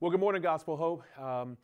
Well, 0.00 0.10
good 0.10 0.20
morning, 0.20 0.40
Gospel 0.40 0.78
Hope. 0.78 1.04
Um, 1.20 1.58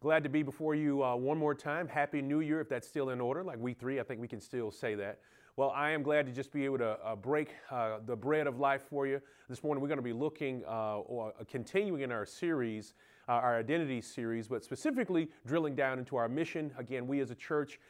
glad 0.00 0.22
to 0.22 0.28
be 0.28 0.44
before 0.44 0.76
you 0.76 1.02
uh, 1.02 1.16
one 1.16 1.36
more 1.36 1.56
time. 1.56 1.88
Happy 1.88 2.22
New 2.22 2.38
Year, 2.38 2.60
if 2.60 2.68
that's 2.68 2.86
still 2.86 3.10
in 3.10 3.20
order. 3.20 3.42
Like 3.42 3.58
we 3.58 3.74
three, 3.74 3.98
I 3.98 4.04
think 4.04 4.20
we 4.20 4.28
can 4.28 4.40
still 4.40 4.70
say 4.70 4.94
that. 4.94 5.18
Well, 5.56 5.72
I 5.74 5.90
am 5.90 6.04
glad 6.04 6.24
to 6.26 6.32
just 6.32 6.52
be 6.52 6.64
able 6.64 6.78
to 6.78 6.90
uh, 7.04 7.16
break 7.16 7.52
uh, 7.68 7.98
the 8.06 8.14
bread 8.14 8.46
of 8.46 8.60
life 8.60 8.82
for 8.88 9.08
you. 9.08 9.20
This 9.48 9.64
morning, 9.64 9.82
we're 9.82 9.88
going 9.88 9.98
to 9.98 10.04
be 10.04 10.12
looking 10.12 10.62
uh, 10.68 10.98
or 10.98 11.34
uh, 11.40 11.42
continuing 11.50 12.02
in 12.02 12.12
our 12.12 12.24
series, 12.24 12.94
uh, 13.28 13.32
our 13.32 13.58
identity 13.58 14.00
series, 14.00 14.46
but 14.46 14.62
specifically 14.62 15.28
drilling 15.44 15.74
down 15.74 15.98
into 15.98 16.14
our 16.14 16.28
mission. 16.28 16.70
Again, 16.78 17.08
we 17.08 17.18
as 17.18 17.32
a 17.32 17.34
church, 17.34 17.80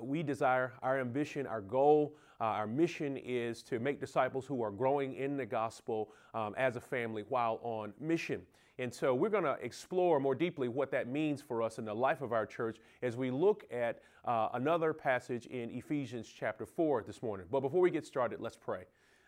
we 0.00 0.22
desire 0.22 0.74
our 0.80 1.00
ambition, 1.00 1.48
our 1.48 1.60
goal. 1.60 2.14
Uh, 2.40 2.44
our 2.44 2.68
mission 2.68 3.16
is 3.16 3.64
to 3.64 3.80
make 3.80 3.98
disciples 3.98 4.46
who 4.46 4.62
are 4.62 4.70
growing 4.70 5.16
in 5.16 5.36
the 5.36 5.44
gospel 5.44 6.12
um, 6.34 6.54
as 6.56 6.76
a 6.76 6.80
family 6.80 7.24
while 7.28 7.58
on 7.64 7.92
mission. 7.98 8.42
And 8.80 8.92
so 8.94 9.14
we're 9.14 9.28
going 9.28 9.44
to 9.44 9.58
explore 9.60 10.18
more 10.20 10.34
deeply 10.34 10.66
what 10.68 10.90
that 10.92 11.06
means 11.06 11.42
for 11.42 11.62
us 11.62 11.78
in 11.78 11.84
the 11.84 11.92
life 11.92 12.22
of 12.22 12.32
our 12.32 12.46
church 12.46 12.78
as 13.02 13.14
we 13.14 13.30
look 13.30 13.64
at 13.70 14.00
uh, 14.24 14.48
another 14.54 14.94
passage 14.94 15.44
in 15.46 15.68
Ephesians 15.68 16.32
chapter 16.34 16.64
4 16.64 17.02
this 17.06 17.22
morning. 17.22 17.46
But 17.50 17.60
before 17.60 17.82
we 17.82 17.90
get 17.90 18.06
started, 18.06 18.40
let's 18.40 18.56
pray. 18.56 18.84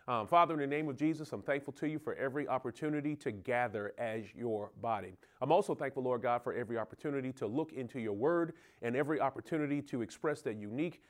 Um, 0.07 0.25
Father, 0.25 0.55
in 0.55 0.59
the 0.59 0.75
name 0.75 0.89
of 0.89 0.97
Jesus, 0.97 1.31
I'm 1.33 1.43
thankful 1.43 1.71
to 1.73 1.87
you 1.87 1.99
for 1.99 2.15
every 2.15 2.47
opportunity 2.47 3.15
to 3.17 3.31
gather 3.31 3.93
as 3.99 4.23
your 4.35 4.71
body. 4.81 5.13
I'm 5.39 5.51
also 5.51 5.75
thankful, 5.75 6.01
Lord 6.01 6.23
God, 6.23 6.43
for 6.43 6.53
every 6.53 6.79
opportunity 6.79 7.31
to 7.33 7.45
look 7.45 7.73
into 7.73 7.99
your 7.99 8.13
word 8.13 8.53
and 8.81 8.95
every 8.95 9.21
opportunity 9.21 9.83
to 9.83 10.01
express 10.01 10.41
that 10.41 10.55
unique 10.55 11.03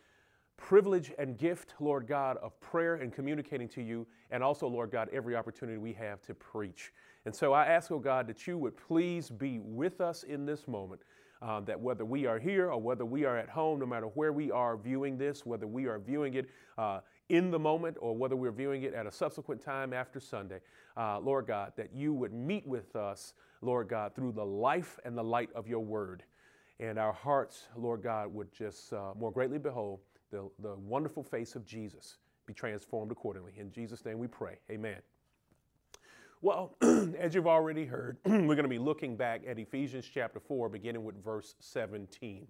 privilege 0.57 1.11
and 1.17 1.37
gift, 1.37 1.73
Lord 1.79 2.07
God, 2.07 2.37
of 2.37 2.59
prayer 2.59 2.95
and 2.95 3.11
communicating 3.11 3.67
to 3.69 3.81
you, 3.81 4.07
and 4.31 4.43
also, 4.43 4.67
Lord 4.67 4.91
God, 4.91 5.09
every 5.11 5.35
opportunity 5.35 5.77
we 5.77 5.93
have 5.93 6.21
to 6.23 6.33
preach. 6.33 6.93
And 7.25 7.35
so 7.35 7.53
I 7.53 7.65
ask, 7.65 7.91
oh 7.91 7.99
God, 7.99 8.27
that 8.27 8.47
you 8.47 8.57
would 8.57 8.75
please 8.75 9.29
be 9.29 9.59
with 9.59 10.01
us 10.01 10.23
in 10.23 10.45
this 10.45 10.67
moment. 10.67 11.01
Uh, 11.41 11.59
that 11.59 11.77
whether 11.77 12.05
we 12.05 12.25
are 12.25 12.39
here 12.39 12.71
or 12.71 12.79
whether 12.79 13.03
we 13.03 13.25
are 13.25 13.37
at 13.37 13.49
home, 13.49 13.77
no 13.77 13.85
matter 13.85 14.05
where 14.05 14.31
we 14.31 14.49
are 14.49 14.77
viewing 14.77 15.17
this, 15.17 15.45
whether 15.45 15.67
we 15.67 15.87
are 15.87 15.99
viewing 15.99 16.35
it 16.35 16.49
uh, 16.77 17.01
in 17.27 17.51
the 17.51 17.59
moment 17.59 17.97
or 17.99 18.15
whether 18.15 18.37
we're 18.37 18.51
viewing 18.51 18.83
it 18.83 18.93
at 18.93 19.05
a 19.05 19.11
subsequent 19.11 19.61
time 19.61 19.91
after 19.91 20.21
Sunday, 20.21 20.59
uh, 20.95 21.19
Lord 21.19 21.45
God, 21.45 21.73
that 21.75 21.93
you 21.93 22.13
would 22.13 22.31
meet 22.31 22.65
with 22.65 22.95
us, 22.95 23.33
Lord 23.61 23.89
God, 23.89 24.15
through 24.15 24.31
the 24.31 24.45
life 24.45 24.97
and 25.03 25.17
the 25.17 25.23
light 25.23 25.49
of 25.53 25.67
your 25.67 25.81
word. 25.81 26.23
And 26.79 26.97
our 26.97 27.13
hearts, 27.13 27.67
Lord 27.75 28.03
God, 28.03 28.33
would 28.33 28.53
just 28.53 28.93
uh, 28.93 29.11
more 29.19 29.31
greatly 29.31 29.57
behold 29.57 29.99
the, 30.31 30.49
the 30.59 30.75
wonderful 30.75 31.23
face 31.23 31.55
of 31.55 31.65
Jesus 31.65 32.17
be 32.45 32.53
transformed 32.53 33.11
accordingly. 33.11 33.51
In 33.57 33.69
Jesus' 33.69 34.05
name 34.05 34.17
we 34.17 34.27
pray. 34.27 34.59
Amen. 34.71 34.97
Well, 36.43 36.75
as 37.17 37.33
you've 37.33 37.47
already 37.47 37.85
heard, 37.85 38.17
we're 38.25 38.43
going 38.43 38.63
to 38.63 38.67
be 38.67 38.77
looking 38.77 39.15
back 39.15 39.43
at 39.47 39.59
Ephesians 39.59 40.05
chapter 40.13 40.41
4, 40.41 40.67
beginning 40.67 41.05
with 41.05 41.23
verse 41.23 41.55
17. 41.61 42.45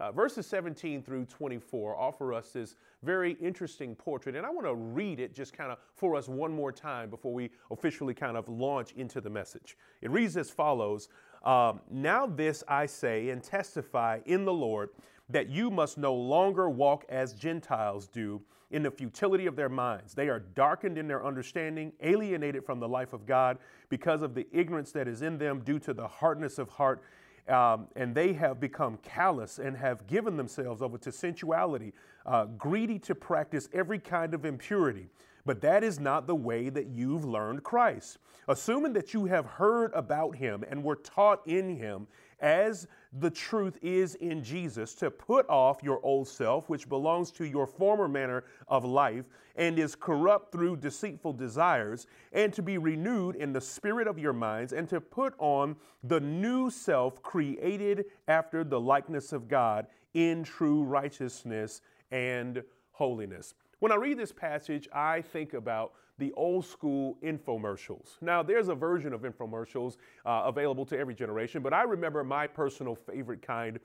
Uh, 0.00 0.10
verses 0.10 0.48
17 0.48 1.00
through 1.00 1.26
24 1.26 1.96
offer 1.96 2.34
us 2.34 2.50
this 2.50 2.74
very 3.04 3.34
interesting 3.40 3.94
portrait, 3.94 4.34
and 4.34 4.44
I 4.44 4.50
want 4.50 4.66
to 4.66 4.74
read 4.74 5.20
it 5.20 5.32
just 5.32 5.52
kind 5.52 5.70
of 5.70 5.78
for 5.94 6.16
us 6.16 6.26
one 6.26 6.52
more 6.52 6.72
time 6.72 7.08
before 7.08 7.32
we 7.32 7.50
officially 7.70 8.14
kind 8.14 8.36
of 8.36 8.48
launch 8.48 8.90
into 8.96 9.20
the 9.20 9.30
message. 9.30 9.78
It 10.02 10.10
reads 10.10 10.36
as 10.36 10.50
follows 10.50 11.08
um, 11.44 11.80
Now, 11.88 12.26
this 12.26 12.64
I 12.66 12.86
say 12.86 13.28
and 13.28 13.44
testify 13.44 14.18
in 14.26 14.44
the 14.44 14.52
Lord 14.52 14.88
that 15.28 15.48
you 15.48 15.70
must 15.70 15.98
no 15.98 16.14
longer 16.14 16.68
walk 16.68 17.04
as 17.08 17.32
Gentiles 17.32 18.08
do 18.08 18.42
in 18.70 18.82
the 18.82 18.90
futility 18.90 19.46
of 19.46 19.56
their 19.56 19.68
minds. 19.68 20.14
They 20.14 20.28
are 20.28 20.40
darkened 20.40 20.98
in 20.98 21.06
their 21.06 21.24
understanding, 21.24 21.92
alienated 22.00 22.64
from 22.64 22.80
the 22.80 22.88
life 22.88 23.12
of 23.12 23.26
God 23.26 23.58
because 23.88 24.22
of 24.22 24.34
the 24.34 24.46
ignorance 24.52 24.92
that 24.92 25.06
is 25.06 25.22
in 25.22 25.38
them 25.38 25.60
due 25.60 25.78
to 25.80 25.94
the 25.94 26.06
hardness 26.06 26.58
of 26.58 26.68
heart. 26.68 27.02
Um, 27.48 27.86
and 27.94 28.12
they 28.12 28.32
have 28.32 28.58
become 28.58 28.98
callous 29.04 29.60
and 29.60 29.76
have 29.76 30.08
given 30.08 30.36
themselves 30.36 30.82
over 30.82 30.98
to 30.98 31.12
sensuality, 31.12 31.92
uh, 32.24 32.46
greedy 32.46 32.98
to 33.00 33.14
practice 33.14 33.68
every 33.72 34.00
kind 34.00 34.34
of 34.34 34.44
impurity. 34.44 35.08
But 35.44 35.60
that 35.60 35.84
is 35.84 36.00
not 36.00 36.26
the 36.26 36.34
way 36.34 36.70
that 36.70 36.88
you've 36.88 37.24
learned 37.24 37.62
Christ. 37.62 38.18
Assuming 38.48 38.92
that 38.94 39.14
you 39.14 39.26
have 39.26 39.46
heard 39.46 39.92
about 39.94 40.34
him 40.34 40.64
and 40.68 40.82
were 40.82 40.96
taught 40.96 41.46
in 41.46 41.76
him, 41.76 42.08
as 42.40 42.86
the 43.12 43.30
truth 43.30 43.78
is 43.82 44.14
in 44.16 44.42
Jesus, 44.42 44.94
to 44.96 45.10
put 45.10 45.48
off 45.48 45.82
your 45.82 46.00
old 46.04 46.28
self, 46.28 46.68
which 46.68 46.88
belongs 46.88 47.30
to 47.32 47.46
your 47.46 47.66
former 47.66 48.08
manner 48.08 48.44
of 48.68 48.84
life 48.84 49.24
and 49.56 49.78
is 49.78 49.94
corrupt 49.94 50.52
through 50.52 50.76
deceitful 50.76 51.32
desires, 51.32 52.06
and 52.32 52.52
to 52.52 52.62
be 52.62 52.76
renewed 52.76 53.36
in 53.36 53.52
the 53.52 53.60
spirit 53.60 54.06
of 54.06 54.18
your 54.18 54.34
minds, 54.34 54.72
and 54.72 54.88
to 54.88 55.00
put 55.00 55.34
on 55.38 55.76
the 56.04 56.20
new 56.20 56.68
self 56.70 57.22
created 57.22 58.04
after 58.28 58.64
the 58.64 58.78
likeness 58.78 59.32
of 59.32 59.48
God 59.48 59.86
in 60.12 60.44
true 60.44 60.82
righteousness 60.82 61.80
and 62.10 62.62
holiness. 62.92 63.54
When 63.78 63.92
I 63.92 63.96
read 63.96 64.18
this 64.18 64.32
passage, 64.32 64.88
I 64.92 65.20
think 65.20 65.54
about 65.54 65.92
the 66.18 66.32
old 66.32 66.64
school 66.64 67.18
infomercials. 67.22 68.16
Now, 68.20 68.42
there's 68.42 68.68
a 68.68 68.74
version 68.74 69.12
of 69.12 69.22
infomercials 69.22 69.96
uh, 70.24 70.42
available 70.46 70.86
to 70.86 70.98
every 70.98 71.14
generation, 71.14 71.62
but 71.62 71.72
I 71.72 71.82
remember 71.82 72.24
my 72.24 72.46
personal 72.46 72.94
favorite 72.94 73.42
kind 73.42 73.78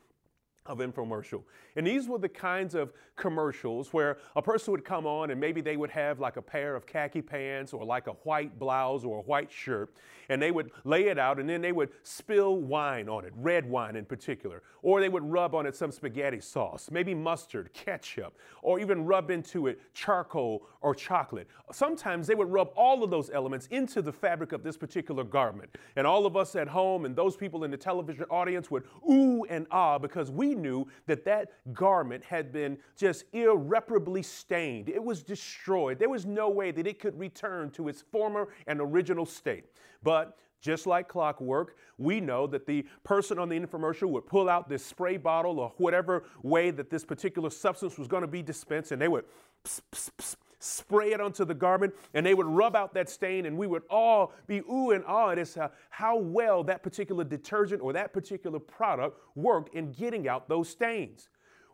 of 0.66 0.77
infomercial. 0.77 1.44
And 1.75 1.88
these 1.88 2.07
were 2.07 2.19
the 2.19 2.29
kinds 2.29 2.75
of 2.75 2.94
commercials 3.16 3.94
where 3.94 4.17
a 4.35 4.41
person 4.41 4.72
would 4.72 4.85
come 4.85 5.05
on 5.05 5.31
and 5.31 5.39
maybe 5.39 5.61
they 5.61 5.77
would 5.77 5.89
have 5.89 6.19
like 6.19 6.38
a 6.38 6.41
pair 6.41 6.75
of 6.75 6.85
khaki 6.85 7.22
pants 7.22 7.73
or 7.73 7.83
like 7.83 8.07
a 8.07 8.13
white 8.23 8.57
blouse 8.59 9.03
or 9.03 9.19
a 9.19 9.22
white 9.22 9.51
shirt 9.51 9.94
and 10.29 10.41
they 10.41 10.51
would 10.51 10.72
lay 10.85 11.07
it 11.07 11.19
out 11.19 11.39
and 11.39 11.49
then 11.49 11.61
they 11.61 11.72
would 11.72 11.89
spill 12.03 12.55
wine 12.55 13.09
on 13.09 13.25
it, 13.25 13.33
red 13.35 13.69
wine 13.69 13.95
in 13.95 14.05
particular, 14.05 14.63
or 14.81 15.01
they 15.01 15.09
would 15.09 15.29
rub 15.29 15.53
on 15.53 15.66
it 15.66 15.75
some 15.75 15.91
spaghetti 15.91 16.39
sauce, 16.39 16.89
maybe 16.89 17.13
mustard, 17.13 17.72
ketchup, 17.73 18.38
or 18.61 18.79
even 18.79 19.05
rub 19.05 19.29
into 19.29 19.67
it 19.67 19.79
charcoal 19.93 20.63
or 20.81 20.95
chocolate. 20.95 21.47
Sometimes 21.72 22.28
they 22.28 22.35
would 22.35 22.49
rub 22.49 22.72
all 22.75 23.03
of 23.03 23.09
those 23.09 23.29
elements 23.31 23.67
into 23.72 24.01
the 24.01 24.11
fabric 24.11 24.53
of 24.53 24.63
this 24.63 24.78
particular 24.78 25.23
garment. 25.23 25.69
And 25.95 26.07
all 26.07 26.25
of 26.25 26.38
us 26.38 26.55
at 26.55 26.67
home 26.69 27.05
and 27.05 27.16
those 27.16 27.35
people 27.35 27.66
in 27.66 27.72
the 27.72 27.78
television 27.78 28.23
audience 28.29 28.72
would 28.72 28.83
ooh 29.09 29.43
and 29.49 29.67
ah 29.72 29.97
because 29.97 30.31
we 30.31 30.50
knew 30.56 30.88
that 31.07 31.25
that 31.25 31.51
garment 31.73 32.23
had 32.23 32.51
been 32.51 32.78
just 32.97 33.25
irreparably 33.34 34.23
stained. 34.23 34.89
It 34.89 35.03
was 35.03 35.23
destroyed. 35.23 36.00
There 36.00 36.09
was 36.09 36.25
no 36.25 36.50
way 36.50 36.72
that 36.72 36.88
it 36.88 37.00
could 37.00 37.17
return 37.19 37.69
to 37.72 37.88
its 37.88 38.03
former 38.12 38.50
and 38.67 38.79
original 38.79 39.25
state. 39.25 39.66
But 40.03 40.38
just 40.61 40.85
like 40.85 41.07
clockwork, 41.07 41.75
we 41.97 42.19
know 42.19 42.45
that 42.47 42.66
the 42.66 42.85
person 43.03 43.40
on 43.40 43.50
the 43.50 43.59
infomercial 43.59 44.09
would 44.09 44.28
pull 44.28 44.47
out 44.47 44.69
this 44.69 44.85
spray 44.85 45.17
bottle 45.17 45.59
or 45.59 45.73
whatever 45.78 46.23
way 46.44 46.72
that 46.72 46.90
this 46.90 47.03
particular 47.03 47.50
substance 47.50 47.97
was 47.97 48.07
going 48.07 48.22
to 48.22 48.28
be 48.28 48.44
dispensed, 48.44 48.91
and 48.91 49.01
they 49.01 49.07
would 49.07 49.25
pss, 49.63 49.81
pss, 49.91 50.09
pss, 50.17 50.35
spray 50.61 51.11
it 51.13 51.22
onto 51.22 51.45
the 51.45 51.53
garment, 51.53 51.94
and 52.13 52.25
they 52.25 52.33
would 52.33 52.45
rub 52.45 52.75
out 52.75 52.94
that 52.94 53.09
stain, 53.09 53.45
and 53.45 53.57
we 53.57 53.67
would 53.67 53.83
all 53.89 54.33
be 54.47 54.59
ooh 54.72 54.91
and 54.91 55.03
ah 55.07 55.29
at 55.31 55.45
to 55.45 55.72
how 55.89 56.17
well 56.17 56.63
that 56.63 56.83
particular 56.83 57.23
detergent 57.23 57.81
or 57.81 57.94
that 57.94 58.13
particular 58.13 58.59
product 58.59 59.17
worked 59.35 59.73
in 59.75 59.91
getting 59.91 60.27
out 60.27 60.47
those 60.47 60.69
stains. 60.69 61.29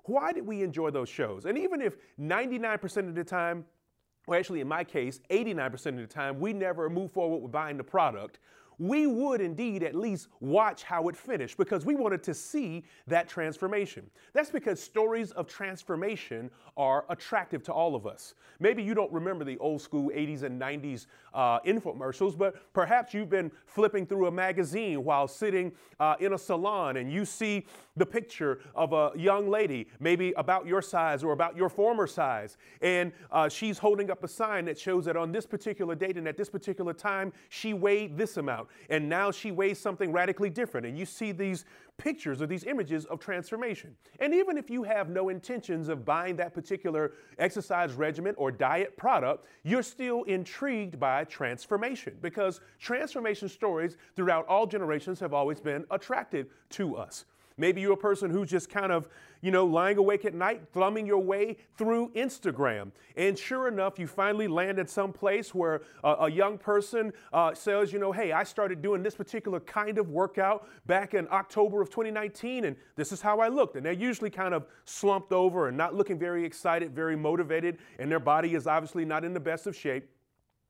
Why 0.05 0.31
did 0.31 0.45
we 0.47 0.63
enjoy 0.63 0.91
those 0.91 1.09
shows? 1.09 1.45
And 1.45 1.57
even 1.57 1.81
if 1.81 1.97
99% 2.19 3.09
of 3.09 3.15
the 3.15 3.23
time 3.23 3.65
or 4.27 4.35
actually, 4.35 4.59
in 4.59 4.67
my 4.67 4.83
case, 4.83 5.21
89% 5.31 5.85
of 5.87 5.95
the 5.97 6.07
time, 6.07 6.39
we 6.39 6.51
never 6.51 6.89
move 6.89 7.11
forward 7.11 7.37
with 7.37 7.51
buying 7.51 7.77
the 7.77 7.83
product 7.83 8.39
we 8.79 9.07
would 9.07 9.41
indeed 9.41 9.83
at 9.83 9.95
least 9.95 10.27
watch 10.39 10.83
how 10.83 11.07
it 11.07 11.17
finished 11.17 11.57
because 11.57 11.85
we 11.85 11.95
wanted 11.95 12.21
to 12.23 12.33
see 12.33 12.83
that 13.07 13.27
transformation. 13.27 14.09
That's 14.33 14.51
because 14.51 14.81
stories 14.81 15.31
of 15.31 15.47
transformation 15.47 16.51
are 16.75 17.05
attractive 17.09 17.63
to 17.63 17.73
all 17.73 17.95
of 17.95 18.05
us. 18.05 18.35
Maybe 18.59 18.83
you 18.83 18.93
don't 18.93 19.11
remember 19.11 19.43
the 19.43 19.57
old 19.57 19.81
school 19.81 20.11
80s 20.11 20.43
and 20.43 20.61
90s 20.61 21.07
uh, 21.33 21.59
infomercials, 21.61 22.37
but 22.37 22.71
perhaps 22.73 23.13
you've 23.13 23.29
been 23.29 23.51
flipping 23.65 24.05
through 24.05 24.27
a 24.27 24.31
magazine 24.31 25.03
while 25.03 25.27
sitting 25.27 25.71
uh, 25.99 26.15
in 26.19 26.33
a 26.33 26.37
salon 26.37 26.97
and 26.97 27.11
you 27.11 27.25
see 27.25 27.65
the 27.95 28.05
picture 28.05 28.59
of 28.75 28.93
a 28.93 29.11
young 29.15 29.49
lady, 29.49 29.87
maybe 29.99 30.33
about 30.37 30.67
your 30.67 30.81
size 30.81 31.23
or 31.23 31.33
about 31.33 31.55
your 31.57 31.69
former 31.69 32.05
size, 32.05 32.57
and 32.81 33.11
uh, 33.31 33.49
she's 33.49 33.79
holding 33.79 34.11
up 34.11 34.23
a 34.23 34.27
sign 34.27 34.65
that 34.65 34.77
shows 34.77 35.05
that 35.05 35.17
on 35.17 35.31
this 35.31 35.47
particular 35.47 35.95
date 35.95 36.15
and 36.15 36.27
at 36.27 36.37
this 36.37 36.49
particular 36.49 36.93
time, 36.93 37.33
she 37.49 37.73
weighed 37.73 38.15
this 38.15 38.37
amount 38.37 38.66
and 38.89 39.07
now 39.07 39.31
she 39.31 39.51
weighs 39.51 39.79
something 39.79 40.11
radically 40.11 40.49
different. 40.49 40.85
And 40.85 40.97
you 40.97 41.05
see 41.05 41.31
these 41.31 41.65
pictures 41.97 42.41
or 42.41 42.47
these 42.47 42.63
images 42.63 43.05
of 43.05 43.19
transformation. 43.19 43.95
And 44.19 44.33
even 44.33 44.57
if 44.57 44.69
you 44.69 44.83
have 44.83 45.09
no 45.09 45.29
intentions 45.29 45.89
of 45.89 46.05
buying 46.05 46.35
that 46.37 46.53
particular 46.53 47.13
exercise 47.39 47.93
regimen 47.93 48.35
or 48.37 48.51
diet 48.51 48.95
product, 48.97 49.45
you're 49.63 49.83
still 49.83 50.23
intrigued 50.23 50.99
by 50.99 51.23
transformation 51.25 52.17
because 52.21 52.61
transformation 52.79 53.49
stories 53.49 53.97
throughout 54.15 54.47
all 54.47 54.67
generations 54.67 55.19
have 55.19 55.33
always 55.33 55.59
been 55.59 55.85
attractive 55.91 56.47
to 56.69 56.95
us. 56.95 57.25
Maybe 57.57 57.81
you're 57.81 57.93
a 57.93 57.97
person 57.97 58.29
who's 58.29 58.49
just 58.49 58.69
kind 58.69 58.91
of, 58.91 59.07
you 59.41 59.49
know, 59.49 59.65
lying 59.65 59.97
awake 59.97 60.25
at 60.25 60.35
night, 60.35 60.61
thumbing 60.73 61.07
your 61.07 61.17
way 61.19 61.57
through 61.75 62.11
Instagram. 62.11 62.91
And 63.15 63.37
sure 63.37 63.67
enough, 63.67 63.97
you 63.97 64.05
finally 64.05 64.47
land 64.47 64.77
at 64.77 64.89
some 64.89 65.11
place 65.11 65.55
where 65.55 65.81
a, 66.03 66.29
young 66.29 66.57
person 66.57 67.13
uh, 67.33 67.55
says, 67.55 67.91
you 67.91 67.97
know, 67.97 68.11
hey, 68.11 68.31
I 68.31 68.43
started 68.43 68.81
doing 68.81 69.01
this 69.01 69.15
particular 69.15 69.59
kind 69.61 69.97
of 69.97 70.09
workout 70.09 70.67
back 70.85 71.15
in 71.15 71.27
October 71.31 71.81
of 71.81 71.89
2019, 71.89 72.65
and 72.65 72.75
this 72.95 73.11
is 73.11 73.21
how 73.21 73.39
I 73.39 73.47
looked. 73.47 73.75
And 73.75 73.85
they're 73.85 73.93
usually 73.93 74.29
kind 74.29 74.53
of 74.53 74.67
slumped 74.85 75.31
over 75.31 75.67
and 75.67 75.75
not 75.75 75.95
looking 75.95 76.19
very 76.19 76.45
excited, 76.45 76.93
very 76.93 77.15
motivated, 77.15 77.79
and 77.97 78.11
their 78.11 78.19
body 78.19 78.53
is 78.53 78.67
obviously 78.67 79.03
not 79.03 79.25
in 79.25 79.33
the 79.33 79.39
best 79.39 79.65
of 79.65 79.75
shape. 79.75 80.07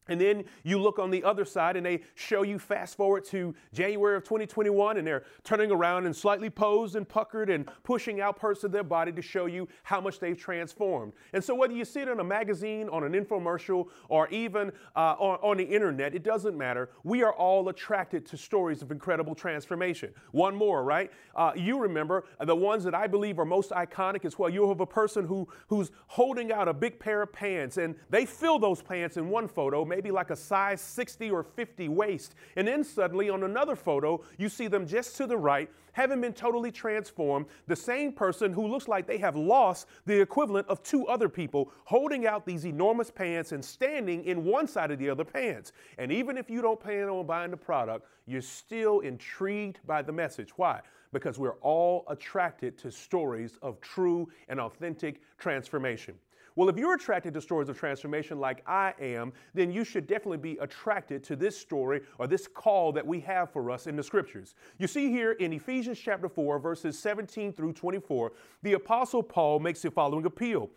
And 0.09 0.19
then 0.19 0.43
you 0.63 0.79
look 0.79 0.99
on 0.99 1.11
the 1.11 1.23
other 1.23 1.45
side 1.45 1.75
and 1.75 1.85
they 1.85 2.01
show 2.15 2.43
you 2.43 2.59
fast 2.59 2.97
forward 2.97 3.25
to 3.25 3.53
January 3.73 4.15
of 4.15 4.23
2021 4.23 4.97
and 4.97 5.07
they're 5.07 5.23
turning 5.43 5.71
around 5.71 6.05
and 6.05 6.15
slightly 6.15 6.49
posed 6.49 6.95
and 6.95 7.07
puckered 7.07 7.49
and 7.49 7.69
pushing 7.83 8.21
out 8.21 8.37
parts 8.37 8.63
of 8.63 8.71
their 8.71 8.83
body 8.83 9.11
to 9.11 9.21
show 9.21 9.45
you 9.45 9.67
how 9.83 10.01
much 10.01 10.19
they've 10.19 10.37
transformed. 10.37 11.13
And 11.33 11.43
so 11.43 11.55
whether 11.55 11.73
you 11.73 11.85
see 11.85 12.01
it 12.01 12.07
in 12.07 12.19
a 12.19 12.23
magazine, 12.23 12.89
on 12.89 13.03
an 13.03 13.13
infomercial, 13.13 13.87
or 14.09 14.27
even 14.29 14.71
uh, 14.95 15.15
on, 15.19 15.39
on 15.41 15.57
the 15.57 15.63
internet, 15.63 16.15
it 16.15 16.23
doesn't 16.23 16.57
matter. 16.57 16.89
We 17.03 17.23
are 17.23 17.33
all 17.33 17.69
attracted 17.69 18.25
to 18.27 18.37
stories 18.37 18.81
of 18.81 18.91
incredible 18.91 19.35
transformation. 19.35 20.13
One 20.31 20.55
more, 20.55 20.83
right? 20.83 21.11
Uh, 21.35 21.51
you 21.55 21.79
remember 21.79 22.25
the 22.39 22.55
ones 22.55 22.83
that 22.83 22.95
I 22.95 23.07
believe 23.07 23.39
are 23.39 23.45
most 23.45 23.71
iconic 23.71 24.25
as 24.25 24.37
well. 24.37 24.49
You 24.49 24.67
have 24.69 24.79
a 24.79 24.85
person 24.85 25.25
who, 25.25 25.47
who's 25.67 25.91
holding 26.07 26.51
out 26.51 26.67
a 26.67 26.73
big 26.73 26.99
pair 26.99 27.21
of 27.21 27.31
pants 27.31 27.77
and 27.77 27.95
they 28.09 28.25
fill 28.25 28.59
those 28.59 28.81
pants 28.81 29.17
in 29.17 29.29
one 29.29 29.47
photo, 29.47 29.85
maybe 29.97 30.11
like 30.11 30.29
a 30.29 30.35
size 30.35 30.79
60 30.79 31.31
or 31.31 31.41
50 31.41 31.89
waist. 31.89 32.35
And 32.55 32.67
then 32.67 32.83
suddenly 32.83 33.31
on 33.31 33.41
another 33.41 33.75
photo, 33.75 34.23
you 34.37 34.47
see 34.47 34.67
them 34.67 34.85
just 34.85 35.17
to 35.17 35.25
the 35.25 35.35
right, 35.35 35.71
having 35.93 36.21
been 36.21 36.33
totally 36.33 36.71
transformed, 36.71 37.47
the 37.65 37.75
same 37.75 38.11
person 38.11 38.53
who 38.53 38.67
looks 38.67 38.87
like 38.87 39.07
they 39.07 39.17
have 39.17 39.35
lost 39.35 39.87
the 40.05 40.21
equivalent 40.21 40.67
of 40.67 40.83
two 40.83 41.07
other 41.07 41.27
people 41.27 41.71
holding 41.85 42.27
out 42.27 42.45
these 42.45 42.63
enormous 42.63 43.09
pants 43.09 43.53
and 43.53 43.65
standing 43.65 44.23
in 44.25 44.45
one 44.45 44.67
side 44.67 44.91
of 44.91 44.99
the 44.99 45.09
other 45.09 45.25
pants. 45.25 45.71
And 45.97 46.11
even 46.11 46.37
if 46.37 46.47
you 46.47 46.61
don't 46.61 46.79
plan 46.79 47.09
on 47.09 47.25
buying 47.25 47.49
the 47.49 47.57
product, 47.57 48.05
you're 48.27 48.43
still 48.43 48.99
intrigued 48.99 49.79
by 49.87 50.03
the 50.03 50.13
message. 50.13 50.51
Why? 50.57 50.81
Because 51.11 51.39
we're 51.39 51.57
all 51.61 52.05
attracted 52.07 52.77
to 52.77 52.91
stories 52.91 53.57
of 53.63 53.81
true 53.81 54.29
and 54.47 54.59
authentic 54.59 55.21
transformation. 55.39 56.13
Well, 56.57 56.69
if 56.69 56.77
you're 56.79 56.95
attracted 56.95 57.35
to 57.35 57.41
stories 57.41 57.69
of 57.69 57.77
transformation 57.77 58.39
like 58.39 58.63
I 58.65 58.95
am, 58.99 59.31
then 59.53 59.71
you 59.71 59.83
should 59.83 60.07
definitely 60.07 60.39
be 60.39 60.57
attracted 60.59 61.23
to 61.25 61.35
this 61.35 61.55
story 61.55 62.01
or 62.17 62.25
this 62.25 62.47
call 62.47 62.91
that 62.93 63.05
we 63.05 63.19
have 63.19 63.51
for 63.51 63.69
us 63.69 63.85
in 63.85 63.95
the 63.95 64.01
scriptures. 64.01 64.55
You 64.79 64.87
see 64.87 65.11
here 65.11 65.33
in 65.33 65.53
Ephesians 65.53 65.99
chapter 65.99 66.27
4, 66.27 66.57
verses 66.57 66.97
17 66.97 67.53
through 67.53 67.73
24, 67.73 68.31
the 68.63 68.73
Apostle 68.73 69.21
Paul 69.21 69.59
makes 69.59 69.83
the 69.83 69.91
following 69.91 70.25
appeal. 70.25 70.71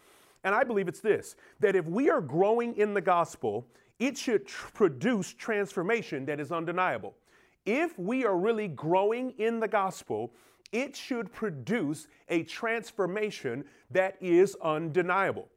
And 0.45 0.55
I 0.55 0.65
believe 0.65 0.87
it's 0.87 1.01
this 1.01 1.35
that 1.61 1.75
if 1.75 1.87
we 1.87 2.11
are 2.11 2.21
growing 2.21 2.77
in 2.77 2.93
the 2.93 3.01
gospel, 3.01 3.67
it 3.99 4.19
should 4.19 4.47
tr- 4.47 4.69
produce 4.75 5.33
transformation 5.33 6.27
that 6.27 6.41
is 6.41 6.53
undeniable. 6.53 7.15
If 7.65 7.99
we 7.99 8.27
are 8.27 8.37
really 8.37 8.69
growing 8.69 9.31
in 9.39 9.61
the 9.61 9.69
gospel, 9.69 10.35
it 10.73 10.95
should 10.95 11.33
produce 11.33 12.07
a 12.29 12.43
transformation 12.43 13.65
that 13.91 14.19
is 14.21 14.55
undeniable. 14.63 15.49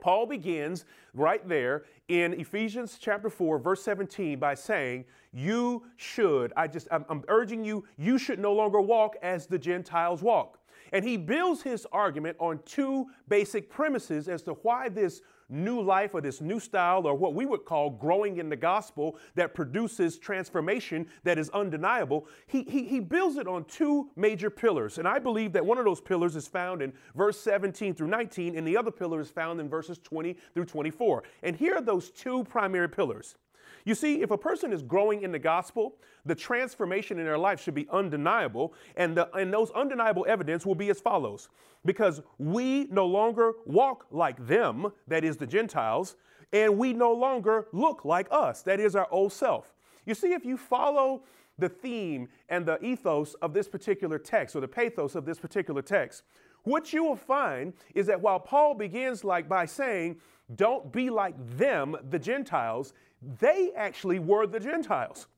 Paul 0.00 0.26
begins 0.26 0.84
right 1.14 1.46
there 1.48 1.84
in 2.08 2.34
Ephesians 2.34 2.98
chapter 3.00 3.30
4, 3.30 3.58
verse 3.58 3.82
17, 3.82 4.38
by 4.38 4.54
saying, 4.54 5.04
You 5.32 5.84
should, 5.96 6.52
I 6.56 6.66
just, 6.68 6.88
I'm, 6.90 7.04
I'm, 7.08 7.24
urging 7.28 7.64
you, 7.64 7.84
you 7.96 8.18
should 8.18 8.38
no 8.38 8.52
longer 8.52 8.80
walk 8.80 9.16
as 9.22 9.46
the 9.46 9.58
Gentiles 9.58 10.22
walk. 10.22 10.58
And 10.92 11.04
he 11.04 11.16
builds 11.16 11.62
his 11.62 11.86
argument 11.92 12.36
on 12.38 12.60
two 12.64 13.06
basic 13.28 13.68
premises 13.68 14.28
as 14.28 14.42
to 14.42 14.52
why 14.62 14.88
this 14.88 15.22
new 15.48 15.80
life 15.80 16.14
or 16.14 16.20
this 16.20 16.40
new 16.40 16.58
style 16.58 17.06
or 17.06 17.14
what 17.14 17.34
we 17.34 17.46
would 17.46 17.64
call 17.64 17.90
growing 17.90 18.38
in 18.38 18.48
the 18.48 18.56
gospel 18.56 19.18
that 19.34 19.54
produces 19.54 20.18
transformation 20.18 21.06
that 21.24 21.38
is 21.38 21.50
undeniable, 21.50 22.26
he, 22.46 22.62
he, 22.64 22.84
he 22.84 23.00
builds 23.00 23.36
it 23.36 23.46
on 23.46 23.64
two 23.64 24.10
major 24.16 24.50
pillars. 24.50 24.98
And 24.98 25.06
I 25.06 25.18
believe 25.18 25.52
that 25.52 25.64
one 25.64 25.78
of 25.78 25.84
those 25.84 26.00
pillars 26.00 26.36
is 26.36 26.48
found 26.48 26.82
in 26.82 26.92
verse 27.14 27.38
17 27.40 27.94
through 27.94 28.08
19, 28.08 28.56
and 28.56 28.66
the 28.66 28.76
other 28.76 28.90
pillar 28.90 29.20
is 29.20 29.30
found 29.30 29.60
in 29.60 29.68
verses 29.68 29.98
20 29.98 30.36
through 30.54 30.64
24. 30.64 31.22
And 31.42 31.56
here 31.56 31.74
are 31.76 31.82
those 31.82 32.10
two 32.10 32.44
primary 32.44 32.88
pillars. 32.88 33.36
You 33.86 33.94
see, 33.94 34.20
if 34.20 34.32
a 34.32 34.36
person 34.36 34.72
is 34.72 34.82
growing 34.82 35.22
in 35.22 35.30
the 35.30 35.38
gospel, 35.38 35.94
the 36.26 36.34
transformation 36.34 37.20
in 37.20 37.24
their 37.24 37.38
life 37.38 37.62
should 37.62 37.74
be 37.74 37.86
undeniable, 37.92 38.74
and, 38.96 39.16
the, 39.16 39.34
and 39.36 39.52
those 39.52 39.70
undeniable 39.70 40.26
evidence 40.28 40.66
will 40.66 40.74
be 40.74 40.90
as 40.90 41.00
follows. 41.00 41.48
Because 41.84 42.20
we 42.36 42.88
no 42.90 43.06
longer 43.06 43.52
walk 43.64 44.06
like 44.10 44.44
them, 44.44 44.90
that 45.06 45.24
is 45.24 45.36
the 45.36 45.46
Gentiles, 45.46 46.16
and 46.52 46.76
we 46.76 46.92
no 46.92 47.12
longer 47.12 47.68
look 47.72 48.04
like 48.04 48.26
us, 48.32 48.62
that 48.62 48.80
is 48.80 48.96
our 48.96 49.06
old 49.12 49.32
self. 49.32 49.72
You 50.04 50.14
see, 50.14 50.32
if 50.32 50.44
you 50.44 50.56
follow 50.56 51.22
the 51.56 51.68
theme 51.68 52.28
and 52.48 52.66
the 52.66 52.84
ethos 52.84 53.34
of 53.34 53.54
this 53.54 53.68
particular 53.68 54.18
text, 54.18 54.56
or 54.56 54.60
the 54.60 54.68
pathos 54.68 55.14
of 55.14 55.24
this 55.24 55.38
particular 55.38 55.80
text, 55.80 56.24
what 56.66 56.92
you 56.92 57.04
will 57.04 57.16
find 57.16 57.72
is 57.94 58.06
that 58.06 58.20
while 58.20 58.40
Paul 58.40 58.74
begins 58.74 59.22
like 59.22 59.48
by 59.48 59.66
saying, 59.66 60.16
don't 60.56 60.92
be 60.92 61.10
like 61.10 61.34
them, 61.56 61.96
the 62.10 62.18
Gentiles, 62.18 62.92
they 63.40 63.70
actually 63.76 64.18
were 64.18 64.48
the 64.48 64.58
Gentiles. 64.58 65.28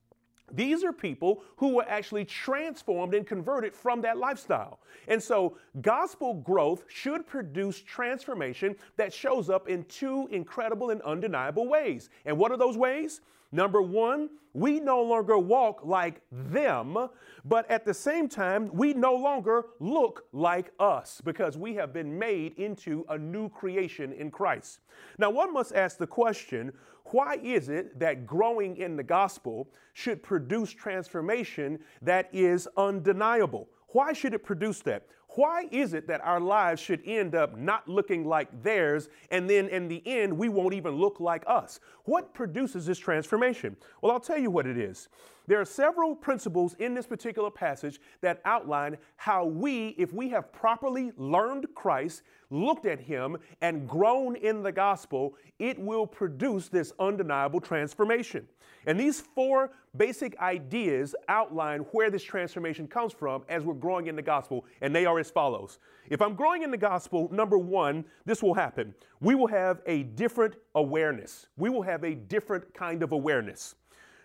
These 0.50 0.82
are 0.84 0.92
people 0.92 1.42
who 1.56 1.74
were 1.74 1.84
actually 1.86 2.24
transformed 2.24 3.12
and 3.12 3.26
converted 3.26 3.74
from 3.74 4.00
that 4.00 4.16
lifestyle. 4.16 4.80
And 5.06 5.22
so, 5.22 5.58
gospel 5.82 6.32
growth 6.32 6.84
should 6.88 7.26
produce 7.26 7.82
transformation 7.82 8.74
that 8.96 9.12
shows 9.12 9.50
up 9.50 9.68
in 9.68 9.84
two 9.84 10.28
incredible 10.30 10.88
and 10.88 11.02
undeniable 11.02 11.68
ways. 11.68 12.08
And 12.24 12.38
what 12.38 12.52
are 12.52 12.56
those 12.56 12.78
ways? 12.78 13.20
Number 13.50 13.80
one, 13.80 14.30
we 14.52 14.80
no 14.80 15.02
longer 15.02 15.38
walk 15.38 15.80
like 15.84 16.20
them, 16.30 17.08
but 17.44 17.70
at 17.70 17.84
the 17.84 17.94
same 17.94 18.28
time, 18.28 18.70
we 18.72 18.92
no 18.92 19.14
longer 19.14 19.66
look 19.78 20.24
like 20.32 20.72
us 20.78 21.20
because 21.24 21.56
we 21.56 21.74
have 21.74 21.92
been 21.92 22.18
made 22.18 22.54
into 22.58 23.04
a 23.08 23.16
new 23.16 23.48
creation 23.48 24.12
in 24.12 24.30
Christ. 24.30 24.80
Now, 25.18 25.30
one 25.30 25.52
must 25.52 25.74
ask 25.74 25.96
the 25.96 26.06
question 26.06 26.72
why 27.12 27.38
is 27.42 27.70
it 27.70 27.98
that 28.00 28.26
growing 28.26 28.76
in 28.76 28.96
the 28.96 29.02
gospel 29.02 29.68
should 29.94 30.22
produce 30.22 30.70
transformation 30.70 31.78
that 32.02 32.28
is 32.32 32.68
undeniable? 32.76 33.68
Why 33.88 34.12
should 34.12 34.34
it 34.34 34.44
produce 34.44 34.80
that? 34.82 35.06
Why 35.34 35.68
is 35.70 35.94
it 35.94 36.08
that 36.08 36.20
our 36.22 36.40
lives 36.40 36.80
should 36.80 37.02
end 37.04 37.34
up 37.34 37.56
not 37.56 37.88
looking 37.88 38.26
like 38.26 38.62
theirs, 38.62 39.08
and 39.30 39.48
then 39.48 39.68
in 39.68 39.86
the 39.86 40.02
end, 40.06 40.36
we 40.36 40.48
won't 40.48 40.74
even 40.74 40.96
look 40.96 41.20
like 41.20 41.44
us? 41.46 41.80
What 42.04 42.34
produces 42.34 42.86
this 42.86 42.98
transformation? 42.98 43.76
Well, 44.00 44.10
I'll 44.10 44.20
tell 44.20 44.38
you 44.38 44.50
what 44.50 44.66
it 44.66 44.78
is. 44.78 45.08
There 45.48 45.58
are 45.58 45.64
several 45.64 46.14
principles 46.14 46.74
in 46.74 46.92
this 46.92 47.06
particular 47.06 47.50
passage 47.50 48.02
that 48.20 48.42
outline 48.44 48.98
how 49.16 49.46
we, 49.46 49.94
if 49.96 50.12
we 50.12 50.28
have 50.28 50.52
properly 50.52 51.10
learned 51.16 51.66
Christ, 51.74 52.22
looked 52.50 52.84
at 52.84 53.00
Him, 53.00 53.38
and 53.62 53.88
grown 53.88 54.36
in 54.36 54.62
the 54.62 54.70
gospel, 54.70 55.36
it 55.58 55.78
will 55.78 56.06
produce 56.06 56.68
this 56.68 56.92
undeniable 57.00 57.60
transformation. 57.60 58.46
And 58.86 59.00
these 59.00 59.22
four 59.22 59.70
basic 59.96 60.38
ideas 60.38 61.14
outline 61.28 61.80
where 61.92 62.10
this 62.10 62.22
transformation 62.22 62.86
comes 62.86 63.14
from 63.14 63.42
as 63.48 63.64
we're 63.64 63.72
growing 63.72 64.06
in 64.06 64.16
the 64.16 64.22
gospel, 64.22 64.66
and 64.82 64.94
they 64.94 65.06
are 65.06 65.18
as 65.18 65.30
follows. 65.30 65.78
If 66.10 66.20
I'm 66.20 66.34
growing 66.34 66.62
in 66.62 66.70
the 66.70 66.76
gospel, 66.76 67.26
number 67.32 67.56
one, 67.56 68.04
this 68.26 68.42
will 68.42 68.54
happen. 68.54 68.94
We 69.20 69.34
will 69.34 69.46
have 69.46 69.80
a 69.86 70.02
different 70.02 70.56
awareness. 70.74 71.46
We 71.56 71.70
will 71.70 71.82
have 71.82 72.04
a 72.04 72.14
different 72.14 72.74
kind 72.74 73.02
of 73.02 73.12
awareness. 73.12 73.74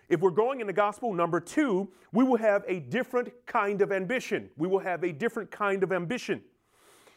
If 0.09 0.19
we're 0.19 0.31
growing 0.31 0.59
in 0.61 0.67
the 0.67 0.73
gospel, 0.73 1.13
number 1.13 1.39
two, 1.39 1.89
we 2.11 2.23
will 2.23 2.37
have 2.37 2.63
a 2.67 2.79
different 2.79 3.31
kind 3.45 3.81
of 3.81 3.91
ambition. 3.91 4.49
We 4.57 4.67
will 4.67 4.79
have 4.79 5.03
a 5.03 5.11
different 5.11 5.49
kind 5.51 5.83
of 5.83 5.91
ambition. 5.91 6.41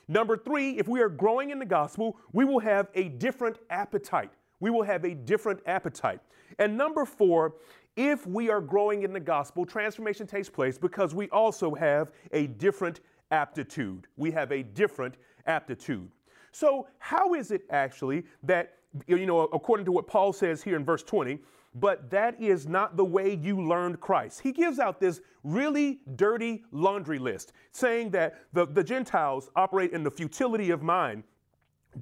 Number 0.09 0.37
three, 0.37 0.79
if 0.79 0.87
we 0.87 1.01
are 1.01 1.09
growing 1.09 1.51
in 1.51 1.59
the 1.59 1.67
gospel, 1.67 2.17
we 2.33 2.45
will 2.45 2.61
have 2.61 2.89
a 2.95 3.09
different 3.09 3.59
appetite. 3.71 4.31
We 4.61 4.71
will 4.71 4.85
have 4.85 5.05
a 5.05 5.15
different 5.15 5.61
appetite. 5.67 6.21
And 6.59 6.77
number 6.77 7.05
four, 7.05 7.55
if 7.97 8.27
we 8.27 8.51
are 8.51 8.61
growing 8.61 9.03
in 9.03 9.13
the 9.13 9.21
gospel, 9.21 9.65
transformation 9.65 10.27
takes 10.27 10.49
place 10.49 10.79
because 10.79 11.15
we 11.15 11.29
also 11.31 11.75
have 11.75 12.13
a 12.33 12.47
different 12.47 13.01
aptitude. 13.31 14.07
We 14.17 14.31
have 14.31 14.53
a 14.53 14.63
different 14.63 15.17
aptitude. 15.47 16.09
So, 16.53 16.87
how 16.99 17.35
is 17.35 17.51
it 17.51 17.63
actually 17.71 18.25
that, 18.45 18.77
you 19.07 19.27
know, 19.27 19.41
according 19.41 19.85
to 19.87 19.93
what 19.93 20.07
Paul 20.07 20.33
says 20.33 20.63
here 20.63 20.77
in 20.77 20.85
verse 20.85 21.03
20, 21.03 21.39
but 21.79 22.09
that 22.11 22.41
is 22.41 22.67
not 22.67 22.97
the 22.97 23.05
way 23.05 23.35
you 23.35 23.61
learned 23.61 24.01
Christ. 24.01 24.41
He 24.41 24.51
gives 24.51 24.79
out 24.79 24.99
this 24.99 25.21
really 25.45 26.01
dirty 26.17 26.65
laundry 26.73 27.19
list 27.19 27.53
saying 27.71 28.11
that 28.11 28.41
the, 28.55 28.67
the 28.67 28.83
Gentiles 28.83 29.51
operate 29.55 29.93
in 29.93 30.03
the 30.03 30.11
futility 30.11 30.71
of 30.71 30.83
mind, 30.83 31.23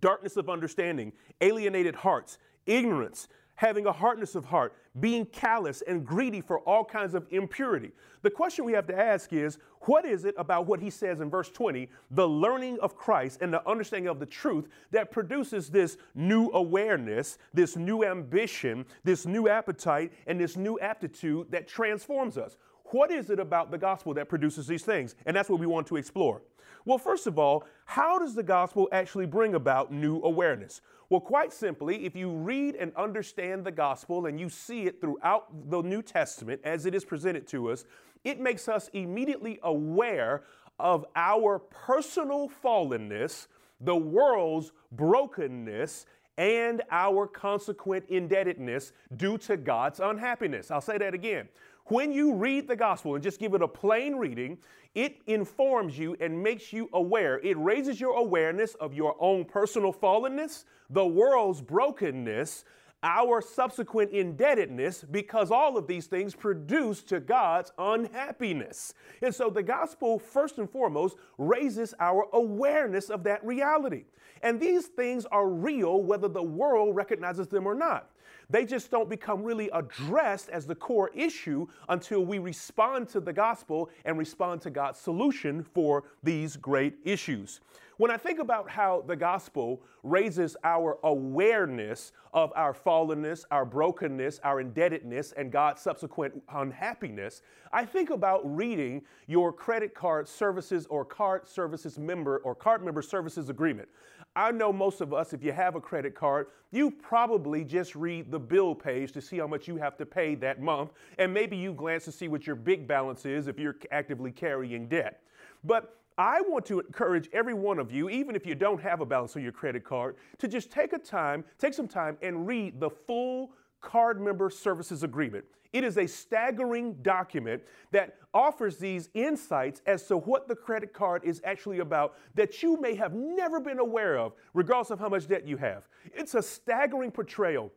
darkness 0.00 0.36
of 0.36 0.48
understanding, 0.48 1.12
alienated 1.40 1.96
hearts, 1.96 2.38
ignorance, 2.66 3.26
having 3.56 3.86
a 3.86 3.92
hardness 3.92 4.34
of 4.34 4.44
heart, 4.44 4.74
being 5.00 5.26
callous 5.26 5.82
and 5.82 6.04
greedy 6.04 6.40
for 6.40 6.60
all 6.60 6.84
kinds 6.84 7.14
of 7.14 7.26
impurity. 7.30 7.92
The 8.22 8.30
question 8.30 8.64
we 8.64 8.72
have 8.72 8.86
to 8.86 8.98
ask 8.98 9.32
is 9.32 9.58
what 9.80 10.04
is 10.04 10.24
it 10.24 10.34
about 10.38 10.66
what 10.66 10.80
he 10.80 10.90
says 10.90 11.20
in 11.20 11.30
verse 11.30 11.50
20, 11.50 11.88
the 12.10 12.26
learning 12.26 12.78
of 12.80 12.96
Christ 12.96 13.38
and 13.42 13.52
the 13.52 13.66
understanding 13.68 14.08
of 14.08 14.18
the 14.18 14.26
truth, 14.26 14.68
that 14.90 15.10
produces 15.10 15.68
this 15.68 15.98
new 16.14 16.50
awareness, 16.52 17.38
this 17.52 17.76
new 17.76 18.04
ambition, 18.04 18.86
this 19.04 19.26
new 19.26 19.48
appetite, 19.48 20.12
and 20.26 20.40
this 20.40 20.56
new 20.56 20.78
aptitude 20.80 21.50
that 21.50 21.68
transforms 21.68 22.38
us? 22.38 22.56
What 22.86 23.10
is 23.10 23.30
it 23.30 23.40
about 23.40 23.70
the 23.70 23.78
gospel 23.78 24.14
that 24.14 24.28
produces 24.28 24.66
these 24.66 24.84
things? 24.84 25.14
And 25.26 25.36
that's 25.36 25.48
what 25.48 25.60
we 25.60 25.66
want 25.66 25.86
to 25.88 25.96
explore. 25.96 26.42
Well, 26.84 26.98
first 26.98 27.26
of 27.26 27.38
all, 27.38 27.64
how 27.86 28.18
does 28.18 28.34
the 28.34 28.42
gospel 28.42 28.88
actually 28.92 29.26
bring 29.26 29.54
about 29.54 29.92
new 29.92 30.20
awareness? 30.22 30.80
Well, 31.14 31.20
quite 31.20 31.52
simply, 31.52 32.06
if 32.06 32.16
you 32.16 32.28
read 32.28 32.74
and 32.74 32.92
understand 32.96 33.62
the 33.62 33.70
gospel 33.70 34.26
and 34.26 34.40
you 34.40 34.48
see 34.48 34.86
it 34.86 35.00
throughout 35.00 35.70
the 35.70 35.80
New 35.80 36.02
Testament 36.02 36.60
as 36.64 36.86
it 36.86 36.94
is 36.96 37.04
presented 37.04 37.46
to 37.50 37.70
us, 37.70 37.84
it 38.24 38.40
makes 38.40 38.68
us 38.68 38.90
immediately 38.92 39.60
aware 39.62 40.42
of 40.80 41.06
our 41.14 41.60
personal 41.60 42.50
fallenness, 42.64 43.46
the 43.80 43.94
world's 43.94 44.72
brokenness, 44.90 46.06
and 46.36 46.82
our 46.90 47.28
consequent 47.28 48.06
indebtedness 48.08 48.90
due 49.16 49.38
to 49.38 49.56
God's 49.56 50.00
unhappiness. 50.00 50.72
I'll 50.72 50.80
say 50.80 50.98
that 50.98 51.14
again. 51.14 51.48
When 51.88 52.12
you 52.12 52.34
read 52.34 52.66
the 52.66 52.76
gospel 52.76 53.14
and 53.14 53.22
just 53.22 53.38
give 53.38 53.52
it 53.52 53.60
a 53.60 53.68
plain 53.68 54.16
reading, 54.16 54.56
it 54.94 55.20
informs 55.26 55.98
you 55.98 56.16
and 56.18 56.42
makes 56.42 56.72
you 56.72 56.88
aware. 56.94 57.40
It 57.40 57.58
raises 57.58 58.00
your 58.00 58.16
awareness 58.16 58.74
of 58.76 58.94
your 58.94 59.16
own 59.20 59.44
personal 59.44 59.92
fallenness, 59.92 60.64
the 60.88 61.04
world's 61.04 61.60
brokenness, 61.60 62.64
our 63.02 63.42
subsequent 63.42 64.12
indebtedness, 64.12 65.04
because 65.10 65.50
all 65.50 65.76
of 65.76 65.86
these 65.86 66.06
things 66.06 66.34
produce 66.34 67.02
to 67.02 67.20
God's 67.20 67.70
unhappiness. 67.76 68.94
And 69.20 69.34
so 69.34 69.50
the 69.50 69.62
gospel, 69.62 70.18
first 70.18 70.56
and 70.56 70.70
foremost, 70.70 71.18
raises 71.36 71.92
our 72.00 72.28
awareness 72.32 73.10
of 73.10 73.24
that 73.24 73.44
reality. 73.44 74.04
And 74.42 74.58
these 74.58 74.86
things 74.86 75.26
are 75.26 75.48
real 75.48 76.02
whether 76.02 76.28
the 76.28 76.42
world 76.42 76.96
recognizes 76.96 77.48
them 77.48 77.66
or 77.66 77.74
not. 77.74 78.10
They 78.54 78.64
just 78.64 78.88
don't 78.88 79.10
become 79.10 79.42
really 79.42 79.68
addressed 79.72 80.48
as 80.48 80.64
the 80.64 80.76
core 80.76 81.10
issue 81.12 81.66
until 81.88 82.24
we 82.24 82.38
respond 82.38 83.08
to 83.08 83.18
the 83.18 83.32
gospel 83.32 83.90
and 84.04 84.16
respond 84.16 84.60
to 84.60 84.70
God's 84.70 85.00
solution 85.00 85.64
for 85.64 86.04
these 86.22 86.56
great 86.56 86.94
issues. 87.02 87.58
When 87.96 88.12
I 88.12 88.16
think 88.16 88.38
about 88.38 88.70
how 88.70 89.02
the 89.08 89.16
gospel 89.16 89.82
raises 90.04 90.56
our 90.62 90.98
awareness 91.02 92.12
of 92.32 92.52
our 92.54 92.72
fallenness, 92.72 93.44
our 93.50 93.64
brokenness, 93.64 94.38
our 94.44 94.60
indebtedness, 94.60 95.32
and 95.32 95.50
God's 95.50 95.82
subsequent 95.82 96.40
unhappiness, 96.52 97.42
I 97.72 97.84
think 97.84 98.10
about 98.10 98.42
reading 98.44 99.02
your 99.26 99.52
credit 99.52 99.96
card 99.96 100.28
services 100.28 100.86
or 100.90 101.04
card 101.04 101.48
services 101.48 101.98
member 101.98 102.38
or 102.38 102.54
card 102.54 102.84
member 102.84 103.02
services 103.02 103.48
agreement. 103.48 103.88
I 104.36 104.50
know 104.50 104.72
most 104.72 105.00
of 105.00 105.14
us, 105.14 105.32
if 105.32 105.44
you 105.44 105.52
have 105.52 105.76
a 105.76 105.80
credit 105.80 106.14
card, 106.14 106.48
you 106.72 106.90
probably 106.90 107.64
just 107.64 107.94
read 107.94 108.30
the 108.32 108.38
bill 108.38 108.74
page 108.74 109.12
to 109.12 109.20
see 109.20 109.38
how 109.38 109.46
much 109.46 109.68
you 109.68 109.76
have 109.76 109.96
to 109.98 110.06
pay 110.06 110.34
that 110.36 110.60
month, 110.60 110.92
and 111.18 111.32
maybe 111.32 111.56
you 111.56 111.72
glance 111.72 112.04
to 112.06 112.12
see 112.12 112.26
what 112.26 112.46
your 112.46 112.56
big 112.56 112.88
balance 112.88 113.26
is 113.26 113.46
if 113.46 113.58
you're 113.58 113.76
actively 113.92 114.32
carrying 114.32 114.88
debt. 114.88 115.20
But 115.62 115.96
I 116.18 116.40
want 116.42 116.66
to 116.66 116.80
encourage 116.80 117.28
every 117.32 117.54
one 117.54 117.78
of 117.78 117.92
you, 117.92 118.08
even 118.08 118.34
if 118.34 118.44
you 118.44 118.54
don't 118.54 118.80
have 118.80 119.00
a 119.00 119.06
balance 119.06 119.36
on 119.36 119.42
your 119.42 119.52
credit 119.52 119.84
card, 119.84 120.16
to 120.38 120.48
just 120.48 120.70
take 120.70 120.92
a 120.92 120.98
time, 120.98 121.44
take 121.58 121.74
some 121.74 121.88
time 121.88 122.16
and 122.22 122.46
read 122.46 122.80
the 122.80 122.90
full 122.90 123.52
card 123.80 124.20
member 124.20 124.50
services 124.50 125.02
agreement. 125.02 125.44
It 125.74 125.82
is 125.82 125.98
a 125.98 126.06
staggering 126.06 126.94
document 127.02 127.60
that 127.90 128.18
offers 128.32 128.78
these 128.78 129.08
insights 129.12 129.82
as 129.86 130.06
to 130.06 130.18
what 130.18 130.46
the 130.46 130.54
credit 130.54 130.92
card 130.92 131.24
is 131.24 131.42
actually 131.44 131.80
about 131.80 132.14
that 132.36 132.62
you 132.62 132.80
may 132.80 132.94
have 132.94 133.12
never 133.12 133.58
been 133.58 133.80
aware 133.80 134.16
of, 134.16 134.34
regardless 134.54 134.90
of 134.90 135.00
how 135.00 135.08
much 135.08 135.26
debt 135.26 135.48
you 135.48 135.56
have. 135.56 135.88
It's 136.14 136.36
a 136.36 136.42
staggering 136.42 137.10
portrayal 137.10 137.72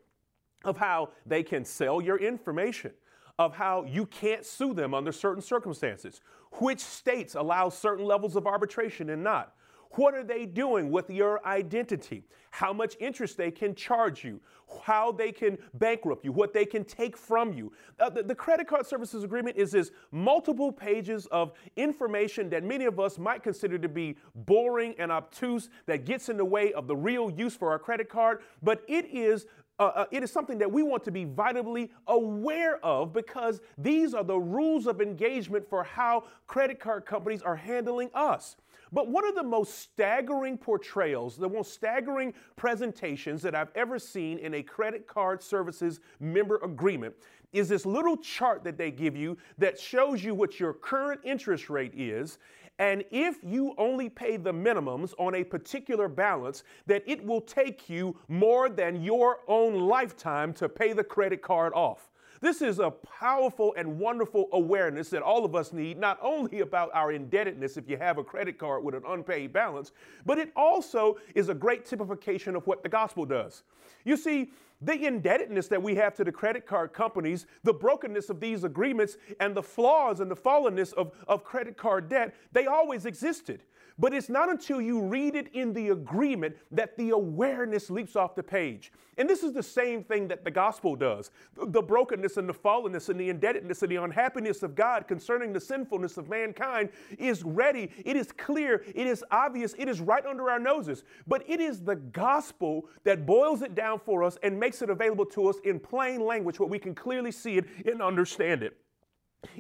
of 0.63 0.77
how 0.77 1.10
they 1.25 1.42
can 1.42 1.66
sell 1.66 2.00
your 2.00 2.18
information, 2.18 2.92
of 3.39 3.56
how 3.56 3.84
you 3.86 4.06
can't 4.06 4.46
sue 4.46 4.75
them 4.75 4.94
under 4.94 5.12
certain 5.12 5.42
circumstances, 5.42 6.22
which 6.60 6.80
states 6.82 7.34
allow 7.34 7.68
certain 7.68 8.06
levels 8.06 8.36
of 8.36 8.46
arbitration 8.46 9.10
and 9.10 9.24
not. 9.24 9.56
What 9.91 10.13
are 10.13 10.24
they 10.24 10.46
doing 10.46 10.91
with 10.91 11.10
your 11.10 11.46
identity? 11.46 12.24
How 12.51 12.74
much 12.74 12.96
interest 13.00 13.38
they 13.38 13.51
can 13.51 13.75
charge 13.75 14.24
you, 14.24 14.39
how 14.84 15.12
they 15.12 15.32
can 15.32 15.58
bankrupt 15.75 16.25
you, 16.25 16.32
what 16.32 16.53
they 16.53 16.65
can 16.65 16.84
take 16.84 17.15
from 17.15 17.53
you. 17.53 17.72
Uh, 18.00 18.10
the, 18.10 18.24
the, 18.24 18.36
credit 18.36 18.67
card 18.67 18.86
services 18.86 19.24
agreement 19.24 19.58
is 19.58 19.72
this 19.72 19.91
multiple 20.12 20.72
pages 20.72 21.25
of 21.27 21.51
information 21.75 22.50
that 22.50 22.63
many 22.63 22.86
of 22.86 23.00
us 23.00 23.17
might 23.17 23.44
consider 23.44 23.77
to 23.77 23.89
be 23.89 24.15
boring 24.34 24.96
and 24.98 25.12
obtuse 25.12 25.70
that 25.86 26.06
gets 26.06 26.29
in 26.29 26.38
the 26.38 26.46
way 26.46 26.74
of 26.74 26.88
the 26.88 26.96
real 26.96 27.29
use 27.29 27.56
for 27.56 27.70
our 27.70 27.79
credit 27.79 28.10
card, 28.10 28.41
but 28.62 28.84
it 28.88 29.06
is 29.06 29.46
uh, 29.79 29.91
uh, 29.94 30.06
it 30.12 30.24
is 30.24 30.32
something 30.32 30.58
that 30.58 30.72
we 30.72 30.82
want 30.82 31.03
to 31.03 31.12
be 31.12 31.24
vitally 31.24 31.91
aware 32.08 32.84
of 32.84 33.13
because 33.13 33.62
these 33.77 34.15
are 34.15 34.24
the 34.24 34.38
rules 34.38 34.88
of 34.88 35.01
engagement 35.01 35.70
for 35.70 35.84
how 35.84 36.24
credit 36.48 36.79
card 36.79 37.06
companies 37.06 37.44
are 37.44 37.56
handling 37.56 38.10
us. 38.15 38.56
But 38.91 39.10
one 39.10 39.27
of 39.27 39.36
the 39.36 39.44
most 39.44 39.79
staggering 39.79 40.58
portrayals, 40.58 41.38
the 41.38 41.50
most 41.50 41.74
staggering 41.74 42.34
presentations 42.56 43.41
that 43.41 43.56
I've 43.56 43.72
ever 43.75 44.00
seen 44.00 44.38
in 44.38 44.53
a 44.56 44.63
credit 44.63 45.08
card 45.08 45.41
services 45.41 46.00
member 46.20 46.58
agreement 46.63 47.15
is 47.53 47.70
this 47.70 47.86
little 47.86 48.17
chart 48.17 48.63
that 48.63 48.77
they 48.77 48.91
give 48.91 49.15
you 49.15 49.38
that 49.58 49.79
shows 49.79 50.24
you 50.24 50.36
what 50.36 50.60
your 50.60 50.74
current 50.74 51.22
interest 51.24 51.70
rate 51.70 51.94
is. 51.96 52.39
And 52.79 53.03
if 53.10 53.38
you 53.44 53.74
only 53.77 54.08
pay 54.08 54.38
the 54.38 54.53
minimums 54.53 55.13
on 55.17 55.34
a 55.36 55.44
particular 55.44 56.08
balance, 56.08 56.63
that 56.86 57.03
it 57.08 57.25
will 57.25 57.41
take 57.41 57.89
you 57.89 58.15
more 58.27 58.70
than 58.70 59.01
your 59.01 59.39
own 59.48 59.88
lifetime 59.88 60.53
to 60.53 60.70
pay 60.70 60.94
the 60.94 61.03
credit 61.03 61.41
card 61.41 61.74
off. 61.74 62.10
This 62.41 62.62
is 62.62 62.79
a 62.79 62.91
powerful 62.91 63.74
and 63.77 64.00
wonderful 64.00 64.48
awareness 64.51 65.10
that 65.10 65.22
all 65.22 65.46
of 65.46 65.56
us 65.56 65.74
need, 65.74 65.98
not 65.98 66.20
only 66.22 66.60
about 66.60 66.91
our 66.94 67.12
indebtedness 67.12 67.77
if 67.77 67.89
you 67.89 67.98
have 67.98 68.17
a 68.17 68.24
credit 68.24 68.58
card 68.58 68.84
with 68.84 68.96
an 68.96 69.03
unpaid 69.08 69.53
balance, 69.53 69.91
but 70.25 70.38
it 70.38 70.51
also 70.56 71.17
is 71.36 71.50
a 71.50 71.53
great 71.53 71.86
typification 71.86 72.56
of 72.56 72.65
what 72.67 72.84
the 72.84 72.89
gospel 72.89 73.25
does. 73.25 73.63
You 74.03 74.17
see, 74.17 74.51
the 74.82 75.06
indebtedness 75.06 75.67
that 75.70 75.82
we 75.82 75.96
have 75.96 76.13
to 76.15 76.24
the 76.24 76.32
credit 76.32 76.67
card 76.67 76.94
companies, 76.94 77.48
the 77.63 77.74
brokenness 77.74 78.29
of 78.29 78.39
these 78.39 78.63
agreements, 78.63 79.17
and 79.39 79.56
the 79.56 79.63
flaws 79.63 80.20
and 80.20 80.29
the 80.29 80.36
fallenness 80.36 80.94
of, 80.94 81.12
of 81.27 81.44
credit 81.44 81.77
card 81.77 82.10
debt, 82.10 82.36
they 82.51 82.67
always 82.67 83.06
existed. 83.06 83.63
But 84.00 84.13
it's 84.13 84.30
not 84.30 84.50
until 84.50 84.80
you 84.80 85.01
read 85.01 85.36
it 85.36 85.50
in 85.54 85.74
the 85.74 85.89
agreement 85.89 86.56
that 86.72 86.96
the 86.98 87.10
awareness 87.10 87.89
leaps 87.89 88.16
off 88.16 88.36
the 88.36 88.44
page. 88.44 88.92
And 89.18 89.27
this 89.27 89.42
is 89.42 89.54
the 89.54 89.63
same 89.63 90.04
thing 90.04 90.27
that 90.27 90.46
the 90.46 90.51
gospel 90.51 90.96
does. 90.96 91.32
The 91.56 91.82
brokenness 91.82 92.38
and 92.38 92.48
the 92.48 92.54
fallenness 92.54 93.10
and 93.10 93.20
the 93.20 93.30
indebtedness 93.30 93.82
and 93.82 93.92
the 93.92 93.96
unhappiness 93.96 94.62
of 94.62 94.75
God 94.75 95.08
concerning 95.08 95.51
the 95.51 95.60
sinfulness 95.60 96.18
of 96.18 96.30
mankind 96.30 96.89
is 97.18 97.44
ready. 97.44 97.89
It 98.06 98.16
is 98.16 98.32
clear. 98.32 98.84
It 98.94 99.08
is 99.08 99.24
obvious. 99.32 99.74
It 99.80 99.89
is 99.89 100.00
right 100.00 100.25
under 100.25 100.51
our 100.51 100.60
noses. 100.60 101.04
But 101.25 101.44
it 101.48 101.60
is 101.60 101.82
the 101.82 101.96
gospel 101.96 102.86
that 103.04 103.25
boils 103.25 103.63
it 103.63 103.74
down 103.74 104.00
for 104.06 104.24
us 104.24 104.38
and 104.44 104.60
makes 104.60 104.84
it 104.84 104.92
available 104.92 105.25
to 105.25 105.48
us 105.48 105.58
in 105.63 105.80
plain 105.80 106.24
language 106.24 106.60
where 106.60 106.70
we 106.70 106.77
can 106.77 106.94
clearly 106.94 107.32
see 107.32 107.58
it 107.58 107.66
and 107.88 108.04
understand 108.04 108.62
it. 108.62 108.77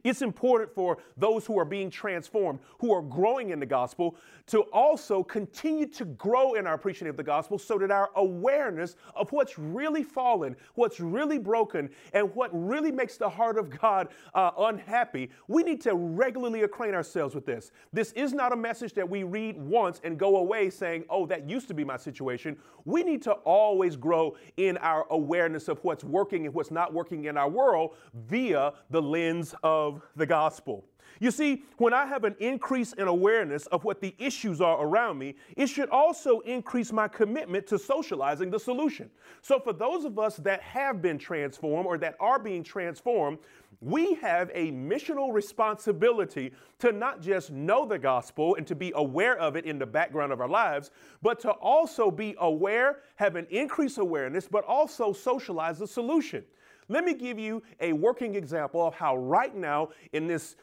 It's 0.03 0.21
important 0.21 0.73
for 0.73 0.97
those 1.17 1.45
who 1.45 1.57
are 1.59 1.65
being 1.65 1.89
transformed, 1.89 2.59
who 2.79 2.93
are 2.93 3.01
growing 3.01 3.49
in 3.49 3.59
the 3.59 3.65
gospel, 3.65 4.15
to 4.47 4.61
also 4.73 5.23
continue 5.23 5.85
to 5.87 6.05
grow 6.05 6.53
in 6.53 6.65
our 6.65 6.73
appreciation 6.73 7.07
of 7.07 7.17
the 7.17 7.23
gospel 7.23 7.57
so 7.59 7.77
that 7.77 7.91
our 7.91 8.09
awareness 8.15 8.95
of 9.15 9.31
what's 9.31 9.59
really 9.59 10.03
fallen, 10.03 10.55
what's 10.75 10.99
really 10.99 11.37
broken, 11.37 11.89
and 12.13 12.33
what 12.33 12.49
really 12.53 12.91
makes 12.91 13.17
the 13.17 13.29
heart 13.29 13.57
of 13.57 13.69
God 13.69 14.07
uh, 14.33 14.51
unhappy, 14.57 15.29
we 15.47 15.63
need 15.63 15.81
to 15.81 15.95
regularly 15.95 16.63
acquaint 16.63 16.95
ourselves 16.95 17.35
with 17.35 17.45
this. 17.45 17.71
This 17.91 18.11
is 18.13 18.33
not 18.33 18.53
a 18.53 18.55
message 18.55 18.93
that 18.93 19.07
we 19.07 19.23
read 19.23 19.57
once 19.57 19.99
and 20.03 20.17
go 20.17 20.37
away 20.37 20.69
saying, 20.69 21.05
oh, 21.09 21.25
that 21.25 21.49
used 21.49 21.67
to 21.67 21.73
be 21.73 21.83
my 21.83 21.97
situation. 21.97 22.57
We 22.85 23.03
need 23.03 23.21
to 23.23 23.33
always 23.33 23.95
grow 23.95 24.37
in 24.55 24.77
our 24.77 25.05
awareness 25.09 25.67
of 25.67 25.83
what's 25.83 26.03
working 26.03 26.45
and 26.45 26.53
what's 26.53 26.71
not 26.71 26.93
working 26.93 27.25
in 27.25 27.37
our 27.37 27.49
world 27.49 27.95
via 28.13 28.73
the 28.89 29.01
lens 29.01 29.53
of 29.63 29.76
the 30.15 30.25
gospel. 30.25 30.83
You 31.19 31.31
see, 31.31 31.63
when 31.77 31.93
I 31.93 32.05
have 32.05 32.23
an 32.23 32.35
increase 32.39 32.93
in 32.93 33.07
awareness 33.07 33.65
of 33.67 33.83
what 33.83 34.01
the 34.01 34.13
issues 34.19 34.61
are 34.61 34.83
around 34.83 35.17
me, 35.17 35.35
it 35.55 35.67
should 35.67 35.89
also 35.89 36.39
increase 36.41 36.91
my 36.91 37.07
commitment 37.07 37.65
to 37.67 37.79
socializing 37.79 38.51
the 38.51 38.59
solution. 38.59 39.09
So, 39.41 39.59
for 39.59 39.73
those 39.73 40.05
of 40.05 40.19
us 40.19 40.37
that 40.37 40.61
have 40.61 41.01
been 41.01 41.17
transformed 41.17 41.87
or 41.87 41.97
that 41.97 42.15
are 42.19 42.39
being 42.39 42.63
transformed, 42.63 43.39
we 43.81 44.15
have 44.15 44.49
a 44.53 44.71
missional 44.71 45.33
responsibility 45.33 46.51
to 46.79 46.91
not 46.91 47.21
just 47.21 47.51
know 47.51 47.85
the 47.85 47.99
gospel 47.99 48.55
and 48.55 48.65
to 48.67 48.75
be 48.75 48.91
aware 48.95 49.37
of 49.37 49.55
it 49.55 49.65
in 49.65 49.77
the 49.79 49.85
background 49.85 50.31
of 50.31 50.41
our 50.41 50.49
lives, 50.49 50.91
but 51.21 51.39
to 51.41 51.51
also 51.51 52.09
be 52.09 52.35
aware, 52.39 52.99
have 53.15 53.35
an 53.35 53.47
increased 53.49 53.97
awareness, 53.97 54.47
but 54.47 54.63
also 54.65 55.13
socialize 55.13 55.79
the 55.79 55.87
solution. 55.87 56.43
Let 56.89 57.03
me 57.03 57.13
give 57.13 57.37
you 57.37 57.63
a 57.81 57.93
working 57.93 58.35
example 58.35 58.85
of 58.85 58.93
how, 58.93 59.17
right 59.17 59.55
now, 59.55 59.89
in 60.13 60.27
this 60.27 60.55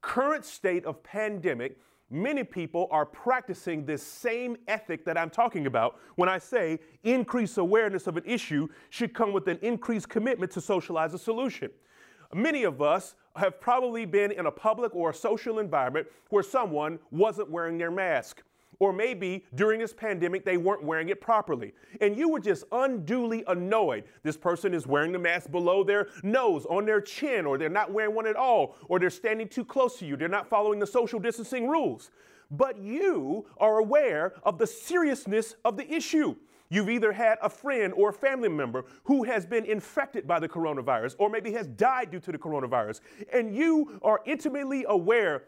current 0.00 0.44
state 0.44 0.84
of 0.84 1.02
pandemic, 1.02 1.78
many 2.10 2.42
people 2.42 2.88
are 2.90 3.06
practicing 3.06 3.84
this 3.84 4.02
same 4.02 4.56
ethic 4.66 5.04
that 5.04 5.16
I'm 5.16 5.30
talking 5.30 5.66
about 5.66 6.00
when 6.16 6.28
I 6.28 6.38
say 6.38 6.80
increased 7.04 7.58
awareness 7.58 8.06
of 8.06 8.16
an 8.16 8.24
issue 8.26 8.68
should 8.90 9.14
come 9.14 9.32
with 9.32 9.46
an 9.46 9.58
increased 9.62 10.08
commitment 10.08 10.50
to 10.52 10.60
socialize 10.60 11.14
a 11.14 11.18
solution. 11.18 11.70
Many 12.34 12.64
of 12.64 12.82
us 12.82 13.14
have 13.36 13.60
probably 13.60 14.04
been 14.04 14.32
in 14.32 14.46
a 14.46 14.50
public 14.50 14.94
or 14.94 15.10
a 15.10 15.14
social 15.14 15.60
environment 15.60 16.08
where 16.30 16.42
someone 16.42 16.98
wasn't 17.10 17.50
wearing 17.50 17.78
their 17.78 17.90
mask. 17.90 18.42
Or 18.80 18.92
maybe 18.92 19.44
during 19.54 19.80
this 19.80 19.92
pandemic, 19.92 20.44
they 20.44 20.56
weren't 20.56 20.84
wearing 20.84 21.08
it 21.08 21.20
properly. 21.20 21.72
And 22.00 22.16
you 22.16 22.28
were 22.28 22.38
just 22.38 22.64
unduly 22.70 23.42
annoyed. 23.48 24.04
This 24.22 24.36
person 24.36 24.72
is 24.72 24.86
wearing 24.86 25.10
the 25.12 25.18
mask 25.18 25.50
below 25.50 25.82
their 25.82 26.08
nose, 26.22 26.64
on 26.66 26.86
their 26.86 27.00
chin, 27.00 27.44
or 27.44 27.58
they're 27.58 27.68
not 27.68 27.92
wearing 27.92 28.14
one 28.14 28.26
at 28.26 28.36
all, 28.36 28.76
or 28.88 29.00
they're 29.00 29.10
standing 29.10 29.48
too 29.48 29.64
close 29.64 29.98
to 29.98 30.06
you. 30.06 30.16
They're 30.16 30.28
not 30.28 30.48
following 30.48 30.78
the 30.78 30.86
social 30.86 31.18
distancing 31.18 31.66
rules. 31.68 32.10
But 32.50 32.78
you 32.78 33.46
are 33.58 33.78
aware 33.78 34.34
of 34.44 34.58
the 34.58 34.66
seriousness 34.66 35.56
of 35.64 35.76
the 35.76 35.92
issue. 35.92 36.36
You've 36.70 36.90
either 36.90 37.12
had 37.12 37.38
a 37.42 37.48
friend 37.48 37.92
or 37.96 38.10
a 38.10 38.12
family 38.12 38.48
member 38.48 38.84
who 39.04 39.24
has 39.24 39.46
been 39.46 39.64
infected 39.64 40.26
by 40.26 40.38
the 40.38 40.48
coronavirus 40.48 41.16
or 41.18 41.30
maybe 41.30 41.52
has 41.52 41.66
died 41.66 42.10
due 42.10 42.20
to 42.20 42.32
the 42.32 42.38
coronavirus, 42.38 43.00
and 43.32 43.54
you 43.56 43.98
are 44.02 44.20
intimately 44.26 44.84
aware 44.88 45.44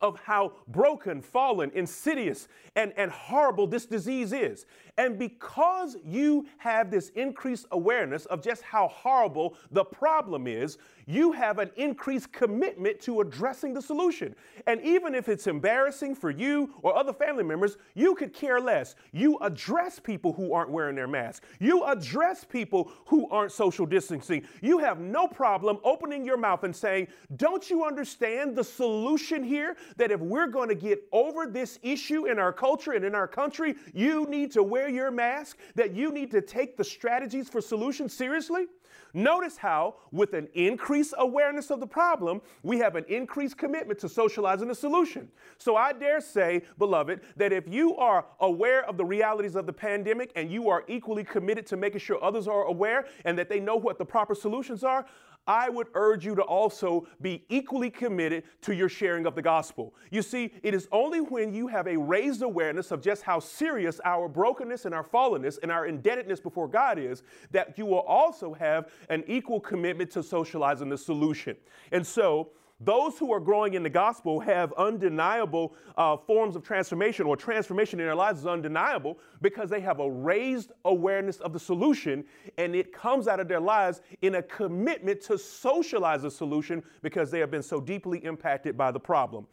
of 0.00 0.18
how 0.20 0.52
broken, 0.68 1.20
fallen, 1.20 1.70
insidious, 1.74 2.48
and, 2.76 2.92
and 2.96 3.10
horrible 3.10 3.66
this 3.66 3.86
disease 3.86 4.32
is. 4.32 4.66
And 4.96 5.18
because 5.18 5.96
you 6.04 6.46
have 6.58 6.90
this 6.90 7.10
increased 7.10 7.66
awareness 7.70 8.26
of 8.26 8.42
just 8.42 8.62
how 8.62 8.88
horrible 8.88 9.56
the 9.70 9.84
problem 9.84 10.46
is, 10.46 10.78
you 11.08 11.32
have 11.32 11.58
an 11.58 11.70
increased 11.76 12.30
commitment 12.32 13.00
to 13.00 13.22
addressing 13.22 13.72
the 13.72 13.80
solution. 13.80 14.36
And 14.66 14.78
even 14.82 15.14
if 15.14 15.30
it's 15.30 15.46
embarrassing 15.46 16.14
for 16.14 16.30
you 16.30 16.74
or 16.82 16.94
other 16.94 17.14
family 17.14 17.44
members, 17.44 17.78
you 17.94 18.14
could 18.14 18.34
care 18.34 18.60
less. 18.60 18.94
You 19.12 19.38
address 19.38 19.98
people 19.98 20.34
who 20.34 20.52
aren't 20.52 20.70
wearing 20.70 20.94
their 20.94 21.08
mask. 21.08 21.44
You 21.60 21.82
address 21.84 22.44
people 22.44 22.92
who 23.06 23.26
aren't 23.30 23.52
social 23.52 23.86
distancing. 23.86 24.42
You 24.60 24.78
have 24.78 25.00
no 25.00 25.26
problem 25.26 25.78
opening 25.82 26.26
your 26.26 26.36
mouth 26.36 26.64
and 26.64 26.76
saying, 26.76 27.08
Don't 27.36 27.70
you 27.70 27.84
understand 27.84 28.54
the 28.54 28.64
solution 28.64 29.42
here? 29.42 29.78
That 29.96 30.10
if 30.10 30.20
we're 30.20 30.46
going 30.46 30.68
to 30.68 30.74
get 30.74 31.08
over 31.12 31.46
this 31.46 31.78
issue 31.82 32.26
in 32.26 32.38
our 32.38 32.52
culture 32.52 32.92
and 32.92 33.04
in 33.04 33.14
our 33.14 33.26
country, 33.26 33.76
you 33.94 34.26
need 34.26 34.52
to 34.52 34.62
wear 34.62 34.90
your 34.90 35.10
mask, 35.10 35.56
that 35.74 35.94
you 35.94 36.12
need 36.12 36.30
to 36.32 36.42
take 36.42 36.76
the 36.76 36.84
strategies 36.84 37.48
for 37.48 37.62
solutions 37.62 38.12
seriously? 38.12 38.66
Notice 39.14 39.56
how, 39.56 39.96
with 40.12 40.34
an 40.34 40.48
increased 40.54 41.14
awareness 41.18 41.70
of 41.70 41.80
the 41.80 41.86
problem, 41.86 42.40
we 42.62 42.78
have 42.78 42.96
an 42.96 43.04
increased 43.08 43.56
commitment 43.56 43.98
to 44.00 44.08
socializing 44.08 44.68
the 44.68 44.74
solution. 44.74 45.28
So 45.56 45.76
I 45.76 45.92
dare 45.92 46.20
say, 46.20 46.62
beloved, 46.78 47.20
that 47.36 47.52
if 47.52 47.68
you 47.68 47.96
are 47.96 48.26
aware 48.40 48.84
of 48.84 48.96
the 48.96 49.04
realities 49.04 49.54
of 49.54 49.66
the 49.66 49.72
pandemic 49.72 50.32
and 50.36 50.50
you 50.50 50.68
are 50.68 50.84
equally 50.88 51.24
committed 51.24 51.66
to 51.66 51.76
making 51.76 52.00
sure 52.00 52.22
others 52.22 52.46
are 52.46 52.64
aware 52.64 53.06
and 53.24 53.38
that 53.38 53.48
they 53.48 53.60
know 53.60 53.76
what 53.76 53.98
the 53.98 54.04
proper 54.04 54.34
solutions 54.34 54.84
are, 54.84 55.06
I 55.48 55.70
would 55.70 55.88
urge 55.94 56.26
you 56.26 56.34
to 56.34 56.42
also 56.42 57.06
be 57.22 57.42
equally 57.48 57.90
committed 57.90 58.44
to 58.62 58.74
your 58.74 58.90
sharing 58.90 59.24
of 59.24 59.34
the 59.34 59.40
gospel. 59.40 59.94
You 60.10 60.20
see, 60.20 60.52
it 60.62 60.74
is 60.74 60.86
only 60.92 61.20
when 61.20 61.54
you 61.54 61.66
have 61.68 61.88
a 61.88 61.96
raised 61.96 62.42
awareness 62.42 62.90
of 62.90 63.00
just 63.00 63.22
how 63.22 63.40
serious 63.40 63.98
our 64.04 64.28
brokenness 64.28 64.84
and 64.84 64.94
our 64.94 65.04
fallenness 65.04 65.58
and 65.62 65.72
our 65.72 65.86
indebtedness 65.86 66.38
before 66.38 66.68
God 66.68 66.98
is 66.98 67.22
that 67.50 67.78
you 67.78 67.86
will 67.86 68.00
also 68.00 68.52
have 68.52 68.92
an 69.08 69.24
equal 69.26 69.58
commitment 69.58 70.10
to 70.10 70.22
socializing 70.22 70.90
the 70.90 70.98
solution. 70.98 71.56
And 71.92 72.06
so, 72.06 72.50
those 72.80 73.18
who 73.18 73.32
are 73.32 73.40
growing 73.40 73.74
in 73.74 73.82
the 73.82 73.90
gospel 73.90 74.38
have 74.38 74.72
undeniable 74.74 75.74
uh, 75.96 76.16
forms 76.16 76.54
of 76.54 76.62
transformation, 76.62 77.26
or 77.26 77.36
transformation 77.36 77.98
in 77.98 78.06
their 78.06 78.14
lives 78.14 78.40
is 78.40 78.46
undeniable 78.46 79.18
because 79.42 79.68
they 79.68 79.80
have 79.80 79.98
a 79.98 80.08
raised 80.08 80.70
awareness 80.84 81.38
of 81.40 81.52
the 81.52 81.58
solution, 81.58 82.24
and 82.56 82.76
it 82.76 82.92
comes 82.92 83.26
out 83.26 83.40
of 83.40 83.48
their 83.48 83.58
lives 83.58 84.00
in 84.22 84.36
a 84.36 84.42
commitment 84.42 85.20
to 85.22 85.36
socialize 85.36 86.22
the 86.22 86.30
solution 86.30 86.80
because 87.02 87.32
they 87.32 87.40
have 87.40 87.50
been 87.50 87.64
so 87.64 87.80
deeply 87.80 88.24
impacted 88.24 88.76
by 88.76 88.92
the 88.92 89.00
problem. 89.00 89.44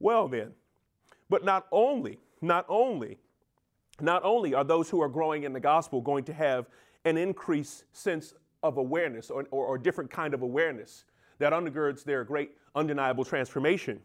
Well, 0.00 0.26
then, 0.26 0.50
but 1.30 1.44
not 1.44 1.68
only, 1.70 2.18
not 2.42 2.66
only, 2.68 3.18
not 4.00 4.24
only 4.24 4.52
are 4.52 4.64
those 4.64 4.90
who 4.90 5.00
are 5.00 5.08
growing 5.08 5.44
in 5.44 5.52
the 5.52 5.60
gospel 5.60 6.00
going 6.00 6.24
to 6.24 6.32
have 6.32 6.66
an 7.04 7.16
increased 7.16 7.84
sense 7.92 8.34
of 8.64 8.78
awareness 8.78 9.30
or, 9.30 9.46
or, 9.52 9.64
or 9.66 9.78
different 9.78 10.10
kind 10.10 10.34
of 10.34 10.42
awareness 10.42 11.04
that 11.38 11.52
undergirds 11.52 12.02
their 12.02 12.24
great 12.24 12.52
undeniable 12.74 13.24
transformation. 13.24 14.00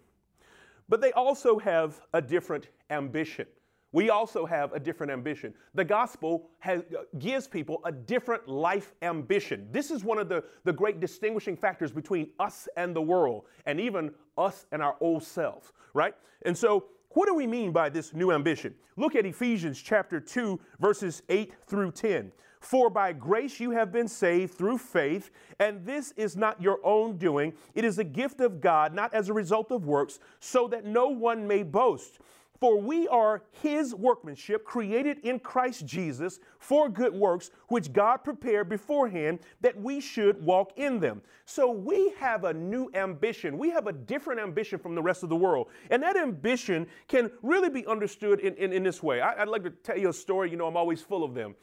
But 0.88 1.02
they 1.02 1.12
also 1.12 1.60
have 1.60 2.02
a 2.14 2.22
different 2.22 2.68
ambition. 2.90 3.46
We 3.92 4.12
also 4.12 4.46
have 4.46 4.74
a 4.74 4.80
different 4.80 5.12
ambition. 5.12 5.54
The 5.74 5.84
gospel 5.84 6.50
has, 6.60 6.82
uh, 6.82 7.04
gives 7.18 7.48
people 7.48 7.82
a 7.86 7.92
different 7.92 8.48
life 8.48 8.94
ambition. 9.02 9.68
This 9.72 9.90
is 9.90 10.04
one 10.04 10.20
of 10.20 10.30
the, 10.30 10.44
the 10.64 10.74
great 10.74 11.00
distinguishing 11.00 11.58
factors 11.58 11.92
between 11.92 12.30
us 12.40 12.68
and 12.78 12.96
the 12.96 13.02
world, 13.02 13.46
and 13.66 13.80
even 13.80 14.12
us 14.38 14.68
and 14.72 14.84
our 14.84 14.96
old 15.02 15.24
selves, 15.24 15.72
right? 15.94 16.14
And 16.44 16.56
so, 16.56 16.86
what 17.14 17.26
do 17.26 17.34
we 17.34 17.48
mean 17.48 17.72
by 17.72 17.90
this 17.90 18.14
new 18.14 18.32
ambition? 18.32 18.76
Look 18.96 19.16
at 19.16 19.26
Ephesians 19.26 19.82
chapter 19.82 20.20
2, 20.20 20.60
verses 20.80 21.24
8 21.28 21.54
through 21.66 21.92
10. 21.94 22.32
For 22.60 22.90
by 22.90 23.14
grace 23.14 23.60
you 23.60 23.72
have 23.72 23.92
been 23.92 24.08
saved 24.08 24.54
through 24.54 24.80
faith, 24.80 25.32
and 25.60 25.86
this 25.86 26.14
is 26.18 26.36
not 26.36 26.62
your 26.62 26.80
own 26.84 27.18
doing. 27.18 27.54
It 27.74 27.86
is 27.86 28.00
a 28.00 28.04
gift 28.04 28.42
of 28.42 28.60
God, 28.60 28.94
not 28.94 29.14
as 29.14 29.30
a 29.30 29.34
result 29.34 29.72
of 29.72 29.86
works, 29.86 30.20
so 30.40 30.68
that 30.68 30.86
no 30.86 31.08
one 31.08 31.48
may 31.48 31.64
boast. 31.64 32.20
For 32.60 32.80
we 32.80 33.08
are 33.08 33.44
his 33.52 33.96
workmanship, 33.96 34.66
created 34.66 35.20
in 35.20 35.40
Christ 35.40 35.86
Jesus 35.86 36.40
for 36.58 36.90
good 36.90 37.14
works, 37.14 37.52
which 37.70 37.94
God 37.94 38.18
prepared 38.18 38.68
beforehand 38.68 39.40
that 39.62 39.80
we 39.80 40.02
should 40.02 40.44
walk 40.44 40.74
in 40.76 41.00
them. 41.00 41.22
So 41.46 41.72
we 41.72 42.14
have 42.20 42.44
a 42.44 42.54
new 42.54 42.92
ambition. 42.94 43.58
We 43.58 43.70
have 43.70 43.88
a 43.88 43.94
different 43.94 44.42
ambition 44.42 44.78
from 44.78 44.94
the 44.94 45.02
rest 45.02 45.24
of 45.24 45.30
the 45.30 45.36
world. 45.36 45.70
And 45.90 46.04
that 46.04 46.18
ambition 46.18 46.86
can 47.08 47.32
really 47.42 47.70
be 47.70 47.86
understood 47.88 48.42
in, 48.42 48.56
in, 48.56 48.74
in 48.74 48.84
this 48.84 49.02
way. 49.02 49.22
I, 49.22 49.40
would 49.40 49.50
like 49.50 49.64
to 49.64 49.70
tell 49.70 49.98
you 49.98 50.10
a 50.10 50.14
story. 50.14 50.52
You 50.52 50.58
know, 50.58 50.68
I'm 50.68 50.78
always 50.78 51.02
full 51.02 51.24
of 51.24 51.34
them. 51.34 51.56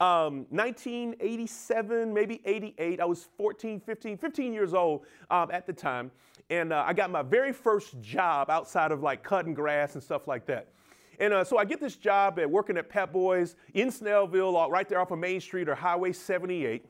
Um, 0.00 0.46
1987, 0.50 2.12
maybe 2.12 2.40
88, 2.44 3.00
I 3.00 3.04
was 3.04 3.28
14, 3.36 3.80
15, 3.80 4.16
15 4.18 4.52
years 4.52 4.74
old 4.74 5.06
um, 5.30 5.50
at 5.50 5.66
the 5.66 5.72
time. 5.72 6.10
And 6.52 6.70
uh, 6.70 6.84
I 6.86 6.92
got 6.92 7.10
my 7.10 7.22
very 7.22 7.50
first 7.50 7.98
job 8.02 8.50
outside 8.50 8.92
of 8.92 9.02
like 9.02 9.22
cutting 9.22 9.54
grass 9.54 9.94
and 9.94 10.02
stuff 10.02 10.28
like 10.28 10.44
that. 10.44 10.68
And 11.18 11.32
uh, 11.32 11.44
so 11.44 11.56
I 11.56 11.64
get 11.64 11.80
this 11.80 11.96
job 11.96 12.38
at 12.38 12.50
working 12.50 12.76
at 12.76 12.90
Pep 12.90 13.10
Boys 13.10 13.56
in 13.72 13.88
Snellville, 13.88 14.68
right 14.68 14.86
there 14.86 15.00
off 15.00 15.10
of 15.10 15.18
Main 15.18 15.40
Street 15.40 15.66
or 15.66 15.74
Highway 15.74 16.12
78. 16.12 16.84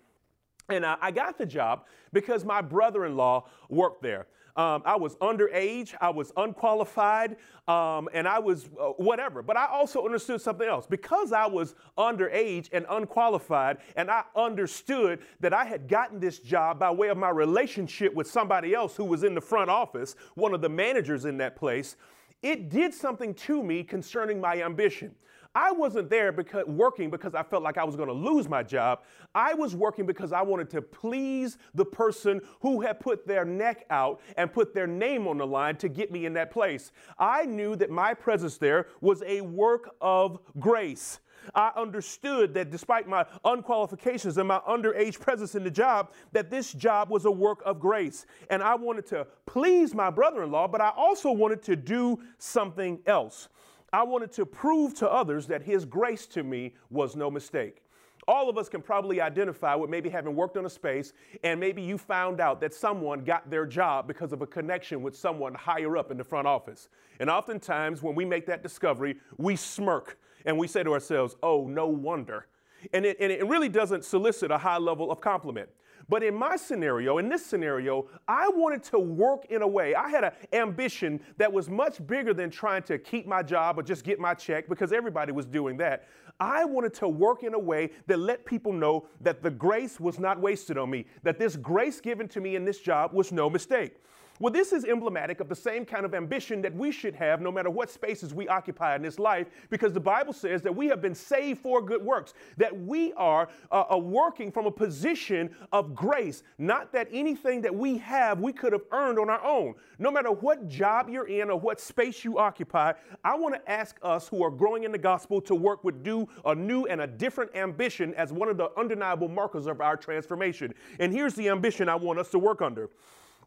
And 0.69 0.85
uh, 0.85 0.97
I 1.01 1.13
got 1.13 1.39
the 1.39 1.47
job 1.47 1.85
because 2.13 2.45
my 2.45 2.61
brother 2.61 3.07
in 3.07 3.17
law 3.17 3.47
worked 3.69 4.03
there. 4.03 4.27
Um, 4.55 4.83
I 4.85 4.97
was 4.97 5.17
underage, 5.17 5.95
I 6.01 6.11
was 6.11 6.31
unqualified, 6.37 7.37
um, 7.67 8.09
and 8.13 8.29
I 8.29 8.39
was 8.39 8.69
uh, 8.79 8.89
whatever. 8.99 9.43
But 9.43 9.57
I 9.57 9.67
also 9.67 10.05
understood 10.05 10.41
something 10.41 10.69
else. 10.69 10.87
Because 10.87 11.33
I 11.33 11.47
was 11.47 11.75
underage 11.97 12.69
and 12.73 12.85
unqualified, 12.91 13.79
and 13.97 14.11
I 14.11 14.25
understood 14.37 15.21
that 15.41 15.55
I 15.55 15.65
had 15.65 15.89
gotten 15.89 16.21
this 16.21 16.39
job 16.39 16.79
by 16.79 16.91
way 16.91 17.09
of 17.09 17.17
my 17.17 17.31
relationship 17.31 18.15
with 18.15 18.27
somebody 18.27 18.75
else 18.75 18.95
who 18.95 19.05
was 19.05 19.25
in 19.25 19.35
the 19.35 19.41
front 19.41 19.71
office, 19.71 20.17
one 20.35 20.53
of 20.53 20.61
the 20.61 20.69
managers 20.69 21.25
in 21.25 21.39
that 21.39 21.57
place, 21.57 21.97
it 22.43 22.69
did 22.69 22.93
something 22.93 23.35
to 23.35 23.63
me 23.63 23.85
concerning 23.85 24.41
my 24.41 24.63
ambition. 24.63 25.15
I 25.55 25.71
wasn't 25.73 26.09
there 26.09 26.33
because 26.33 26.67
working 26.67 27.11
because 27.11 27.35
I 27.35 27.43
felt 27.43 27.63
like 27.63 27.77
I 27.77 27.85
was 27.85 27.97
going 27.97 28.09
to 28.09 28.15
lose 28.15 28.49
my 28.49 28.63
job. 28.63 29.01
I 29.35 29.53
was 29.55 29.77
working 29.77 30.07
because 30.07 30.33
I 30.33 30.43
wanted 30.43 30.71
to 30.71 30.83
please 30.83 31.59
the 31.75 31.85
person 31.85 32.41
who 32.61 32.81
had 32.81 33.01
put 33.01 33.27
their 33.27 33.45
neck 33.45 33.85
out 33.91 34.21
and 34.37 34.53
put 34.53 34.75
their 34.75 34.87
name 34.87 35.29
on 35.29 35.39
the 35.39 35.47
line 35.47 35.77
to 35.77 35.89
get 35.89 36.11
me 36.11 36.25
in 36.25 36.33
that 36.35 36.51
place. 36.51 36.93
I 37.19 37.45
knew 37.45 37.77
that 37.77 37.91
my 37.91 38.15
presence 38.15 38.57
there 38.57 38.87
was 39.01 39.23
a 39.27 39.43
work 39.43 39.95
of 40.01 40.39
grace. 40.59 41.21
I 41.55 41.73
understood 41.77 42.55
that 42.55 42.71
despite 42.71 43.09
my 43.09 43.27
unqualifications 43.45 44.39
and 44.39 44.47
my 44.47 44.61
underage 44.61 45.19
presence 45.19 45.55
in 45.55 45.65
the 45.65 45.71
job, 45.71 46.13
that 46.33 46.51
this 46.51 46.73
job 46.73 47.11
was 47.11 47.25
a 47.25 47.31
work 47.31 47.61
of 47.65 47.81
grace. 47.81 48.27
And 48.49 48.63
I 48.63 48.75
wanted 48.75 49.07
to 49.07 49.27
please 49.47 49.95
my 49.95 50.11
brother 50.11 50.45
in 50.45 50.53
law, 50.53 50.69
but 50.69 50.81
I 50.81 50.91
also 50.91 51.33
wanted 51.33 51.63
to 51.65 51.77
do 51.77 52.21
something 52.39 53.01
else. 53.07 53.49
I 53.93 54.03
wanted 54.05 54.33
to 54.33 54.47
prove 54.47 54.95
to 54.97 55.11
others 55.11 55.47
that 55.49 55.63
His 55.63 55.85
grace 55.85 56.27
to 56.29 56.43
me 56.43 56.75
was 56.91 57.15
no 57.17 57.31
mistake. 57.31 57.83
all 58.29 58.49
of 58.49 58.57
us 58.57 58.69
can 58.69 58.81
probably 58.81 59.21
identify 59.21 59.75
with 59.75 59.91
maybe 59.91 60.09
having 60.09 60.37
worked 60.37 60.57
on 60.57 60.65
a 60.65 60.71
space 60.71 61.13
and 61.43 61.59
maybe 61.59 61.83
you 61.83 61.99
found 61.99 62.41
out 62.41 62.61
that 62.61 62.73
someone 62.73 63.25
got 63.25 63.51
their 63.51 63.67
job 63.67 64.07
because 64.07 64.33
of 64.33 64.43
a 64.43 64.47
connection 64.47 65.03
with 65.03 65.17
someone 65.17 65.55
higher 65.55 65.97
up 65.97 66.11
in 66.11 66.17
the 66.17 66.25
front 66.25 66.47
office. 66.47 66.89
And 67.19 67.29
oftentimes 67.29 68.03
when 68.03 68.15
we 68.15 68.25
make 68.25 68.47
that 68.47 68.63
discovery, 68.63 69.17
we 69.39 69.57
smirk 69.57 70.19
and 70.45 70.57
we 70.57 70.69
say 70.69 70.83
to 70.85 70.93
ourselves, 70.93 71.37
oh, 71.43 71.67
no 71.67 71.87
wonder. 71.89 72.47
And 72.93 73.05
it, 73.05 73.17
and 73.21 73.31
it 73.31 73.47
really 73.47 73.69
doesn't 73.69 74.05
solicit 74.05 74.51
a 74.51 74.59
high 74.59 74.79
level 74.79 75.11
of 75.11 75.21
compliment. 75.21 75.69
But 76.09 76.23
in 76.23 76.35
my 76.35 76.57
scenario, 76.57 77.19
in 77.19 77.29
this 77.29 77.45
scenario, 77.45 78.09
I 78.27 78.49
wanted 78.49 78.83
to 78.85 78.99
work 78.99 79.47
in 79.47 79.63
a 79.63 79.67
way. 79.67 79.95
I 79.95 80.09
had 80.09 80.25
an 80.25 80.33
ambition 80.53 81.21
that 81.39 81.53
was 81.53 81.69
much 81.69 82.05
bigger 82.07 82.35
than 82.35 82.51
trying 82.51 82.83
to 82.85 82.99
keep 82.99 83.27
my 83.27 83.43
job 83.43 83.79
or 83.79 83.83
just 83.83 84.05
get 84.05 84.19
my 84.19 84.35
check 84.35 84.69
because 84.69 84.93
everybody 84.93 85.33
was 85.33 85.47
doing 85.47 85.77
that. 85.79 86.09
I 86.41 86.65
wanted 86.65 86.95
to 86.95 87.09
work 87.09 87.43
in 87.43 87.55
a 87.55 87.59
way 87.59 87.91
that 88.07 88.19
let 88.19 88.45
people 88.45 88.73
know 88.73 89.07
that 89.21 89.43
the 89.43 89.51
grace 89.51 90.01
was 90.01 90.19
not 90.19 90.41
wasted 90.41 90.77
on 90.77 90.91
me, 90.91 91.07
that 91.23 91.39
this 91.39 91.57
grace 91.57 92.01
given 92.01 92.27
to 92.29 92.41
me 92.41 92.57
in 92.57 92.65
this 92.65 92.81
job 92.81 93.13
was 93.13 93.31
no 93.31 93.49
mistake. 93.49 93.97
Well, 94.43 94.53
this 94.53 94.73
is 94.73 94.85
emblematic 94.85 95.39
of 95.39 95.49
the 95.49 95.55
same 95.55 95.85
kind 95.85 96.05
of 96.05 96.17
ambition 96.17 96.63
that 96.63 96.75
we 96.75 96.91
should 96.91 97.15
have 97.15 97.41
no 97.41 97.53
matter 97.53 97.71
what 97.71 97.89
spaces 97.89 98.35
we 98.35 98.49
occupy 98.49 98.97
in 98.97 99.01
this 99.03 99.21
life, 99.21 99.47
because 99.71 99.93
the 99.93 100.01
Bible 100.01 100.33
says 100.33 100.63
that 100.63 100.75
we 100.75 100.89
have 100.89 101.01
been 101.01 101.15
saved 101.15 101.61
for 101.61 101.81
good 101.81 102.03
works, 102.03 102.35
that 102.57 102.77
we 102.77 103.13
are 103.13 103.49
uh, 103.71 103.97
working 103.97 104.51
from 104.51 104.67
a 104.67 104.71
position 104.73 105.49
of 105.71 105.95
grace, 105.95 106.43
not 106.59 106.93
that 106.93 107.07
anything 107.13 107.61
that 107.61 107.73
we 107.73 107.99
have 107.99 108.41
we 108.41 108.53
could 108.53 108.73
have 108.73 108.83
earned 108.91 109.21
on 109.21 109.31
our 109.31 109.45
own. 109.45 109.77
No 110.01 110.11
matter 110.11 110.33
what 110.33 110.67
job 110.67 111.09
you're 111.09 111.29
in 111.29 111.49
or 111.49 111.57
what 111.57 111.81
space 111.81 112.25
you 112.25 112.39
occupy, 112.39 112.95
I 113.23 113.37
want 113.37 113.55
to 113.55 113.71
ask 113.71 113.97
us 114.03 114.27
who 114.27 114.43
are 114.43 114.51
growing 114.51 114.83
in 114.83 114.91
the 114.91 114.99
gospel 114.99 115.41
to 115.43 115.55
work 115.55 115.85
with 115.85 116.03
do 116.03 116.27
a 116.45 116.53
new 116.53 116.87
and 116.87 117.03
a 117.03 117.07
different 117.07 117.55
ambition 117.55 118.13
as 118.15 118.33
one 118.33 118.49
of 118.49 118.57
the 118.57 118.73
undeniable 118.77 119.29
markers 119.29 119.69
of 119.69 119.81
our 119.81 119.97
transformation. 119.97 120.75
And 120.99 121.13
here's 121.13 121.35
the 121.35 121.49
ambition 121.49 121.89
I 121.89 121.95
want 121.95 122.19
us 122.19 122.29
to 122.31 122.41
work 122.41 122.61
under. 122.61 122.91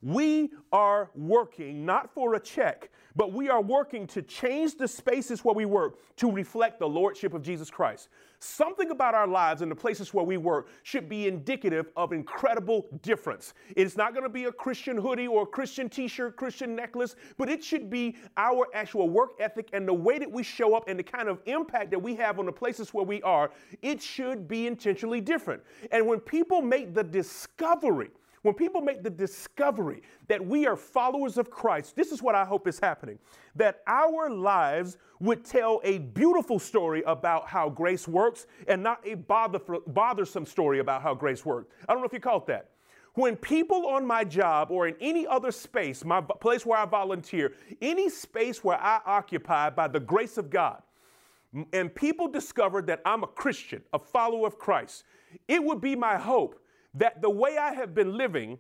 We 0.06 0.52
are 0.72 1.10
working 1.16 1.84
not 1.84 2.14
for 2.14 2.36
a 2.36 2.40
check, 2.40 2.92
but 3.16 3.34
we 3.34 3.50
are 3.50 3.60
working 3.60 4.06
to 4.08 4.22
change 4.22 4.78
the 4.78 4.88
spaces 4.88 5.44
where 5.44 5.56
we 5.56 5.66
work 5.66 5.98
to 6.18 6.32
reflect 6.32 6.78
the 6.78 6.88
Lordship 6.88 7.34
of 7.34 7.42
Jesus 7.42 7.72
Christ. 7.72 8.10
Something 8.38 8.92
about 8.92 9.16
our 9.16 9.26
lives 9.26 9.64
and 9.64 9.72
the 9.72 9.76
places 9.76 10.14
where 10.14 10.24
we 10.24 10.38
work 10.38 10.68
should 10.84 11.10
be 11.10 11.28
indicative 11.28 11.88
of 11.98 12.14
incredible 12.14 12.86
difference. 13.02 13.56
It's 13.76 13.98
not 13.98 14.14
going 14.14 14.22
to 14.22 14.30
be 14.30 14.44
a 14.44 14.52
Christian 14.52 14.96
hoodie 14.96 15.26
or 15.26 15.42
a 15.42 15.48
Christian 15.48 15.90
t 15.90 16.08
shirt, 16.08 16.38
Christian 16.38 16.76
necklace, 16.76 17.16
but 17.40 17.50
it 17.50 17.64
should 17.64 17.90
be 17.90 18.16
our 18.38 18.68
actual 18.76 19.10
work 19.10 19.32
ethic 19.40 19.70
and 19.74 19.88
the 19.88 19.94
way 19.94 20.20
that 20.20 20.32
we 20.32 20.44
show 20.44 20.76
up 20.76 20.88
and 20.88 21.00
the 21.00 21.04
kind 21.04 21.28
of 21.28 21.40
impact 21.48 21.90
that 21.90 22.00
we 22.00 22.14
have 22.14 22.38
on 22.38 22.46
the 22.46 22.52
places 22.52 22.94
where 22.94 23.06
we 23.06 23.24
are. 23.24 23.50
It 23.82 24.04
should 24.04 24.48
be 24.48 24.68
intentionally 24.68 25.20
different. 25.20 25.64
And 25.92 26.06
when 26.06 26.20
people 26.20 26.62
make 26.62 26.94
the 26.94 27.04
discovery, 27.04 28.12
when 28.46 28.54
people 28.54 28.80
make 28.80 29.02
the 29.02 29.10
discovery 29.10 30.04
that 30.28 30.46
we 30.46 30.68
are 30.68 30.76
followers 30.76 31.40
of 31.40 31.50
Christ, 31.50 31.96
this 31.96 32.12
is 32.12 32.22
what 32.22 32.36
I 32.36 32.46
hope 32.46 32.68
is 32.68 32.80
happening 32.80 33.18
that 33.56 33.82
our 33.88 34.30
lives 34.30 34.98
would 35.20 35.44
tell 35.44 35.82
a 35.84 35.98
beautiful 35.98 36.60
story 36.60 37.02
about 37.08 37.48
how 37.48 37.70
grace 37.70 38.08
works 38.08 38.46
and 38.68 38.84
not 38.84 39.02
a 39.04 39.16
bother, 39.16 39.60
bothersome 39.88 40.46
story 40.46 40.78
about 40.78 41.02
how 41.02 41.16
grace 41.16 41.44
works. 41.44 41.74
I 41.90 41.94
don't 41.94 42.04
know 42.04 42.06
if 42.06 42.14
you 42.14 42.20
caught 42.20 42.46
that. 42.46 42.70
When 43.16 43.36
people 43.36 43.88
on 43.88 44.06
my 44.06 44.24
job 44.24 44.70
or 44.70 44.88
in 44.88 44.96
any 45.02 45.26
other 45.26 45.52
space, 45.52 46.06
my 46.06 46.22
place 46.22 46.68
where 46.68 46.78
I 46.78 46.86
volunteer, 46.86 47.54
any 47.82 48.10
space 48.10 48.64
where 48.64 48.80
I 48.80 49.00
occupy 49.08 49.72
by 49.72 49.88
the 49.88 50.00
grace 50.00 50.38
of 50.38 50.52
God, 50.52 50.84
and 51.74 51.96
people 51.96 52.28
discover 52.28 52.84
that 52.84 53.02
I'm 53.06 53.24
a 53.24 53.28
Christian, 53.28 53.82
a 53.92 53.98
follower 53.98 54.46
of 54.46 54.60
Christ, 54.60 55.04
it 55.48 55.64
would 55.64 55.82
be 55.82 55.96
my 55.96 56.18
hope 56.18 56.60
that 56.96 57.22
the 57.22 57.30
way 57.30 57.58
I 57.58 57.74
have 57.74 57.94
been 57.94 58.18
living 58.18 58.58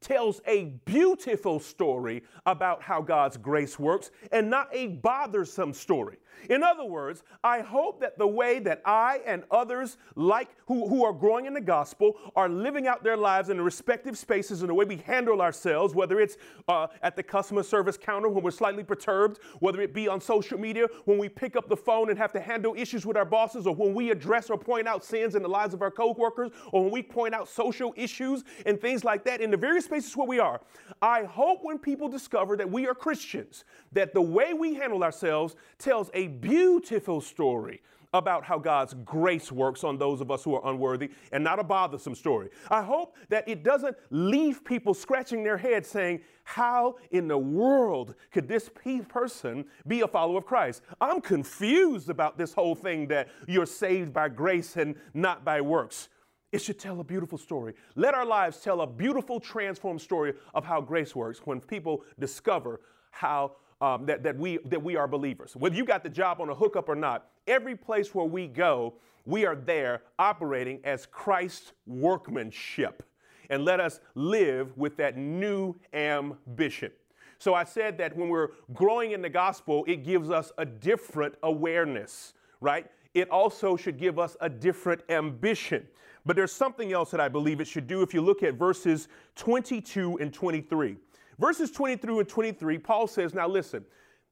tells 0.00 0.40
a 0.46 0.64
beautiful 0.84 1.60
story 1.60 2.24
about 2.44 2.82
how 2.82 3.00
God's 3.00 3.36
grace 3.36 3.78
works 3.78 4.10
and 4.32 4.50
not 4.50 4.68
a 4.72 4.88
bothersome 4.88 5.72
story. 5.72 6.18
In 6.50 6.62
other 6.62 6.84
words, 6.84 7.22
I 7.44 7.60
hope 7.60 8.00
that 8.00 8.18
the 8.18 8.26
way 8.26 8.58
that 8.60 8.82
I 8.84 9.20
and 9.26 9.44
others 9.50 9.96
like 10.14 10.48
who, 10.66 10.88
who 10.88 11.04
are 11.04 11.12
growing 11.12 11.46
in 11.46 11.54
the 11.54 11.60
gospel 11.60 12.16
are 12.34 12.48
living 12.48 12.86
out 12.86 13.04
their 13.04 13.16
lives 13.16 13.48
in 13.48 13.56
the 13.56 13.62
respective 13.62 14.16
spaces 14.18 14.60
and 14.62 14.70
the 14.70 14.74
way 14.74 14.84
we 14.84 14.96
handle 14.96 15.40
ourselves, 15.40 15.94
whether 15.94 16.20
it's 16.20 16.36
uh, 16.68 16.86
at 17.02 17.16
the 17.16 17.22
customer 17.22 17.62
service 17.62 17.96
counter 17.96 18.28
when 18.28 18.42
we're 18.42 18.50
slightly 18.50 18.84
perturbed, 18.84 19.38
whether 19.60 19.80
it 19.80 19.94
be 19.94 20.08
on 20.08 20.20
social 20.20 20.58
media 20.58 20.86
when 21.04 21.18
we 21.18 21.28
pick 21.28 21.56
up 21.56 21.68
the 21.68 21.76
phone 21.76 22.10
and 22.10 22.18
have 22.18 22.32
to 22.32 22.40
handle 22.40 22.74
issues 22.76 23.06
with 23.06 23.16
our 23.16 23.24
bosses, 23.24 23.66
or 23.66 23.74
when 23.74 23.94
we 23.94 24.10
address 24.10 24.50
or 24.50 24.58
point 24.58 24.86
out 24.88 25.04
sins 25.04 25.34
in 25.34 25.42
the 25.42 25.48
lives 25.48 25.74
of 25.74 25.82
our 25.82 25.90
coworkers, 25.90 26.50
or 26.72 26.82
when 26.82 26.92
we 26.92 27.02
point 27.02 27.34
out 27.34 27.48
social 27.48 27.92
issues 27.96 28.44
and 28.66 28.80
things 28.80 29.04
like 29.04 29.24
that 29.24 29.40
in 29.40 29.50
the 29.50 29.56
various 29.56 29.84
spaces 29.84 30.16
where 30.16 30.26
we 30.26 30.38
are. 30.38 30.60
I 31.00 31.24
hope 31.24 31.60
when 31.62 31.78
people 31.78 32.08
discover 32.08 32.56
that 32.56 32.70
we 32.70 32.86
are 32.86 32.94
Christians, 32.94 33.64
that 33.92 34.14
the 34.14 34.22
way 34.22 34.54
we 34.54 34.74
handle 34.74 35.02
ourselves 35.04 35.56
tells 35.78 36.10
a 36.14 36.21
beautiful 36.28 37.20
story 37.20 37.80
about 38.14 38.44
how 38.44 38.58
God's 38.58 38.94
grace 39.04 39.50
works 39.50 39.84
on 39.84 39.96
those 39.96 40.20
of 40.20 40.30
us 40.30 40.44
who 40.44 40.54
are 40.54 40.70
unworthy 40.70 41.10
and 41.32 41.42
not 41.42 41.58
a 41.58 41.64
bothersome 41.64 42.14
story. 42.14 42.50
I 42.70 42.82
hope 42.82 43.16
that 43.30 43.48
it 43.48 43.62
doesn't 43.62 43.96
leave 44.10 44.64
people 44.64 44.92
scratching 44.92 45.42
their 45.42 45.56
heads 45.56 45.88
saying, 45.88 46.20
How 46.44 46.96
in 47.10 47.26
the 47.26 47.38
world 47.38 48.14
could 48.30 48.48
this 48.48 48.68
person 49.08 49.64
be 49.86 50.02
a 50.02 50.08
follower 50.08 50.38
of 50.38 50.46
Christ? 50.46 50.82
I'm 51.00 51.20
confused 51.20 52.10
about 52.10 52.36
this 52.36 52.52
whole 52.52 52.74
thing 52.74 53.08
that 53.08 53.28
you're 53.48 53.66
saved 53.66 54.12
by 54.12 54.28
grace 54.28 54.76
and 54.76 54.94
not 55.14 55.44
by 55.44 55.60
works. 55.62 56.08
It 56.52 56.60
should 56.60 56.78
tell 56.78 57.00
a 57.00 57.04
beautiful 57.04 57.38
story. 57.38 57.72
Let 57.96 58.14
our 58.14 58.26
lives 58.26 58.60
tell 58.60 58.82
a 58.82 58.86
beautiful, 58.86 59.40
transformed 59.40 60.02
story 60.02 60.34
of 60.52 60.66
how 60.66 60.82
grace 60.82 61.16
works 61.16 61.40
when 61.46 61.60
people 61.60 62.04
discover 62.18 62.82
how 63.10 63.52
um, 63.82 64.06
that, 64.06 64.22
that, 64.22 64.38
we, 64.38 64.58
that 64.66 64.82
we 64.82 64.96
are 64.96 65.08
believers. 65.08 65.56
Whether 65.56 65.74
you 65.74 65.84
got 65.84 66.04
the 66.04 66.08
job 66.08 66.40
on 66.40 66.48
a 66.48 66.54
hookup 66.54 66.88
or 66.88 66.94
not, 66.94 67.26
every 67.48 67.76
place 67.76 68.14
where 68.14 68.24
we 68.24 68.46
go, 68.46 68.94
we 69.26 69.44
are 69.44 69.56
there 69.56 70.02
operating 70.20 70.80
as 70.84 71.04
Christ's 71.06 71.72
workmanship. 71.86 73.02
And 73.50 73.64
let 73.64 73.80
us 73.80 74.00
live 74.14 74.74
with 74.78 74.96
that 74.98 75.18
new 75.18 75.74
ambition. 75.92 76.92
So 77.38 77.54
I 77.54 77.64
said 77.64 77.98
that 77.98 78.16
when 78.16 78.28
we're 78.28 78.50
growing 78.72 79.10
in 79.10 79.20
the 79.20 79.28
gospel, 79.28 79.84
it 79.88 80.04
gives 80.04 80.30
us 80.30 80.52
a 80.58 80.64
different 80.64 81.34
awareness, 81.42 82.34
right? 82.60 82.86
It 83.14 83.28
also 83.30 83.76
should 83.76 83.98
give 83.98 84.16
us 84.16 84.36
a 84.40 84.48
different 84.48 85.02
ambition. 85.08 85.88
But 86.24 86.36
there's 86.36 86.52
something 86.52 86.92
else 86.92 87.10
that 87.10 87.20
I 87.20 87.28
believe 87.28 87.60
it 87.60 87.66
should 87.66 87.88
do 87.88 88.02
if 88.02 88.14
you 88.14 88.20
look 88.20 88.44
at 88.44 88.54
verses 88.54 89.08
22 89.34 90.18
and 90.20 90.32
23. 90.32 90.96
Verses 91.38 91.70
23 91.70 92.18
and 92.18 92.28
23, 92.28 92.78
Paul 92.78 93.06
says, 93.06 93.34
Now 93.34 93.48
listen, 93.48 93.84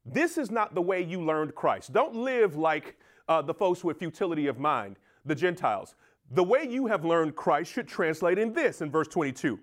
this 0.04 0.38
is 0.38 0.50
not 0.50 0.74
the 0.74 0.82
way 0.82 1.02
you 1.02 1.22
learned 1.22 1.54
Christ. 1.54 1.92
Don't 1.92 2.14
live 2.14 2.56
like 2.56 2.96
uh, 3.28 3.42
the 3.42 3.54
folks 3.54 3.84
with 3.84 3.98
futility 3.98 4.46
of 4.46 4.58
mind, 4.58 4.96
the 5.24 5.34
Gentiles. 5.34 5.94
The 6.32 6.44
way 6.44 6.66
you 6.68 6.86
have 6.86 7.04
learned 7.04 7.36
Christ 7.36 7.72
should 7.72 7.88
translate 7.88 8.38
in 8.38 8.52
this 8.52 8.80
in 8.80 8.90
verse 8.90 9.08
22 9.08 9.58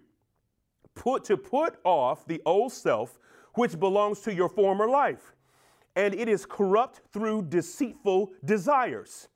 put 0.95 1.23
to 1.23 1.37
put 1.37 1.75
off 1.83 2.25
the 2.25 2.41
old 2.43 2.73
self 2.73 3.19
which 3.53 3.79
belongs 3.79 4.19
to 4.21 4.33
your 4.33 4.49
former 4.49 4.89
life 4.89 5.35
and 5.95 6.15
it 6.15 6.27
is 6.27 6.43
corrupt 6.43 7.01
through 7.13 7.43
deceitful 7.43 8.31
desires 8.45 9.27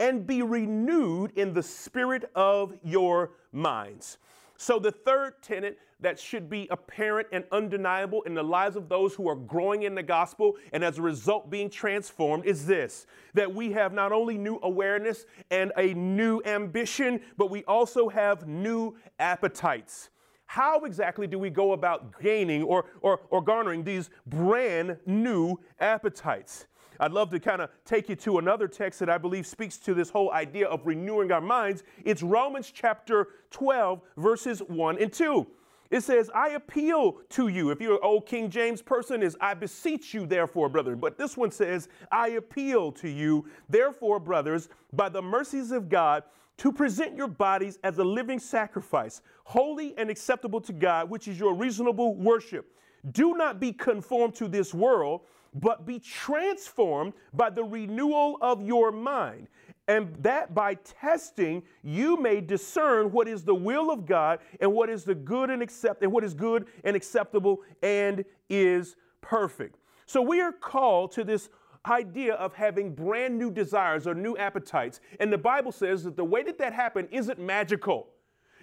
and 0.00 0.26
be 0.26 0.42
renewed 0.42 1.30
in 1.36 1.52
the 1.52 1.62
spirit 1.62 2.28
of 2.34 2.74
your 2.82 3.30
minds 3.52 4.18
so, 4.56 4.78
the 4.78 4.92
third 4.92 5.42
tenet 5.42 5.78
that 6.04 6.20
should 6.20 6.50
be 6.50 6.68
apparent 6.70 7.26
and 7.32 7.44
undeniable 7.50 8.22
in 8.22 8.34
the 8.34 8.42
lives 8.42 8.76
of 8.76 8.90
those 8.90 9.14
who 9.14 9.26
are 9.26 9.34
growing 9.34 9.84
in 9.84 9.94
the 9.94 10.02
gospel 10.02 10.54
and 10.72 10.84
as 10.84 10.98
a 10.98 11.02
result 11.02 11.50
being 11.50 11.70
transformed 11.70 12.44
is 12.44 12.66
this 12.66 13.06
that 13.32 13.52
we 13.52 13.72
have 13.72 13.92
not 13.92 14.12
only 14.12 14.36
new 14.36 14.58
awareness 14.62 15.24
and 15.50 15.72
a 15.78 15.94
new 15.94 16.42
ambition, 16.44 17.20
but 17.38 17.50
we 17.50 17.64
also 17.64 18.08
have 18.08 18.46
new 18.46 18.94
appetites. 19.18 20.10
How 20.46 20.84
exactly 20.84 21.26
do 21.26 21.38
we 21.38 21.48
go 21.48 21.72
about 21.72 22.20
gaining 22.20 22.62
or, 22.62 22.84
or, 23.00 23.20
or 23.30 23.42
garnering 23.42 23.82
these 23.82 24.10
brand 24.26 24.98
new 25.06 25.58
appetites? 25.80 26.66
I'd 27.00 27.12
love 27.12 27.30
to 27.30 27.40
kind 27.40 27.62
of 27.62 27.70
take 27.84 28.08
you 28.08 28.16
to 28.16 28.38
another 28.38 28.68
text 28.68 29.00
that 29.00 29.08
I 29.08 29.18
believe 29.18 29.46
speaks 29.46 29.78
to 29.78 29.94
this 29.94 30.10
whole 30.10 30.30
idea 30.32 30.68
of 30.68 30.86
renewing 30.86 31.32
our 31.32 31.40
minds. 31.40 31.82
It's 32.04 32.22
Romans 32.22 32.70
chapter 32.72 33.28
12, 33.50 34.00
verses 34.16 34.60
1 34.60 35.02
and 35.02 35.12
2. 35.12 35.46
It 35.94 36.02
says, 36.02 36.28
I 36.34 36.48
appeal 36.48 37.18
to 37.28 37.46
you. 37.46 37.70
If 37.70 37.80
you're 37.80 37.92
an 37.92 38.00
old 38.02 38.26
King 38.26 38.50
James 38.50 38.82
person, 38.82 39.22
is 39.22 39.36
I 39.40 39.54
beseech 39.54 40.12
you, 40.12 40.26
therefore, 40.26 40.68
brethren. 40.68 40.98
But 40.98 41.16
this 41.16 41.36
one 41.36 41.52
says, 41.52 41.88
I 42.10 42.30
appeal 42.30 42.90
to 42.90 43.08
you, 43.08 43.46
therefore, 43.68 44.18
brothers, 44.18 44.68
by 44.92 45.08
the 45.08 45.22
mercies 45.22 45.70
of 45.70 45.88
God, 45.88 46.24
to 46.56 46.72
present 46.72 47.14
your 47.16 47.28
bodies 47.28 47.78
as 47.84 47.98
a 47.98 48.02
living 48.02 48.40
sacrifice, 48.40 49.22
holy 49.44 49.96
and 49.96 50.10
acceptable 50.10 50.60
to 50.62 50.72
God, 50.72 51.08
which 51.08 51.28
is 51.28 51.38
your 51.38 51.54
reasonable 51.54 52.16
worship. 52.16 52.76
Do 53.12 53.34
not 53.34 53.60
be 53.60 53.72
conformed 53.72 54.34
to 54.34 54.48
this 54.48 54.74
world 54.74 55.20
but 55.54 55.86
be 55.86 56.00
transformed 56.00 57.12
by 57.32 57.48
the 57.48 57.62
renewal 57.62 58.36
of 58.40 58.60
your 58.60 58.90
mind, 58.90 59.48
and 59.86 60.14
that 60.22 60.54
by 60.54 60.74
testing 60.74 61.62
you 61.82 62.16
may 62.16 62.40
discern 62.40 63.12
what 63.12 63.28
is 63.28 63.44
the 63.44 63.54
will 63.54 63.90
of 63.90 64.06
God 64.06 64.38
and 64.60 64.72
what 64.72 64.88
is 64.88 65.04
the 65.04 65.14
good 65.14 65.50
and 65.50 65.62
accept 65.62 66.02
and 66.02 66.10
what 66.10 66.24
is 66.24 66.34
good 66.34 66.66
and 66.84 66.96
acceptable 66.96 67.60
and 67.82 68.24
is 68.48 68.96
perfect. 69.20 69.78
So 70.06 70.22
we 70.22 70.40
are 70.40 70.52
called 70.52 71.12
to 71.12 71.24
this 71.24 71.48
idea 71.86 72.34
of 72.34 72.54
having 72.54 72.94
brand 72.94 73.38
new 73.38 73.50
desires 73.50 74.06
or 74.06 74.14
new 74.14 74.36
appetites. 74.36 75.00
And 75.20 75.32
the 75.32 75.38
Bible 75.38 75.72
says 75.72 76.04
that 76.04 76.16
the 76.16 76.24
way 76.24 76.42
that 76.42 76.58
that 76.58 76.72
happened 76.72 77.08
isn't 77.10 77.38
magical. 77.38 78.08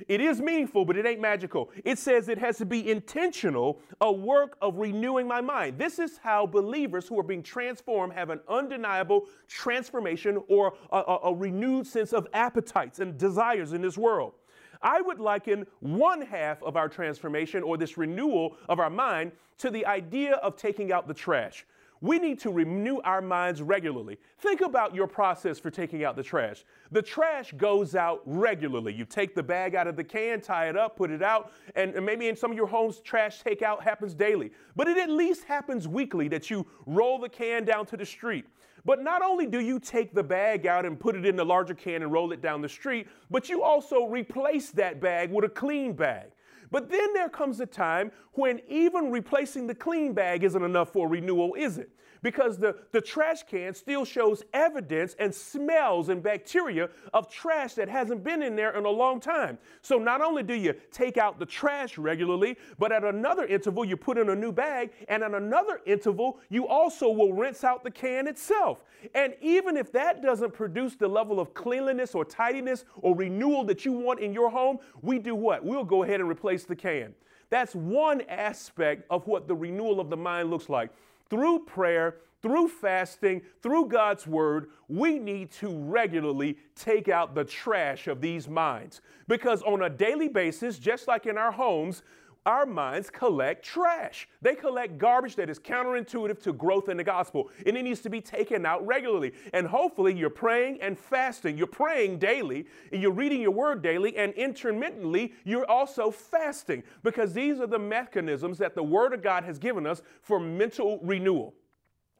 It 0.08 0.22
is 0.22 0.42
meaningful, 0.42 0.86
but 0.86 0.98
it 0.98 1.06
ain't 1.06 1.22
magical. 1.22 1.70
It 1.84 1.98
says 2.00 2.30
it 2.30 2.38
has 2.38 2.58
to 2.58 2.66
be 2.66 2.90
intentional, 2.90 3.80
a 4.00 4.12
work 4.12 4.58
of 4.62 4.78
renewing 4.78 5.28
my 5.28 5.42
mind. 5.42 5.78
This 5.78 6.00
is 6.00 6.18
how 6.18 6.46
believers 6.46 7.08
who 7.08 7.20
are 7.20 7.24
being 7.24 7.44
transformed 7.44 8.14
have 8.14 8.30
an 8.30 8.40
undeniable 8.48 9.28
transformation 9.48 10.42
or 10.48 10.74
a, 10.92 10.98
a, 10.98 11.20
a 11.26 11.34
renewed 11.34 11.88
sense 11.88 12.14
of 12.14 12.28
appetites 12.34 13.00
and 13.00 13.18
desires 13.18 13.74
in 13.74 13.82
this 13.82 13.98
world. 13.98 14.34
I 14.82 15.02
would 15.02 15.20
liken 15.20 15.68
one 15.80 16.22
half 16.22 16.62
of 16.64 16.76
our 16.76 16.90
transformation 16.90 17.64
or 17.64 17.78
this 17.78 17.98
renewal 17.98 18.58
of 18.68 18.80
our 18.80 18.90
mind 18.90 19.32
to 19.60 19.70
the 19.70 19.86
idea 19.86 20.36
of 20.36 20.56
taking 20.56 20.92
out 20.92 21.08
the 21.08 21.14
trash. 21.14 21.66
We 22.02 22.18
need 22.18 22.40
to 22.40 22.50
renew 22.50 23.00
our 23.04 23.22
minds 23.22 23.62
regularly. 23.62 24.18
Think 24.40 24.62
about 24.62 24.96
your 24.96 25.06
process 25.06 25.60
for 25.60 25.70
taking 25.70 26.04
out 26.04 26.16
the 26.16 26.24
trash. 26.24 26.66
The 26.92 27.02
trash 27.02 27.54
goes 27.58 27.94
out 27.94 28.22
regularly. 28.26 28.92
You 28.94 29.06
take 29.06 29.36
the 29.36 29.44
bag 29.44 29.76
out 29.76 29.86
of 29.86 29.96
the 29.96 30.04
can, 30.04 30.42
tie 30.42 30.68
it 30.68 30.76
up, 30.76 30.98
put 30.98 31.12
it 31.12 31.22
out, 31.22 31.52
and 31.76 31.94
maybe 32.04 32.28
in 32.28 32.36
some 32.36 32.50
of 32.50 32.58
your 32.58 32.66
homes, 32.66 33.00
trash 33.02 33.44
takeout 33.44 33.84
happens 33.84 34.16
daily. 34.16 34.52
But 34.76 34.88
it 34.88 34.98
at 34.98 35.12
least 35.12 35.44
happens 35.44 35.88
weekly 35.88 36.28
that 36.30 36.50
you 36.50 36.66
roll 36.88 37.20
the 37.20 37.30
can 37.30 37.66
down 37.66 37.86
to 37.88 37.98
the 37.98 38.06
street. 38.06 38.46
But 38.84 39.04
not 39.04 39.22
only 39.22 39.46
do 39.46 39.60
you 39.60 39.80
take 39.80 40.16
the 40.16 40.24
bag 40.24 40.66
out 40.66 40.88
and 40.88 41.00
put 41.00 41.16
it 41.16 41.24
in 41.24 41.36
the 41.36 41.46
larger 41.46 41.76
can 41.76 42.02
and 42.02 42.12
roll 42.12 42.32
it 42.32 42.42
down 42.42 42.62
the 42.62 42.70
street, 42.70 43.08
but 43.30 43.48
you 43.48 43.62
also 43.62 44.06
replace 44.06 44.72
that 44.72 45.00
bag 45.00 45.32
with 45.32 45.46
a 45.46 45.50
clean 45.50 45.94
bag. 45.94 46.32
But 46.72 46.90
then 46.90 47.14
there 47.14 47.30
comes 47.30 47.60
a 47.60 47.66
time 47.66 48.12
when 48.34 48.62
even 48.68 49.12
replacing 49.12 49.68
the 49.68 49.76
clean 49.76 50.14
bag 50.14 50.44
isn't 50.44 50.64
enough 50.64 50.94
for 50.94 51.08
renewal, 51.08 51.54
is 51.56 51.78
it? 51.78 51.90
Because 52.24 52.58
the, 52.58 52.76
the 52.92 53.02
trash 53.02 53.44
can 53.44 53.74
still 53.74 54.06
shows 54.06 54.44
evidence 54.54 55.16
and 55.18 55.34
smells 55.34 56.10
and 56.10 56.22
bacteria 56.22 56.90
of 57.14 57.30
trash 57.30 57.74
that 57.74 57.90
hasn't 57.90 58.24
been 58.24 58.44
in 58.44 58.56
there 58.56 58.78
in 58.78 58.86
a 58.86 58.90
long 58.90 59.20
time. 59.20 59.58
So 59.82 59.98
not 59.98 60.22
only 60.22 60.44
do 60.44 60.54
you 60.54 60.76
take 60.92 61.18
out 61.18 61.40
the 61.40 61.48
trash 61.48 61.98
regularly, 61.98 62.58
but 62.78 62.92
at 62.92 63.04
another 63.04 63.46
interval 63.46 63.84
you 63.84 63.98
put 63.98 64.20
in 64.20 64.30
a 64.30 64.36
new 64.36 64.52
bag, 64.52 64.92
and 65.08 65.24
at 65.24 65.34
another 65.34 65.82
interval 65.86 66.40
you 66.50 66.68
also 66.68 67.10
will 67.10 67.34
rinse 67.34 67.64
out 67.64 67.84
the 67.84 67.92
can 67.92 68.28
itself. 68.28 68.84
And 69.16 69.34
even 69.42 69.76
if 69.76 69.92
that 69.94 70.22
doesn't 70.22 70.54
produce 70.54 70.96
the 70.96 71.08
level 71.08 71.40
of 71.40 71.56
cleanliness 71.56 72.14
or 72.14 72.24
tidiness 72.24 72.86
or 72.98 73.16
renewal 73.16 73.64
that 73.64 73.84
you 73.84 73.94
want 73.94 74.20
in 74.20 74.32
your 74.32 74.52
home, 74.52 74.78
we 75.02 75.18
do 75.18 75.34
what? 75.34 75.66
We'll 75.66 75.84
go 75.84 76.04
ahead 76.04 76.20
and 76.20 76.30
replace 76.30 76.66
the 76.66 76.76
can. 76.76 77.16
That's 77.50 77.76
one 77.76 78.22
aspect 78.30 79.06
of 79.10 79.28
what 79.28 79.48
the 79.48 79.56
renewal 79.56 80.00
of 80.00 80.10
the 80.10 80.18
mind 80.18 80.50
looks 80.50 80.70
like. 80.70 80.92
Through 81.32 81.60
prayer, 81.60 82.18
through 82.42 82.68
fasting, 82.68 83.42
through 83.64 83.86
God's 83.86 84.28
word, 84.28 84.70
we 84.90 85.18
need 85.18 85.50
to 85.54 85.70
regularly 85.70 86.58
take 86.76 87.08
out 87.08 87.34
the 87.34 87.46
trash 87.46 88.08
of 88.08 88.20
these 88.20 88.50
minds. 88.50 89.00
Because 89.30 89.62
on 89.62 89.82
a 89.82 89.90
daily 89.90 90.28
basis, 90.28 90.78
just 90.78 91.08
like 91.08 91.26
in 91.26 91.38
our 91.38 91.54
homes, 91.54 92.04
our 92.46 92.66
minds 92.66 93.10
collect 93.10 93.64
trash. 93.64 94.28
They 94.42 94.56
collect 94.56 94.98
garbage 94.98 95.36
that 95.36 95.50
is 95.50 95.60
counterintuitive 95.60 96.42
to 96.44 96.54
growth 96.54 96.90
in 96.90 96.98
the 96.98 97.04
gospel, 97.04 97.50
and 97.66 97.78
it 97.78 97.84
needs 97.84 98.02
to 98.02 98.10
be 98.10 98.22
taken 98.22 98.66
out 98.66 98.86
regularly. 98.86 99.34
And 99.54 99.68
hopefully, 99.68 100.14
you're 100.14 100.30
praying 100.30 100.82
and 100.82 100.98
fasting. 100.98 101.58
You're 101.58 101.68
praying 101.68 102.18
daily, 102.20 102.66
and 102.92 103.02
you're 103.02 103.12
reading 103.12 103.42
your 103.42 103.52
word 103.52 103.82
daily, 103.82 104.16
and 104.18 104.34
intermittently, 104.34 105.34
you're 105.44 105.70
also 105.70 106.10
fasting 106.10 106.84
because 107.04 107.34
these 107.34 107.60
are 107.60 107.68
the 107.68 107.80
mechanisms 107.80 108.58
that 108.58 108.76
the 108.76 108.84
word 108.84 109.14
of 109.14 109.22
God 109.22 109.44
has 109.44 109.60
given 109.60 109.86
us 109.86 110.02
for 110.22 110.40
mental 110.40 111.00
renewal. 111.04 111.54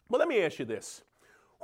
But 0.10 0.20
let 0.20 0.28
me 0.28 0.42
ask 0.42 0.60
you 0.60 0.66
this 0.66 1.04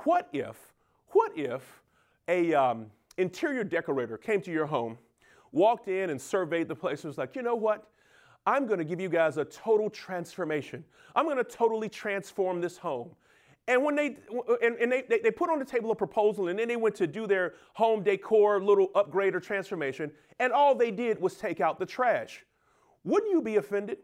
what 0.06 0.30
if, 0.34 0.74
what 1.10 1.38
if 1.38 1.82
a 2.28 2.54
um, 2.54 2.88
interior 3.18 3.64
decorator 3.64 4.18
came 4.18 4.42
to 4.42 4.52
your 4.52 4.66
home, 4.66 4.98
walked 5.52 5.88
in 5.88 6.10
and 6.10 6.22
surveyed 6.22 6.68
the 6.68 6.76
place 6.76 7.04
and 7.04 7.10
was 7.10 7.18
like, 7.18 7.36
you 7.36 7.42
know 7.42 7.56
what? 7.56 7.88
I'm 8.48 8.66
going 8.66 8.80
to 8.80 8.86
give 8.86 9.02
you 9.02 9.10
guys 9.10 9.38
a 9.38 9.44
total 9.44 9.90
transformation. 9.90 10.84
I'm 11.16 11.26
going 11.26 11.38
to 11.38 11.44
totally 11.44 11.90
transform 11.90 12.62
this 12.62 12.78
home. 12.78 13.10
And 13.68 13.84
when 13.84 13.96
they 13.98 14.16
and, 14.64 14.78
and 14.78 14.90
they, 14.90 15.04
they, 15.10 15.20
they, 15.20 15.32
put 15.32 15.50
on 15.50 15.60
the 15.60 15.66
table 15.66 15.92
a 15.92 15.96
proposal 15.96 16.48
and 16.48 16.58
then 16.58 16.70
they 16.70 16.78
went 16.78 16.96
to 16.96 17.08
do 17.08 17.28
their 17.28 17.56
home 17.74 18.02
decor 18.02 18.64
little 18.64 18.88
upgrade 18.96 19.36
or 19.36 19.42
transformation, 19.42 20.10
and 20.40 20.54
all 20.54 20.74
they 20.74 20.90
did 20.90 21.20
was 21.20 21.36
take 21.36 21.60
out 21.60 21.78
the 21.78 21.86
trash. 21.86 22.46
Wouldn't 23.04 23.30
you 23.30 23.42
be 23.42 23.58
offended? 23.58 23.98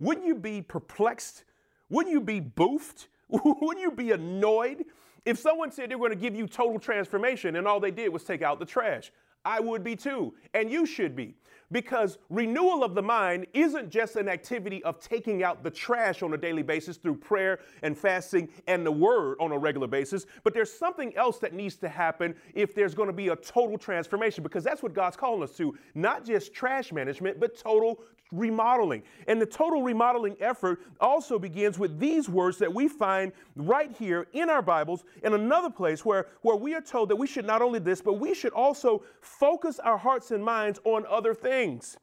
Wouldn't 0.00 0.26
you 0.26 0.34
be 0.34 0.62
perplexed? 0.62 1.44
Wouldn't 1.90 2.10
you 2.10 2.22
be 2.22 2.40
boofed? 2.40 3.08
Wouldn't 3.28 3.80
you 3.80 3.90
be 3.90 4.12
annoyed 4.12 4.86
if 5.26 5.38
someone 5.38 5.70
said 5.70 5.90
they're 5.90 5.98
going 5.98 6.10
to 6.10 6.16
give 6.16 6.34
you 6.34 6.46
total 6.46 6.78
transformation 6.78 7.56
and 7.56 7.66
all 7.68 7.80
they 7.80 7.90
did 7.90 8.10
was 8.10 8.24
take 8.24 8.40
out 8.40 8.58
the 8.58 8.64
trash? 8.64 9.12
I 9.44 9.60
would 9.60 9.84
be 9.84 9.96
too, 9.96 10.32
and 10.54 10.70
you 10.70 10.86
should 10.86 11.14
be. 11.14 11.34
Because 11.72 12.18
renewal 12.30 12.84
of 12.84 12.94
the 12.94 13.02
mind 13.02 13.46
isn't 13.54 13.90
just 13.90 14.16
an 14.16 14.28
activity 14.28 14.84
of 14.84 15.00
taking 15.00 15.42
out 15.42 15.64
the 15.64 15.70
trash 15.70 16.22
on 16.22 16.34
a 16.34 16.36
daily 16.36 16.62
basis 16.62 16.98
through 16.98 17.16
prayer 17.16 17.60
and 17.82 17.96
fasting 17.96 18.48
and 18.68 18.86
the 18.86 18.92
word 18.92 19.38
on 19.40 19.50
a 19.52 19.58
regular 19.58 19.88
basis, 19.88 20.26
but 20.44 20.54
there's 20.54 20.72
something 20.72 21.16
else 21.16 21.38
that 21.38 21.54
needs 21.54 21.76
to 21.76 21.88
happen 21.88 22.34
if 22.54 22.74
there's 22.74 22.94
going 22.94 23.08
to 23.08 23.12
be 23.12 23.28
a 23.28 23.36
total 23.36 23.78
transformation, 23.78 24.42
because 24.42 24.62
that's 24.62 24.82
what 24.82 24.92
God's 24.92 25.16
calling 25.16 25.42
us 25.42 25.56
to 25.56 25.76
not 25.94 26.24
just 26.24 26.52
trash 26.52 26.92
management, 26.92 27.40
but 27.40 27.58
total 27.58 28.00
remodeling. 28.32 29.02
And 29.28 29.40
the 29.40 29.46
total 29.46 29.82
remodeling 29.82 30.36
effort 30.40 30.80
also 31.00 31.38
begins 31.38 31.78
with 31.78 31.98
these 31.98 32.28
words 32.28 32.58
that 32.58 32.72
we 32.72 32.88
find 32.88 33.30
right 33.56 33.94
here 33.98 34.26
in 34.32 34.48
our 34.48 34.62
Bibles 34.62 35.04
in 35.22 35.34
another 35.34 35.70
place 35.70 36.04
where, 36.04 36.28
where 36.40 36.56
we 36.56 36.74
are 36.74 36.80
told 36.80 37.10
that 37.10 37.16
we 37.16 37.26
should 37.26 37.44
not 37.44 37.62
only 37.62 37.78
this, 37.78 38.00
but 38.00 38.14
we 38.14 38.34
should 38.34 38.52
also 38.52 39.02
focus 39.20 39.78
our 39.80 39.98
hearts 39.98 40.30
and 40.30 40.42
minds 40.42 40.80
on 40.84 41.04
other 41.08 41.34
things 41.34 41.52
things. 41.62 42.01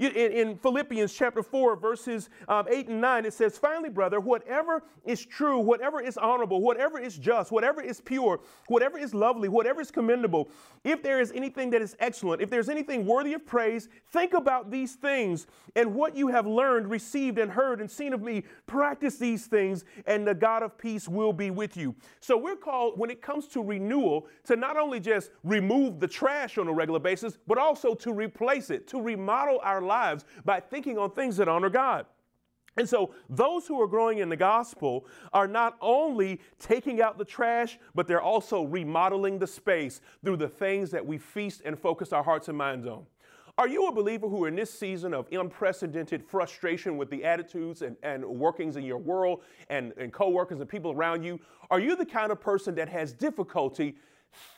In, 0.00 0.12
in, 0.12 0.56
Philippians 0.56 1.12
chapter 1.12 1.42
4, 1.42 1.76
verses 1.76 2.30
um, 2.48 2.66
8 2.70 2.88
and 2.88 3.00
9, 3.02 3.26
it 3.26 3.34
says, 3.34 3.58
Finally, 3.58 3.90
brother, 3.90 4.18
whatever 4.18 4.82
is 5.04 5.24
true, 5.26 5.58
whatever 5.58 6.00
is 6.00 6.16
honorable, 6.16 6.62
whatever 6.62 6.98
is 6.98 7.18
just, 7.18 7.52
whatever 7.52 7.82
is 7.82 8.00
pure, 8.00 8.40
whatever 8.68 8.96
is 8.96 9.12
lovely, 9.12 9.50
whatever 9.50 9.82
is 9.82 9.90
commendable, 9.90 10.48
if 10.84 11.02
there 11.02 11.20
is 11.20 11.32
anything 11.32 11.68
that 11.70 11.82
is 11.82 11.96
excellent, 12.00 12.40
if 12.40 12.48
there's 12.48 12.70
anything 12.70 13.04
worthy 13.04 13.34
of 13.34 13.44
praise, 13.44 13.90
think 14.10 14.32
about 14.32 14.70
these 14.70 14.94
things 14.94 15.46
and 15.76 15.94
what 15.94 16.16
you 16.16 16.28
have 16.28 16.46
learned, 16.46 16.90
received, 16.90 17.38
and 17.38 17.50
heard 17.50 17.80
and 17.80 17.90
seen 17.90 18.14
of 18.14 18.22
me. 18.22 18.42
Practice 18.66 19.18
these 19.18 19.46
things, 19.46 19.84
and 20.06 20.26
the 20.26 20.34
God 20.34 20.62
of 20.62 20.78
peace 20.78 21.08
will 21.08 21.34
be 21.34 21.50
with 21.50 21.76
you. 21.76 21.94
So 22.20 22.38
we're 22.38 22.56
called, 22.56 22.98
when 22.98 23.10
it 23.10 23.20
comes 23.20 23.48
to 23.48 23.62
renewal, 23.62 24.28
to 24.44 24.56
not 24.56 24.78
only 24.78 24.98
just 24.98 25.30
remove 25.44 26.00
the 26.00 26.08
trash 26.08 26.56
on 26.56 26.68
a 26.68 26.72
regular 26.72 27.00
basis, 27.00 27.36
but 27.46 27.58
also 27.58 27.94
to 27.96 28.14
replace 28.14 28.70
it, 28.70 28.88
to 28.88 29.00
remodel 29.00 29.60
our 29.62 29.82
lives 29.90 30.24
by 30.44 30.60
thinking 30.60 30.96
on 30.96 31.10
things 31.10 31.36
that 31.38 31.48
honor 31.48 31.68
God. 31.68 32.06
And 32.76 32.88
so, 32.88 33.12
those 33.28 33.66
who 33.66 33.80
are 33.82 33.88
growing 33.88 34.18
in 34.18 34.28
the 34.28 34.36
gospel 34.36 35.06
are 35.32 35.48
not 35.48 35.76
only 35.80 36.40
taking 36.60 37.02
out 37.02 37.18
the 37.18 37.24
trash, 37.24 37.78
but 37.94 38.06
they're 38.06 38.22
also 38.22 38.62
remodeling 38.62 39.38
the 39.38 39.46
space 39.46 40.00
through 40.24 40.36
the 40.36 40.48
things 40.48 40.90
that 40.92 41.04
we 41.04 41.18
feast 41.18 41.62
and 41.64 41.76
focus 41.76 42.12
our 42.12 42.22
hearts 42.22 42.48
and 42.48 42.56
minds 42.56 42.86
on. 42.86 43.04
Are 43.58 43.68
you 43.68 43.88
a 43.88 43.92
believer 43.92 44.28
who, 44.28 44.46
in 44.46 44.54
this 44.54 44.72
season 44.72 45.12
of 45.12 45.26
unprecedented 45.32 46.24
frustration 46.24 46.96
with 46.96 47.10
the 47.10 47.24
attitudes 47.24 47.82
and, 47.82 47.96
and 48.02 48.24
workings 48.24 48.76
in 48.76 48.84
your 48.84 48.98
world 48.98 49.42
and, 49.68 49.92
and 49.98 50.12
coworkers 50.12 50.60
and 50.60 50.68
people 50.68 50.92
around 50.92 51.24
you, 51.24 51.40
are 51.70 51.80
you 51.80 51.96
the 51.96 52.06
kind 52.06 52.30
of 52.30 52.40
person 52.40 52.74
that 52.76 52.88
has 52.88 53.12
difficulty 53.12 53.96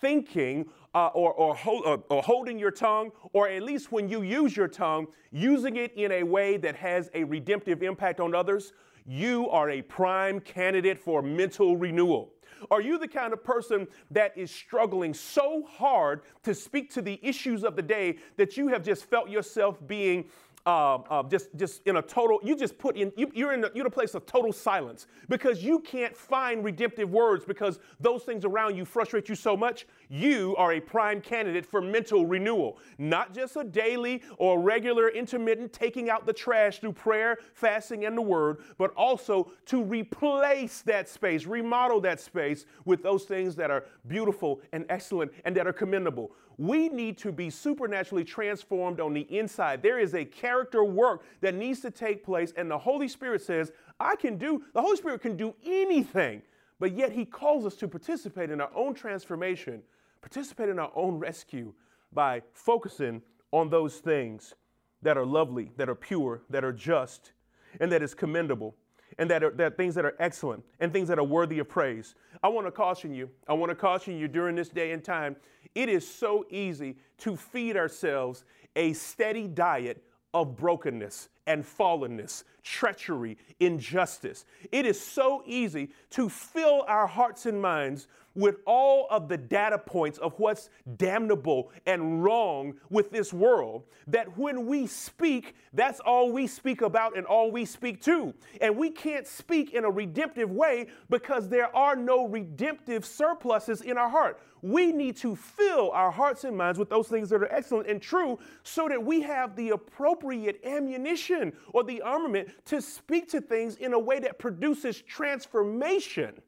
thinking 0.01 0.66
uh, 0.94 1.09
or, 1.09 1.33
or, 1.33 1.55
hold, 1.55 1.87
uh, 1.87 1.98
or 2.09 2.22
holding 2.22 2.59
your 2.59 2.70
tongue, 2.70 3.11
or 3.33 3.48
at 3.48 3.62
least 3.62 3.92
when 3.92 4.09
you 4.09 4.22
use 4.22 4.57
your 4.57 4.68
tongue, 4.68 5.07
using 5.31 5.76
it 5.76 5.92
in 5.94 6.12
a 6.12 6.22
way 6.22 6.57
that 6.57 6.76
has 6.76 7.11
a 7.14 7.24
redemptive 7.24 7.83
impact 7.83 8.20
on 8.20 8.35
others, 8.35 8.72
you 9.07 9.48
are 9.50 9.70
a 9.70 9.83
prime 9.83 10.40
candidate 10.40 10.98
for 10.98 11.22
mental 11.22 11.76
renewal. 11.76 12.33
Are 12.70 12.81
you 12.81 12.98
the 12.98 13.09
kind 13.09 13.33
of 13.33 13.42
person 13.42 13.88
that 14.11 14.37
is 14.37 14.50
struggling 14.50 15.14
so 15.14 15.64
hard 15.68 16.22
to 16.44 16.55
speak 16.55 16.92
to 16.94 17.02
the 17.02 17.18
issues 17.22 17.64
of 17.64 17.74
the 17.74 17.83
day 17.83 18.18
that 18.37 18.57
you 18.57 18.68
have 18.68 18.85
just 18.85 19.05
felt 19.07 19.28
yourself 19.28 19.85
being 19.87 20.26
um, 20.64 21.02
uh, 21.11 21.24
just 21.24 21.48
just 21.57 21.85
in 21.88 21.96
a 21.96 22.02
total 22.02 22.38
you 22.44 22.55
just 22.57 22.78
put 22.78 22.96
in 22.96 23.12
you, 23.16 23.28
you're 23.35 23.52
in 23.52 23.64
a, 23.64 23.70
you're 23.74 23.85
in 23.85 23.87
a 23.88 23.90
place 23.90 24.14
of 24.14 24.26
total 24.26 24.52
silence 24.52 25.09
because 25.28 25.64
you 25.64 25.81
can't 25.81 26.16
find 26.16 26.62
redemptive 26.62 27.11
words 27.11 27.44
because 27.44 27.81
those 27.98 28.22
things 28.22 28.44
around 28.44 28.76
you 28.76 28.85
frustrate 28.85 29.28
you 29.28 29.35
so 29.35 29.57
much 29.57 29.88
you 30.12 30.55
are 30.57 30.75
a 30.75 30.81
prime 30.81 31.22
candidate 31.22 31.64
for 31.64 31.81
mental 31.81 32.27
renewal 32.27 32.79
not 32.98 33.33
just 33.33 33.57
a 33.57 33.64
daily 33.64 34.22
or 34.37 34.61
regular 34.61 35.09
intermittent 35.09 35.72
taking 35.72 36.11
out 36.11 36.27
the 36.27 36.33
trash 36.33 36.81
through 36.81 36.92
prayer 36.92 37.38
fasting 37.55 38.05
and 38.05 38.16
the 38.16 38.22
word 38.22 38.59
but 38.77 38.92
also 38.94 39.51
to 39.64 39.83
replace 39.83 40.83
that 40.83 41.09
space 41.09 41.46
remodel 41.46 41.98
that 41.98 42.20
space 42.20 42.66
with 42.85 43.03
those 43.03 43.25
things 43.25 43.57
that 43.57 43.70
are 43.70 43.85
beautiful 44.07 44.61
and 44.72 44.85
excellent 44.90 45.33
and 45.46 45.57
that 45.57 45.66
are 45.66 45.72
commendable 45.72 46.31
we 46.59 46.88
need 46.88 47.18
to 47.18 47.33
be 47.33 47.51
supernaturally 47.51 48.25
transformed 48.25 49.01
on 49.01 49.12
the 49.12 49.22
inside. 49.37 49.83
There 49.83 49.98
is 49.98 50.14
a 50.14 50.25
character 50.25 50.85
work 50.85 51.25
that 51.40 51.55
needs 51.55 51.81
to 51.81 51.90
take 51.90 52.25
place, 52.25 52.53
and 52.57 52.70
the 52.70 52.79
Holy 52.79 53.09
Spirit 53.09 53.42
says, 53.42 53.72
I 53.98 54.16
can 54.16 54.37
do, 54.37 54.62
the 54.75 54.81
Holy 54.81 54.96
Spirit 54.96 55.22
can 55.22 55.37
do 55.37 55.55
anything, 55.64 56.42
but 56.79 56.96
yet 56.96 57.12
He 57.12 57.25
calls 57.25 57.64
us 57.66 57.75
to 57.77 57.88
participate 57.88 58.51
in 58.51 58.61
our 58.61 58.70
own 58.75 58.94
transformation, 58.94 59.83
participate 60.23 60.71
in 60.71 60.79
our 60.79 60.91
own 60.95 61.19
rescue 61.19 61.75
by 62.13 62.43
focusing 62.55 63.21
on 63.51 63.69
those 63.69 63.97
things 63.97 64.55
that 65.03 65.19
are 65.19 65.27
lovely, 65.27 65.73
that 65.77 65.89
are 65.89 65.95
pure, 65.95 66.43
that 66.49 66.65
are 66.65 66.73
just, 66.73 67.33
and 67.81 67.93
that 67.93 68.03
is 68.03 68.15
commendable 68.15 68.75
and 69.19 69.31
that 69.31 69.45
are 69.45 69.51
that 69.51 69.77
things 69.77 69.95
that 69.95 70.05
are 70.05 70.15
excellent 70.19 70.65
and 70.81 70.93
things 70.93 71.09
that 71.09 71.19
are 71.19 71.25
worthy 71.25 71.59
of 71.59 71.69
praise. 71.69 72.15
I 72.43 72.49
want 72.49 72.67
to 72.67 72.71
caution 72.71 73.15
you. 73.15 73.29
I 73.47 73.53
want 73.53 73.71
to 73.71 73.77
caution 73.77 74.17
you 74.17 74.29
during 74.29 74.57
this 74.57 74.69
day 74.69 74.93
and 74.93 75.05
time 75.05 75.37
it 75.75 75.89
is 75.89 76.09
so 76.09 76.47
easy 76.51 76.97
to 77.19 77.37
feed 77.37 77.77
ourselves 77.77 78.45
a 78.77 78.93
steady 78.93 79.47
diet 79.47 80.03
of 80.35 80.57
brokenness 80.57 81.29
and 81.46 81.64
fallenness, 81.64 82.44
treachery, 82.62 83.37
injustice. 83.61 84.44
It 84.70 84.87
is 84.87 85.00
so 85.00 85.42
easy 85.46 85.90
to 86.11 86.28
fill 86.28 86.85
our 86.87 87.07
hearts 87.07 87.46
and 87.46 87.61
minds 87.61 88.07
with 88.35 88.57
all 88.66 89.07
of 89.11 89.28
the 89.28 89.37
data 89.37 89.78
points 89.78 90.18
of 90.18 90.38
what's 90.38 90.70
damnable 90.96 91.70
and 91.87 92.22
wrong 92.24 92.74
with 92.88 93.11
this 93.11 93.33
world 93.33 93.85
that 94.07 94.38
when 94.38 94.66
we 94.66 94.87
speak, 94.87 95.55
that's 95.72 96.00
all 96.00 96.33
we 96.33 96.46
speak 96.46 96.81
about 96.81 97.16
and 97.16 97.26
all 97.26 97.50
we 97.50 97.64
speak 97.64 98.00
to. 98.02 98.33
And 98.61 98.76
we 98.76 98.90
can't 98.90 99.26
speak 99.26 99.74
in 99.74 99.85
a 99.85 99.90
redemptive 99.90 100.50
way 100.50 100.87
because 101.11 101.48
there 101.48 101.74
are 101.76 101.94
no 101.94 102.26
redemptive 102.26 103.05
surpluses 103.05 103.83
in 103.83 103.98
our 103.98 104.09
heart. 104.09 104.40
We 104.62 104.92
need 104.92 105.16
to 105.18 105.35
fill 105.35 105.90
our 105.90 106.12
hearts 106.12 106.44
and 106.44 106.57
minds 106.57 106.79
with 106.79 106.88
those 106.88 107.09
things 107.09 107.29
that 107.31 107.42
are 107.42 107.53
excellent 107.53 107.88
and 107.88 108.01
true 108.01 108.38
so 108.62 108.88
that 108.88 109.05
we 109.05 109.20
have 109.22 109.57
the 109.57 109.70
appropriate 109.70 110.61
ammunition 110.64 111.53
or 111.72 111.83
the 111.83 112.01
armament 112.01 112.48
to 112.66 112.81
speak 112.81 113.29
to 113.31 113.40
things 113.40 113.75
in 113.77 113.92
a 113.92 113.98
way 113.98 114.20
that 114.20 114.38
produces 114.38 115.03
transformation. 115.03 116.40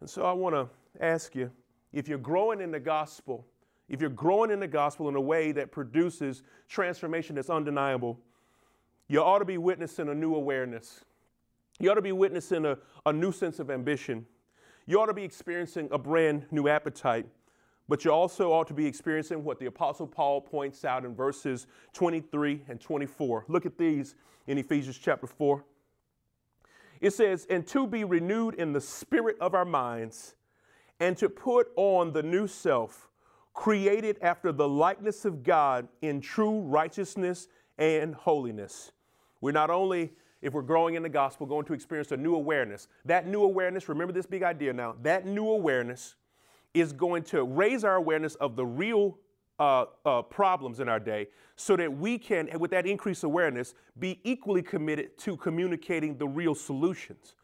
And 0.00 0.08
so 0.08 0.24
I 0.24 0.32
want 0.32 0.54
to 0.54 0.68
ask 0.98 1.34
you 1.34 1.50
if 1.92 2.08
you're 2.08 2.18
growing 2.18 2.62
in 2.62 2.70
the 2.70 2.80
gospel, 2.80 3.46
if 3.90 4.00
you're 4.00 4.08
growing 4.08 4.50
in 4.50 4.58
the 4.58 4.68
gospel 4.68 5.08
in 5.10 5.14
a 5.14 5.20
way 5.20 5.52
that 5.52 5.70
produces 5.70 6.42
transformation 6.68 7.34
that's 7.34 7.50
undeniable, 7.50 8.18
you 9.08 9.20
ought 9.20 9.40
to 9.40 9.44
be 9.44 9.58
witnessing 9.58 10.08
a 10.08 10.14
new 10.14 10.34
awareness. 10.34 11.04
You 11.80 11.90
ought 11.90 11.96
to 11.96 12.02
be 12.02 12.12
witnessing 12.12 12.64
a, 12.64 12.78
a 13.04 13.12
new 13.12 13.32
sense 13.32 13.58
of 13.58 13.70
ambition. 13.70 14.24
You 14.86 15.00
ought 15.00 15.06
to 15.06 15.14
be 15.14 15.24
experiencing 15.24 15.88
a 15.90 15.98
brand 15.98 16.46
new 16.50 16.68
appetite. 16.68 17.26
But 17.90 18.04
you 18.04 18.12
also 18.12 18.52
ought 18.52 18.68
to 18.68 18.74
be 18.74 18.86
experiencing 18.86 19.42
what 19.42 19.58
the 19.58 19.66
Apostle 19.66 20.06
Paul 20.06 20.40
points 20.40 20.84
out 20.84 21.04
in 21.04 21.12
verses 21.12 21.66
23 21.92 22.62
and 22.68 22.80
24. 22.80 23.46
Look 23.48 23.66
at 23.66 23.76
these 23.76 24.14
in 24.46 24.58
Ephesians 24.58 24.96
chapter 24.96 25.26
4. 25.26 25.64
It 27.00 27.12
says, 27.12 27.48
And 27.50 27.66
to 27.66 27.88
be 27.88 28.04
renewed 28.04 28.54
in 28.54 28.72
the 28.72 28.80
spirit 28.80 29.36
of 29.40 29.56
our 29.56 29.64
minds 29.64 30.36
and 31.00 31.16
to 31.18 31.28
put 31.28 31.72
on 31.74 32.12
the 32.12 32.22
new 32.22 32.46
self, 32.46 33.08
created 33.54 34.18
after 34.22 34.52
the 34.52 34.68
likeness 34.68 35.24
of 35.24 35.42
God 35.42 35.88
in 36.00 36.20
true 36.20 36.60
righteousness 36.60 37.48
and 37.76 38.14
holiness. 38.14 38.92
We're 39.40 39.50
not 39.50 39.70
only, 39.70 40.12
if 40.42 40.54
we're 40.54 40.62
growing 40.62 40.94
in 40.94 41.02
the 41.02 41.08
gospel, 41.08 41.46
going 41.46 41.66
to 41.66 41.72
experience 41.72 42.12
a 42.12 42.16
new 42.16 42.34
awareness. 42.34 42.88
That 43.04 43.26
new 43.26 43.42
awareness, 43.42 43.88
remember 43.88 44.12
this 44.12 44.26
big 44.26 44.42
idea 44.42 44.72
now, 44.72 44.96
that 45.02 45.26
new 45.26 45.48
awareness 45.48 46.14
is 46.72 46.92
going 46.92 47.24
to 47.24 47.44
raise 47.44 47.84
our 47.84 47.96
awareness 47.96 48.36
of 48.36 48.56
the 48.56 48.64
real 48.64 49.18
uh, 49.58 49.84
uh, 50.06 50.22
problems 50.22 50.80
in 50.80 50.88
our 50.88 51.00
day 51.00 51.28
so 51.56 51.76
that 51.76 51.92
we 51.92 52.16
can, 52.16 52.48
with 52.58 52.70
that 52.70 52.86
increased 52.86 53.24
awareness, 53.24 53.74
be 53.98 54.18
equally 54.24 54.62
committed 54.62 55.18
to 55.18 55.36
communicating 55.36 56.16
the 56.16 56.26
real 56.26 56.54
solutions 56.54 57.34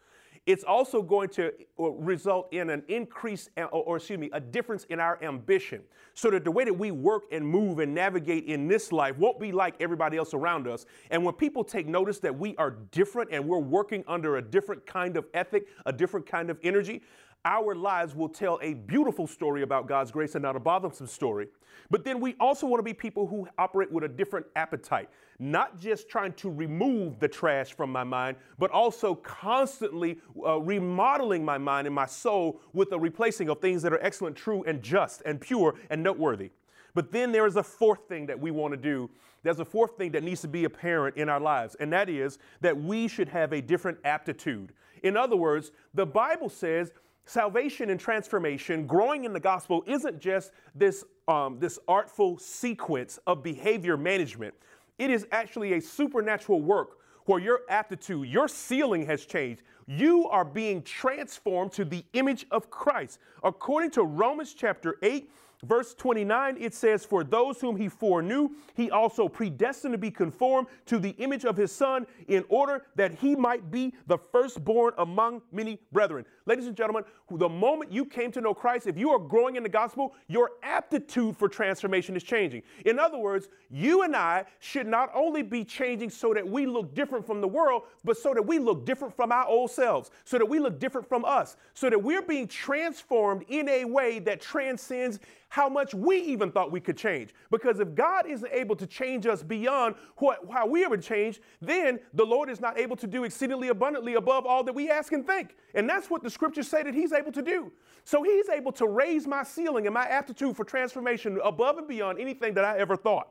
it's 0.47 0.63
also 0.63 1.01
going 1.01 1.27
to 1.29 1.51
uh, 1.77 1.91
result 1.91 2.47
in 2.53 2.69
an 2.69 2.81
increase, 2.87 3.49
or, 3.71 3.97
excuse 3.97 4.17
me, 4.17 4.29
a 4.31 4.39
difference 4.39 4.85
in 4.85 4.99
our 4.99 5.21
ambition. 5.21 5.81
So 6.13 6.31
that 6.31 6.45
the 6.45 6.51
way 6.51 6.63
that 6.63 6.73
we 6.73 6.89
work 6.89 7.25
and 7.31 7.45
move 7.45 7.79
and 7.79 7.93
navigate 7.93 8.45
in 8.45 8.67
this 8.67 8.91
life 8.91 9.17
won't 9.17 9.39
be 9.39 9.51
like 9.51 9.75
everybody 9.79 10.17
else 10.17 10.33
around 10.33 10.67
us. 10.67 10.85
And 11.11 11.23
when 11.23 11.35
people 11.35 11.63
take 11.63 11.85
notice 11.85 12.19
that 12.19 12.35
we 12.35 12.55
are 12.55 12.71
different 12.71 13.29
and 13.31 13.45
we're 13.45 13.59
working 13.59 14.03
under 14.07 14.37
a 14.37 14.41
different 14.41 14.85
kind 14.85 15.17
of 15.17 15.25
ethic, 15.33 15.67
a 15.85 15.91
different 15.91 16.25
kind 16.25 16.49
of 16.49 16.57
energy, 16.63 17.03
our 17.45 17.75
lives 17.75 18.15
will 18.15 18.29
tell 18.29 18.57
a 18.61 18.73
beautiful 18.73 19.27
story 19.27 19.61
about 19.61 19.87
God's 19.87 20.11
grace 20.11 20.35
and 20.35 20.41
not 20.41 20.55
a 20.55 20.59
bothersome 20.59 21.07
story. 21.07 21.47
But 21.89 22.03
then 22.03 22.19
we 22.19 22.35
also 22.39 22.67
want 22.67 22.79
to 22.79 22.83
be 22.83 22.93
people 22.93 23.27
who 23.27 23.47
operate 23.57 23.91
with 23.91 24.03
a 24.03 24.09
different 24.09 24.45
appetite, 24.55 25.09
not 25.39 25.79
just 25.79 26.09
trying 26.09 26.33
to 26.33 26.49
remove 26.49 27.19
the 27.19 27.27
trash 27.27 27.73
from 27.73 27.91
my 27.91 28.03
mind, 28.03 28.37
but 28.57 28.71
also 28.71 29.15
constantly 29.15 30.19
uh, 30.45 30.59
remodeling 30.59 31.45
my 31.45 31.57
mind 31.57 31.85
and 31.85 31.95
my 31.95 32.05
soul 32.05 32.59
with 32.73 32.89
the 32.89 32.99
replacing 32.99 33.49
of 33.49 33.59
things 33.59 33.81
that 33.83 33.93
are 33.93 34.03
excellent, 34.03 34.35
true, 34.35 34.63
and 34.63 34.81
just, 34.81 35.21
and 35.25 35.39
pure, 35.39 35.75
and 35.89 36.01
noteworthy. 36.01 36.51
But 36.95 37.11
then 37.11 37.31
there 37.31 37.45
is 37.45 37.55
a 37.55 37.63
fourth 37.63 38.07
thing 38.07 38.25
that 38.25 38.39
we 38.39 38.49
want 38.49 38.73
to 38.73 38.77
do. 38.77 39.09
There's 39.43 39.59
a 39.59 39.65
fourth 39.65 39.97
thing 39.97 40.11
that 40.13 40.23
needs 40.23 40.41
to 40.41 40.47
be 40.47 40.63
apparent 40.63 41.15
in 41.15 41.29
our 41.29 41.39
lives, 41.39 41.75
and 41.79 41.93
that 41.93 42.09
is 42.09 42.39
that 42.61 42.75
we 42.75 43.07
should 43.07 43.29
have 43.29 43.53
a 43.53 43.61
different 43.61 43.99
aptitude. 44.03 44.73
In 45.03 45.15
other 45.15 45.35
words, 45.35 45.71
the 45.93 46.07
Bible 46.07 46.49
says 46.49 46.91
salvation 47.25 47.91
and 47.91 47.99
transformation, 47.99 48.87
growing 48.87 49.25
in 49.25 49.33
the 49.33 49.39
gospel, 49.39 49.83
isn't 49.85 50.19
just 50.19 50.51
this, 50.73 51.03
um, 51.27 51.59
this 51.59 51.77
artful 51.87 52.39
sequence 52.39 53.19
of 53.27 53.43
behavior 53.43 53.95
management. 53.97 54.55
It 54.97 55.09
is 55.09 55.27
actually 55.31 55.73
a 55.73 55.81
supernatural 55.81 56.61
work 56.61 56.97
where 57.25 57.39
your 57.39 57.61
aptitude, 57.69 58.27
your 58.27 58.47
ceiling 58.47 59.05
has 59.05 59.25
changed. 59.25 59.61
You 59.85 60.27
are 60.29 60.45
being 60.45 60.81
transformed 60.81 61.71
to 61.73 61.85
the 61.85 62.03
image 62.13 62.45
of 62.51 62.69
Christ. 62.69 63.19
According 63.43 63.91
to 63.91 64.03
Romans 64.03 64.53
chapter 64.53 64.97
8, 65.01 65.29
Verse 65.63 65.95
29, 65.95 66.57
it 66.59 66.75
says, 66.75 67.03
For 67.03 67.23
those 67.23 67.59
whom 67.59 67.75
he 67.75 67.89
foreknew, 67.89 68.49
he 68.75 68.91
also 68.91 69.27
predestined 69.27 69.93
to 69.93 69.97
be 69.97 70.11
conformed 70.11 70.67
to 70.85 70.99
the 70.99 71.15
image 71.17 71.45
of 71.45 71.57
his 71.57 71.71
son, 71.71 72.05
in 72.27 72.45
order 72.47 72.85
that 72.95 73.15
he 73.15 73.35
might 73.35 73.71
be 73.71 73.93
the 74.05 74.19
firstborn 74.31 74.93
among 74.99 75.41
many 75.51 75.79
brethren. 75.91 76.25
Ladies 76.45 76.67
and 76.67 76.77
gentlemen, 76.77 77.03
the 77.31 77.49
moment 77.49 77.91
you 77.91 78.05
came 78.05 78.31
to 78.33 78.41
know 78.41 78.53
Christ, 78.53 78.85
if 78.85 78.99
you 78.99 79.09
are 79.09 79.17
growing 79.19 79.55
in 79.55 79.63
the 79.63 79.69
gospel, 79.69 80.13
your 80.27 80.51
aptitude 80.61 81.35
for 81.35 81.49
transformation 81.49 82.15
is 82.15 82.21
changing. 82.21 82.61
In 82.85 82.99
other 82.99 83.17
words, 83.17 83.49
you 83.71 84.03
and 84.03 84.15
I 84.15 84.45
should 84.59 84.85
not 84.85 85.09
only 85.15 85.41
be 85.41 85.63
changing 85.63 86.11
so 86.11 86.35
that 86.35 86.47
we 86.47 86.67
look 86.67 86.93
different 86.93 87.25
from 87.25 87.41
the 87.41 87.47
world, 87.47 87.83
but 88.03 88.15
so 88.15 88.31
that 88.35 88.45
we 88.45 88.59
look 88.59 88.85
different 88.85 89.15
from 89.15 89.31
our 89.31 89.47
old 89.47 89.71
selves, 89.71 90.11
so 90.23 90.37
that 90.37 90.45
we 90.45 90.59
look 90.59 90.79
different 90.79 91.09
from 91.09 91.25
us, 91.25 91.57
so 91.73 91.89
that 91.89 92.01
we're 92.01 92.21
being 92.21 92.47
transformed 92.47 93.43
in 93.47 93.67
a 93.69 93.85
way 93.85 94.19
that 94.19 94.39
transcends 94.39 95.19
how 95.49 95.69
much 95.69 95.93
we 95.93 96.17
even 96.19 96.51
thought 96.51 96.71
we 96.71 96.79
could 96.79 96.97
change. 96.97 97.33
Because 97.51 97.79
if 97.79 97.95
God 97.95 98.27
isn't 98.27 98.51
able 98.51 98.75
to 98.75 98.85
change 98.85 99.25
us 99.25 99.43
beyond 99.43 99.95
what, 100.17 100.39
how 100.51 100.67
we 100.67 100.83
ever 100.83 100.97
changed, 100.97 101.39
then 101.61 101.99
the 102.13 102.25
Lord 102.25 102.49
is 102.49 102.59
not 102.59 102.77
able 102.77 102.95
to 102.97 103.07
do 103.07 103.23
exceedingly 103.23 103.69
abundantly 103.69 104.15
above 104.15 104.45
all 104.45 104.63
that 104.63 104.73
we 104.73 104.89
ask 104.89 105.13
and 105.13 105.25
think. 105.25 105.55
And 105.73 105.89
that's 105.89 106.09
what 106.09 106.23
the 106.23 106.29
scriptures 106.29 106.67
say 106.67 106.83
that 106.83 106.93
He's 106.93 107.13
able 107.13 107.31
to 107.31 107.41
do. 107.41 107.71
So 108.03 108.23
He's 108.23 108.49
able 108.49 108.71
to 108.73 108.87
raise 108.87 109.27
my 109.27 109.43
ceiling 109.43 109.87
and 109.87 109.93
my 109.93 110.05
aptitude 110.05 110.55
for 110.55 110.65
transformation 110.65 111.39
above 111.43 111.77
and 111.77 111.87
beyond 111.87 112.19
anything 112.19 112.53
that 112.55 112.65
I 112.65 112.77
ever 112.77 112.97
thought. 112.97 113.29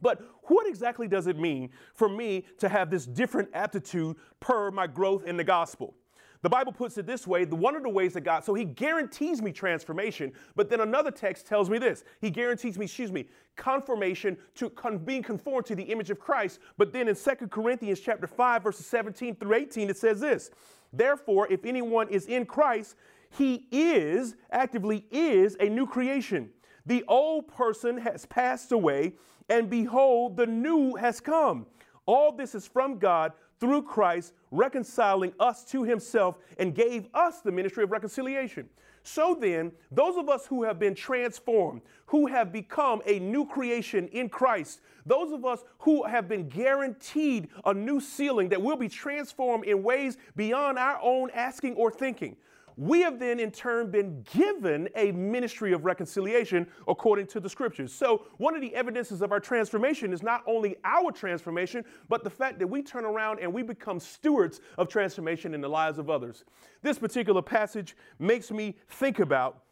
But 0.00 0.20
what 0.44 0.66
exactly 0.66 1.08
does 1.08 1.26
it 1.26 1.38
mean 1.38 1.70
for 1.94 2.08
me 2.08 2.44
to 2.58 2.68
have 2.68 2.90
this 2.90 3.04
different 3.06 3.48
aptitude 3.52 4.16
per 4.40 4.70
my 4.70 4.86
growth 4.86 5.24
in 5.24 5.36
the 5.36 5.44
gospel? 5.44 5.94
The 6.42 6.48
Bible 6.48 6.72
puts 6.72 6.96
it 6.98 7.06
this 7.06 7.26
way 7.26 7.44
the 7.44 7.56
one 7.56 7.74
of 7.74 7.82
the 7.82 7.88
ways 7.88 8.14
that 8.14 8.20
God, 8.20 8.44
so 8.44 8.54
he 8.54 8.64
guarantees 8.64 9.42
me 9.42 9.52
transformation, 9.52 10.32
but 10.54 10.70
then 10.70 10.80
another 10.80 11.10
text 11.10 11.46
tells 11.46 11.68
me 11.68 11.78
this. 11.78 12.04
He 12.20 12.30
guarantees 12.30 12.78
me, 12.78 12.84
excuse 12.84 13.10
me, 13.10 13.26
conformation 13.56 14.36
to 14.56 14.70
con, 14.70 14.98
being 14.98 15.22
conformed 15.22 15.66
to 15.66 15.74
the 15.74 15.82
image 15.82 16.10
of 16.10 16.20
Christ. 16.20 16.60
But 16.76 16.92
then 16.92 17.08
in 17.08 17.16
2 17.16 17.48
Corinthians 17.48 18.00
chapter 18.00 18.26
5, 18.26 18.62
verses 18.62 18.86
17 18.86 19.36
through 19.36 19.54
18, 19.54 19.90
it 19.90 19.96
says 19.96 20.20
this. 20.20 20.50
Therefore, 20.92 21.48
if 21.50 21.64
anyone 21.64 22.08
is 22.08 22.26
in 22.26 22.46
Christ, 22.46 22.94
he 23.30 23.66
is, 23.70 24.36
actively 24.50 25.04
is, 25.10 25.56
a 25.60 25.68
new 25.68 25.86
creation. 25.86 26.50
The 26.86 27.04
old 27.08 27.48
person 27.48 27.98
has 27.98 28.24
passed 28.26 28.72
away 28.72 29.14
and 29.48 29.70
behold, 29.70 30.36
the 30.36 30.46
new 30.46 30.94
has 30.96 31.20
come. 31.20 31.66
All 32.06 32.32
this 32.32 32.54
is 32.54 32.66
from 32.66 32.98
God 32.98 33.32
through 33.60 33.82
Christ, 33.82 34.32
reconciling 34.50 35.32
us 35.38 35.64
to 35.66 35.84
himself, 35.84 36.36
and 36.58 36.74
gave 36.74 37.06
us 37.14 37.40
the 37.40 37.52
ministry 37.52 37.84
of 37.84 37.90
reconciliation. 37.90 38.68
So 39.02 39.36
then, 39.38 39.72
those 39.90 40.16
of 40.16 40.28
us 40.28 40.46
who 40.46 40.64
have 40.64 40.78
been 40.78 40.94
transformed, 40.94 41.80
who 42.06 42.26
have 42.26 42.52
become 42.52 43.00
a 43.06 43.18
new 43.18 43.46
creation 43.46 44.08
in 44.08 44.28
Christ, 44.28 44.80
those 45.06 45.32
of 45.32 45.44
us 45.44 45.64
who 45.78 46.04
have 46.04 46.28
been 46.28 46.48
guaranteed 46.48 47.48
a 47.64 47.72
new 47.72 48.00
ceiling 48.00 48.50
that 48.50 48.60
will 48.60 48.76
be 48.76 48.88
transformed 48.88 49.64
in 49.64 49.82
ways 49.82 50.18
beyond 50.36 50.78
our 50.78 50.98
own 51.02 51.30
asking 51.30 51.74
or 51.76 51.90
thinking, 51.90 52.36
we 52.78 53.00
have 53.00 53.18
then 53.18 53.40
in 53.40 53.50
turn 53.50 53.90
been 53.90 54.24
given 54.32 54.88
a 54.94 55.10
ministry 55.10 55.72
of 55.72 55.84
reconciliation 55.84 56.64
according 56.86 57.26
to 57.26 57.40
the 57.40 57.48
scriptures. 57.50 57.92
So, 57.92 58.26
one 58.36 58.54
of 58.54 58.60
the 58.60 58.72
evidences 58.72 59.20
of 59.20 59.32
our 59.32 59.40
transformation 59.40 60.12
is 60.12 60.22
not 60.22 60.44
only 60.46 60.76
our 60.84 61.10
transformation, 61.10 61.84
but 62.08 62.22
the 62.22 62.30
fact 62.30 62.60
that 62.60 62.68
we 62.68 62.82
turn 62.82 63.04
around 63.04 63.40
and 63.40 63.52
we 63.52 63.64
become 63.64 63.98
stewards 63.98 64.60
of 64.78 64.88
transformation 64.88 65.54
in 65.54 65.60
the 65.60 65.68
lives 65.68 65.98
of 65.98 66.08
others. 66.08 66.44
This 66.80 67.00
particular 67.00 67.42
passage 67.42 67.96
makes 68.20 68.52
me 68.52 68.76
think 68.88 69.18
about 69.18 69.64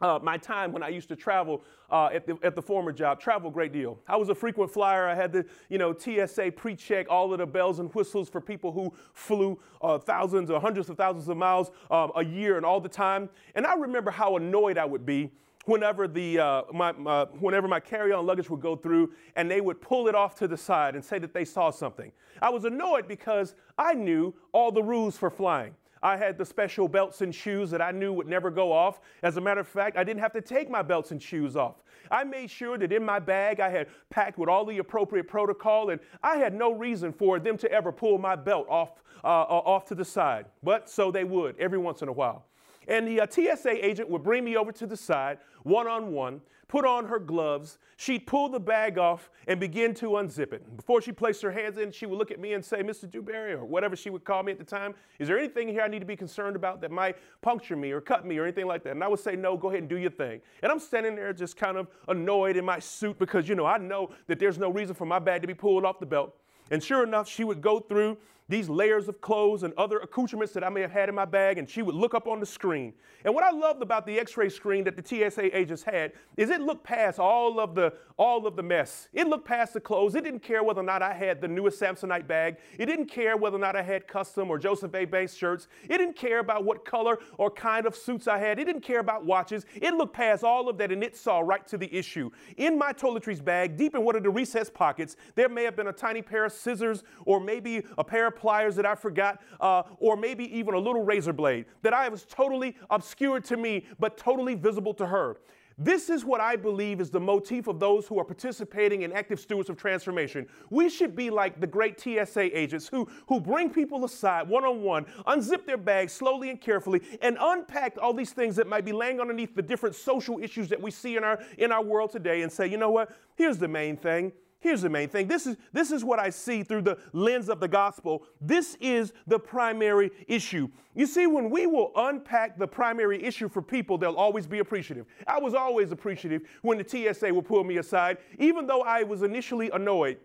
uh, 0.00 0.18
my 0.22 0.36
time 0.36 0.72
when 0.72 0.82
I 0.82 0.88
used 0.88 1.08
to 1.08 1.16
travel 1.16 1.62
uh, 1.90 2.10
at, 2.12 2.26
the, 2.26 2.38
at 2.42 2.54
the 2.54 2.62
former 2.62 2.92
job, 2.92 3.20
travel 3.20 3.50
a 3.50 3.52
great 3.52 3.72
deal. 3.72 3.98
I 4.06 4.16
was 4.16 4.28
a 4.28 4.34
frequent 4.34 4.70
flyer. 4.70 5.08
I 5.08 5.14
had 5.14 5.32
the, 5.32 5.44
you 5.68 5.78
know, 5.78 5.94
TSA 5.96 6.52
pre-check 6.52 7.06
all 7.10 7.32
of 7.32 7.38
the 7.38 7.46
bells 7.46 7.78
and 7.78 7.92
whistles 7.94 8.28
for 8.28 8.40
people 8.40 8.72
who 8.72 8.92
flew 9.14 9.58
uh, 9.82 9.98
thousands 9.98 10.50
or 10.50 10.60
hundreds 10.60 10.88
of 10.88 10.96
thousands 10.96 11.28
of 11.28 11.36
miles 11.36 11.70
um, 11.90 12.12
a 12.16 12.24
year 12.24 12.56
and 12.56 12.64
all 12.64 12.80
the 12.80 12.88
time. 12.88 13.28
And 13.54 13.66
I 13.66 13.74
remember 13.74 14.10
how 14.10 14.36
annoyed 14.36 14.78
I 14.78 14.84
would 14.84 15.06
be 15.06 15.30
whenever 15.68 16.08
the 16.08 16.38
uh, 16.38 16.62
my, 16.72 16.92
my, 16.92 17.24
whenever 17.40 17.68
my 17.68 17.78
carry-on 17.78 18.24
luggage 18.24 18.48
would 18.48 18.60
go 18.60 18.74
through 18.74 19.12
and 19.36 19.50
they 19.50 19.60
would 19.60 19.80
pull 19.80 20.08
it 20.08 20.14
off 20.14 20.34
to 20.36 20.48
the 20.48 20.56
side 20.56 20.94
and 20.94 21.04
say 21.04 21.18
that 21.18 21.34
they 21.34 21.44
saw 21.44 21.70
something. 21.70 22.10
I 22.40 22.48
was 22.48 22.64
annoyed 22.64 23.06
because 23.06 23.54
I 23.76 23.92
knew 23.94 24.34
all 24.52 24.72
the 24.72 24.82
rules 24.82 25.18
for 25.18 25.30
flying. 25.30 25.74
I 26.02 26.16
had 26.16 26.38
the 26.38 26.44
special 26.44 26.88
belts 26.88 27.20
and 27.20 27.34
shoes 27.34 27.70
that 27.70 27.82
I 27.82 27.90
knew 27.90 28.12
would 28.12 28.26
never 28.26 28.50
go 28.50 28.72
off. 28.72 29.00
As 29.22 29.36
a 29.36 29.40
matter 29.40 29.60
of 29.60 29.68
fact, 29.68 29.96
I 29.96 30.04
didn't 30.04 30.20
have 30.20 30.32
to 30.32 30.40
take 30.40 30.70
my 30.70 30.82
belts 30.82 31.10
and 31.10 31.22
shoes 31.22 31.56
off. 31.56 31.76
I 32.10 32.24
made 32.24 32.50
sure 32.50 32.78
that 32.78 32.92
in 32.92 33.04
my 33.04 33.18
bag 33.18 33.60
I 33.60 33.68
had 33.68 33.88
packed 34.10 34.38
with 34.38 34.48
all 34.48 34.64
the 34.64 34.78
appropriate 34.78 35.28
protocol, 35.28 35.90
and 35.90 36.00
I 36.22 36.36
had 36.36 36.54
no 36.54 36.72
reason 36.72 37.12
for 37.12 37.38
them 37.38 37.56
to 37.58 37.70
ever 37.70 37.92
pull 37.92 38.18
my 38.18 38.36
belt 38.36 38.66
off, 38.68 39.02
uh, 39.24 39.26
uh 39.26 39.62
off 39.64 39.84
to 39.86 39.94
the 39.94 40.04
side. 40.04 40.46
But 40.62 40.88
so 40.88 41.10
they 41.10 41.24
would 41.24 41.58
every 41.58 41.78
once 41.78 42.02
in 42.02 42.08
a 42.08 42.12
while. 42.12 42.47
And 42.88 43.06
the 43.06 43.20
uh, 43.20 43.26
TSA 43.28 43.86
agent 43.86 44.08
would 44.08 44.22
bring 44.24 44.44
me 44.44 44.56
over 44.56 44.72
to 44.72 44.86
the 44.86 44.96
side, 44.96 45.38
one 45.62 45.86
on 45.86 46.12
one, 46.12 46.40
put 46.68 46.86
on 46.86 47.06
her 47.06 47.18
gloves. 47.18 47.78
She'd 47.96 48.26
pull 48.26 48.48
the 48.48 48.60
bag 48.60 48.98
off 48.98 49.30
and 49.46 49.60
begin 49.60 49.92
to 49.94 50.06
unzip 50.10 50.54
it. 50.54 50.76
Before 50.76 51.02
she 51.02 51.12
placed 51.12 51.42
her 51.42 51.50
hands 51.50 51.76
in, 51.76 51.92
she 51.92 52.06
would 52.06 52.18
look 52.18 52.30
at 52.30 52.40
me 52.40 52.54
and 52.54 52.64
say, 52.64 52.82
Mr. 52.82 53.10
Dewberry, 53.10 53.52
or 53.52 53.64
whatever 53.64 53.94
she 53.94 54.08
would 54.08 54.24
call 54.24 54.42
me 54.42 54.52
at 54.52 54.58
the 54.58 54.64
time, 54.64 54.94
is 55.18 55.28
there 55.28 55.38
anything 55.38 55.68
here 55.68 55.82
I 55.82 55.88
need 55.88 55.98
to 55.98 56.06
be 56.06 56.16
concerned 56.16 56.56
about 56.56 56.80
that 56.80 56.90
might 56.90 57.16
puncture 57.42 57.76
me 57.76 57.90
or 57.90 58.00
cut 58.00 58.24
me 58.24 58.38
or 58.38 58.44
anything 58.44 58.66
like 58.66 58.82
that? 58.84 58.92
And 58.92 59.04
I 59.04 59.08
would 59.08 59.20
say, 59.20 59.36
no, 59.36 59.56
go 59.56 59.68
ahead 59.68 59.80
and 59.80 59.88
do 59.88 59.98
your 59.98 60.10
thing. 60.10 60.40
And 60.62 60.72
I'm 60.72 60.80
standing 60.80 61.14
there 61.14 61.32
just 61.34 61.56
kind 61.56 61.76
of 61.76 61.88
annoyed 62.08 62.56
in 62.56 62.64
my 62.64 62.78
suit 62.78 63.18
because, 63.18 63.48
you 63.48 63.54
know, 63.54 63.66
I 63.66 63.76
know 63.76 64.10
that 64.28 64.38
there's 64.38 64.58
no 64.58 64.70
reason 64.70 64.94
for 64.94 65.04
my 65.04 65.18
bag 65.18 65.42
to 65.42 65.46
be 65.46 65.54
pulled 65.54 65.84
off 65.84 66.00
the 66.00 66.06
belt. 66.06 66.34
And 66.70 66.82
sure 66.82 67.02
enough, 67.02 67.28
she 67.28 67.44
would 67.44 67.60
go 67.60 67.80
through 67.80 68.18
these 68.48 68.68
layers 68.68 69.08
of 69.08 69.20
clothes 69.20 69.62
and 69.62 69.74
other 69.76 69.98
accoutrements 69.98 70.52
that 70.54 70.64
I 70.64 70.68
may 70.68 70.80
have 70.80 70.90
had 70.90 71.08
in 71.08 71.14
my 71.14 71.24
bag, 71.24 71.58
and 71.58 71.68
she 71.68 71.82
would 71.82 71.94
look 71.94 72.14
up 72.14 72.26
on 72.26 72.40
the 72.40 72.46
screen. 72.46 72.94
And 73.24 73.34
what 73.34 73.44
I 73.44 73.50
loved 73.50 73.82
about 73.82 74.06
the 74.06 74.18
X-ray 74.18 74.48
screen 74.48 74.84
that 74.84 74.96
the 74.96 75.04
TSA 75.04 75.56
agents 75.56 75.82
had 75.82 76.12
is 76.36 76.50
it 76.50 76.60
looked 76.60 76.84
past 76.84 77.18
all 77.18 77.60
of 77.60 77.74
the 77.74 77.92
all 78.18 78.48
of 78.48 78.56
the 78.56 78.62
mess. 78.62 79.08
It 79.12 79.28
looked 79.28 79.46
past 79.46 79.74
the 79.74 79.80
clothes. 79.80 80.16
It 80.16 80.24
didn't 80.24 80.40
care 80.40 80.64
whether 80.64 80.80
or 80.80 80.84
not 80.84 81.02
I 81.02 81.14
had 81.14 81.40
the 81.40 81.46
newest 81.46 81.80
Samsonite 81.80 82.26
bag. 82.26 82.56
It 82.76 82.86
didn't 82.86 83.06
care 83.06 83.36
whether 83.36 83.56
or 83.56 83.60
not 83.60 83.76
I 83.76 83.82
had 83.82 84.08
custom 84.08 84.50
or 84.50 84.58
Joseph 84.58 84.92
A. 84.94 85.04
Banks 85.04 85.34
shirts. 85.34 85.68
It 85.84 85.98
didn't 85.98 86.16
care 86.16 86.40
about 86.40 86.64
what 86.64 86.84
color 86.84 87.18
or 87.36 87.48
kind 87.48 87.86
of 87.86 87.94
suits 87.94 88.26
I 88.26 88.38
had. 88.38 88.58
It 88.58 88.64
didn't 88.64 88.82
care 88.82 88.98
about 88.98 89.24
watches. 89.24 89.66
It 89.76 89.94
looked 89.94 90.14
past 90.14 90.42
all 90.42 90.68
of 90.68 90.78
that 90.78 90.90
and 90.90 91.04
it 91.04 91.16
saw 91.16 91.38
right 91.38 91.64
to 91.68 91.78
the 91.78 91.92
issue. 91.94 92.30
In 92.56 92.76
my 92.76 92.92
toiletries 92.92 93.44
bag, 93.44 93.76
deep 93.76 93.94
in 93.94 94.02
one 94.04 94.16
of 94.16 94.24
the 94.24 94.30
recessed 94.30 94.74
pockets, 94.74 95.16
there 95.36 95.48
may 95.48 95.62
have 95.62 95.76
been 95.76 95.86
a 95.86 95.92
tiny 95.92 96.20
pair 96.20 96.44
of 96.44 96.52
scissors 96.52 97.04
or 97.24 97.38
maybe 97.38 97.84
a 97.96 98.02
pair 98.02 98.26
of 98.26 98.34
pliers 98.38 98.76
that 98.76 98.86
I 98.86 98.94
forgot, 98.94 99.40
uh, 99.60 99.82
or 99.98 100.16
maybe 100.16 100.44
even 100.56 100.74
a 100.74 100.78
little 100.78 101.04
razor 101.04 101.32
blade 101.32 101.66
that 101.82 101.92
I 101.92 102.08
was 102.08 102.24
totally 102.24 102.76
obscured 102.90 103.44
to 103.46 103.56
me, 103.56 103.84
but 103.98 104.16
totally 104.16 104.54
visible 104.54 104.94
to 104.94 105.06
her. 105.06 105.36
This 105.80 106.10
is 106.10 106.24
what 106.24 106.40
I 106.40 106.56
believe 106.56 107.00
is 107.00 107.08
the 107.08 107.20
motif 107.20 107.68
of 107.68 107.78
those 107.78 108.08
who 108.08 108.18
are 108.18 108.24
participating 108.24 109.02
in 109.02 109.12
active 109.12 109.38
stewards 109.38 109.70
of 109.70 109.76
transformation. 109.76 110.48
We 110.70 110.90
should 110.90 111.14
be 111.14 111.30
like 111.30 111.60
the 111.60 111.68
great 111.68 112.00
TSA 112.00 112.58
agents 112.58 112.88
who, 112.88 113.08
who 113.28 113.40
bring 113.40 113.70
people 113.70 114.04
aside 114.04 114.48
one 114.48 114.64
on 114.64 114.82
one, 114.82 115.06
unzip 115.28 115.66
their 115.66 115.76
bags 115.76 116.12
slowly 116.12 116.50
and 116.50 116.60
carefully, 116.60 117.00
and 117.22 117.38
unpack 117.40 117.96
all 118.02 118.12
these 118.12 118.32
things 118.32 118.56
that 118.56 118.66
might 118.66 118.84
be 118.84 118.90
laying 118.90 119.20
underneath 119.20 119.54
the 119.54 119.62
different 119.62 119.94
social 119.94 120.40
issues 120.40 120.68
that 120.68 120.82
we 120.82 120.90
see 120.90 121.16
in 121.16 121.22
our, 121.22 121.38
in 121.58 121.70
our 121.70 121.82
world 121.82 122.10
today 122.10 122.42
and 122.42 122.50
say, 122.50 122.66
you 122.66 122.76
know 122.76 122.90
what? 122.90 123.12
Here's 123.36 123.58
the 123.58 123.68
main 123.68 123.96
thing. 123.96 124.32
Here's 124.60 124.82
the 124.82 124.90
main 124.90 125.08
thing. 125.08 125.28
This 125.28 125.46
is, 125.46 125.56
this 125.72 125.92
is 125.92 126.04
what 126.04 126.18
I 126.18 126.30
see 126.30 126.64
through 126.64 126.82
the 126.82 126.98
lens 127.12 127.48
of 127.48 127.60
the 127.60 127.68
gospel. 127.68 128.24
This 128.40 128.76
is 128.80 129.12
the 129.28 129.38
primary 129.38 130.10
issue. 130.26 130.68
You 130.96 131.06
see, 131.06 131.28
when 131.28 131.48
we 131.48 131.66
will 131.66 131.92
unpack 131.94 132.58
the 132.58 132.66
primary 132.66 133.22
issue 133.22 133.48
for 133.48 133.62
people, 133.62 133.98
they'll 133.98 134.14
always 134.14 134.48
be 134.48 134.58
appreciative. 134.58 135.06
I 135.28 135.38
was 135.38 135.54
always 135.54 135.92
appreciative 135.92 136.42
when 136.62 136.78
the 136.78 136.84
TSA 137.14 137.32
would 137.32 137.46
pull 137.46 137.62
me 137.62 137.76
aside, 137.76 138.18
even 138.40 138.66
though 138.66 138.82
I 138.82 139.04
was 139.04 139.22
initially 139.22 139.70
annoyed. 139.70 140.18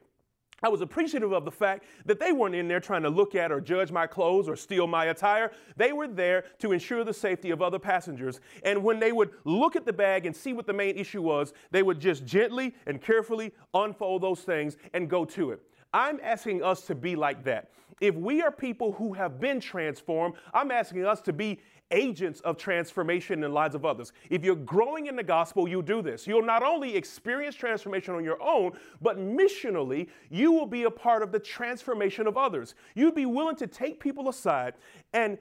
I 0.63 0.69
was 0.69 0.79
appreciative 0.79 1.33
of 1.33 1.43
the 1.43 1.51
fact 1.51 1.83
that 2.05 2.21
they 2.21 2.31
weren't 2.31 2.55
in 2.55 2.69
there 2.69 2.79
trying 2.79 3.03
to 3.03 3.09
look 3.09 3.35
at 3.35 3.51
or 3.51 3.59
judge 3.59 3.91
my 3.91 4.07
clothes 4.07 4.47
or 4.47 4.55
steal 4.55 4.87
my 4.87 5.05
attire. 5.05 5.51
They 5.75 5.91
were 5.91 6.07
there 6.07 6.45
to 6.59 6.71
ensure 6.71 7.03
the 7.03 7.13
safety 7.13 7.51
of 7.51 7.61
other 7.61 7.79
passengers. 7.79 8.39
And 8.63 8.81
when 8.81 8.99
they 8.99 9.11
would 9.11 9.31
look 9.43 9.75
at 9.75 9.85
the 9.85 9.91
bag 9.91 10.25
and 10.25 10.33
see 10.33 10.53
what 10.53 10.65
the 10.65 10.73
main 10.73 10.97
issue 10.97 11.21
was, 11.21 11.53
they 11.71 11.83
would 11.83 11.99
just 11.99 12.25
gently 12.25 12.73
and 12.87 13.01
carefully 13.01 13.51
unfold 13.73 14.23
those 14.23 14.39
things 14.39 14.77
and 14.93 15.09
go 15.09 15.25
to 15.25 15.51
it. 15.51 15.61
I'm 15.93 16.19
asking 16.23 16.63
us 16.63 16.87
to 16.87 16.95
be 16.95 17.15
like 17.15 17.43
that. 17.43 17.69
If 18.03 18.15
we 18.15 18.41
are 18.41 18.51
people 18.51 18.91
who 18.91 19.13
have 19.13 19.39
been 19.39 19.61
transformed, 19.61 20.35
I'm 20.53 20.71
asking 20.71 21.05
us 21.05 21.21
to 21.21 21.31
be 21.31 21.61
agents 21.89 22.41
of 22.41 22.57
transformation 22.57 23.35
in 23.35 23.39
the 23.39 23.47
lives 23.47 23.75
of 23.75 23.85
others. 23.85 24.11
If 24.29 24.43
you're 24.43 24.57
growing 24.57 25.05
in 25.05 25.15
the 25.15 25.23
gospel, 25.23 25.69
you 25.69 25.81
do 25.81 26.01
this. 26.01 26.27
You'll 26.27 26.43
not 26.43 26.63
only 26.63 26.97
experience 26.97 27.55
transformation 27.55 28.13
on 28.13 28.25
your 28.25 28.43
own, 28.43 28.73
but 29.01 29.19
missionally, 29.19 30.09
you 30.29 30.51
will 30.51 30.65
be 30.65 30.83
a 30.83 30.91
part 30.91 31.23
of 31.23 31.31
the 31.31 31.39
transformation 31.39 32.27
of 32.27 32.35
others. 32.35 32.75
You'd 32.93 33.15
be 33.15 33.25
willing 33.25 33.55
to 33.55 33.67
take 33.67 34.01
people 34.01 34.27
aside 34.27 34.73
and 35.13 35.37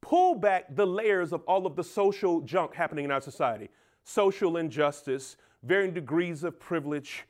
pull 0.00 0.34
back 0.34 0.74
the 0.74 0.86
layers 0.86 1.34
of 1.34 1.42
all 1.42 1.66
of 1.66 1.76
the 1.76 1.84
social 1.84 2.40
junk 2.40 2.74
happening 2.74 3.04
in 3.04 3.10
our 3.10 3.20
society 3.20 3.68
social 4.04 4.56
injustice, 4.56 5.36
varying 5.62 5.92
degrees 5.92 6.42
of 6.42 6.58
privilege, 6.58 7.24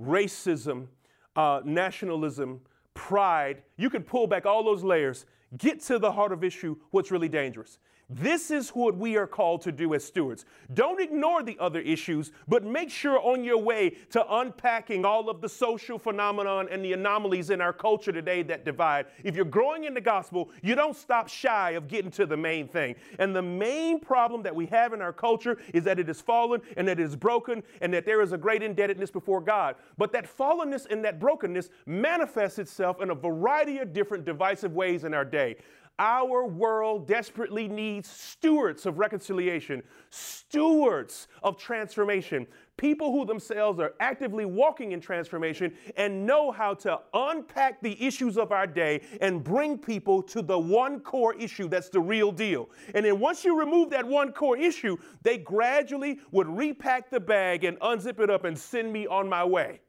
racism, 0.00 0.88
uh, 1.36 1.60
nationalism, 1.64 2.60
pride. 2.94 3.62
You 3.76 3.90
can 3.90 4.02
pull 4.02 4.26
back 4.26 4.46
all 4.46 4.64
those 4.64 4.82
layers, 4.82 5.26
get 5.56 5.80
to 5.82 5.98
the 5.98 6.12
heart 6.12 6.32
of 6.32 6.42
issue, 6.42 6.76
what's 6.90 7.10
really 7.10 7.28
dangerous. 7.28 7.78
This 8.16 8.52
is 8.52 8.70
what 8.70 8.96
we 8.96 9.16
are 9.16 9.26
called 9.26 9.62
to 9.62 9.72
do 9.72 9.92
as 9.92 10.04
stewards. 10.04 10.44
Don't 10.72 11.00
ignore 11.00 11.42
the 11.42 11.56
other 11.58 11.80
issues, 11.80 12.30
but 12.46 12.62
make 12.62 12.88
sure 12.88 13.18
on 13.18 13.42
your 13.42 13.58
way 13.58 13.96
to 14.10 14.24
unpacking 14.36 15.04
all 15.04 15.28
of 15.28 15.40
the 15.40 15.48
social 15.48 15.98
phenomenon 15.98 16.68
and 16.70 16.84
the 16.84 16.92
anomalies 16.92 17.50
in 17.50 17.60
our 17.60 17.72
culture 17.72 18.12
today 18.12 18.44
that 18.44 18.64
divide. 18.64 19.06
If 19.24 19.34
you're 19.34 19.44
growing 19.44 19.82
in 19.82 19.94
the 19.94 20.00
gospel, 20.00 20.50
you 20.62 20.76
don't 20.76 20.94
stop 20.94 21.28
shy 21.28 21.72
of 21.72 21.88
getting 21.88 22.12
to 22.12 22.24
the 22.24 22.36
main 22.36 22.68
thing. 22.68 22.94
And 23.18 23.34
the 23.34 23.42
main 23.42 23.98
problem 23.98 24.44
that 24.44 24.54
we 24.54 24.66
have 24.66 24.92
in 24.92 25.02
our 25.02 25.12
culture 25.12 25.58
is 25.72 25.82
that 25.82 25.98
it 25.98 26.08
is 26.08 26.20
fallen 26.20 26.60
and 26.76 26.86
that 26.86 27.00
it 27.00 27.04
is 27.04 27.16
broken 27.16 27.64
and 27.80 27.92
that 27.94 28.06
there 28.06 28.22
is 28.22 28.30
a 28.30 28.38
great 28.38 28.62
indebtedness 28.62 29.10
before 29.10 29.40
God. 29.40 29.74
But 29.98 30.12
that 30.12 30.24
fallenness 30.38 30.86
and 30.88 31.04
that 31.04 31.18
brokenness 31.18 31.70
manifests 31.86 32.60
itself 32.60 33.02
in 33.02 33.10
a 33.10 33.14
variety 33.14 33.78
of 33.78 33.92
different 33.92 34.24
divisive 34.24 34.72
ways 34.72 35.02
in 35.02 35.14
our 35.14 35.24
day. 35.24 35.56
Our 35.98 36.44
world 36.44 37.06
desperately 37.06 37.68
needs 37.68 38.10
stewards 38.10 38.84
of 38.84 38.98
reconciliation, 38.98 39.80
stewards 40.10 41.28
of 41.44 41.56
transformation, 41.56 42.48
people 42.76 43.12
who 43.12 43.24
themselves 43.24 43.78
are 43.78 43.94
actively 44.00 44.44
walking 44.44 44.90
in 44.90 45.00
transformation 45.00 45.72
and 45.96 46.26
know 46.26 46.50
how 46.50 46.74
to 46.74 46.98
unpack 47.12 47.80
the 47.80 48.02
issues 48.04 48.36
of 48.36 48.50
our 48.50 48.66
day 48.66 49.02
and 49.20 49.44
bring 49.44 49.78
people 49.78 50.20
to 50.20 50.42
the 50.42 50.58
one 50.58 50.98
core 50.98 51.34
issue 51.34 51.68
that's 51.68 51.90
the 51.90 52.00
real 52.00 52.32
deal. 52.32 52.70
And 52.92 53.06
then 53.06 53.20
once 53.20 53.44
you 53.44 53.56
remove 53.56 53.90
that 53.90 54.04
one 54.04 54.32
core 54.32 54.56
issue, 54.56 54.96
they 55.22 55.38
gradually 55.38 56.18
would 56.32 56.48
repack 56.48 57.08
the 57.08 57.20
bag 57.20 57.62
and 57.62 57.78
unzip 57.78 58.18
it 58.18 58.30
up 58.30 58.44
and 58.44 58.58
send 58.58 58.92
me 58.92 59.06
on 59.06 59.28
my 59.28 59.44
way. 59.44 59.80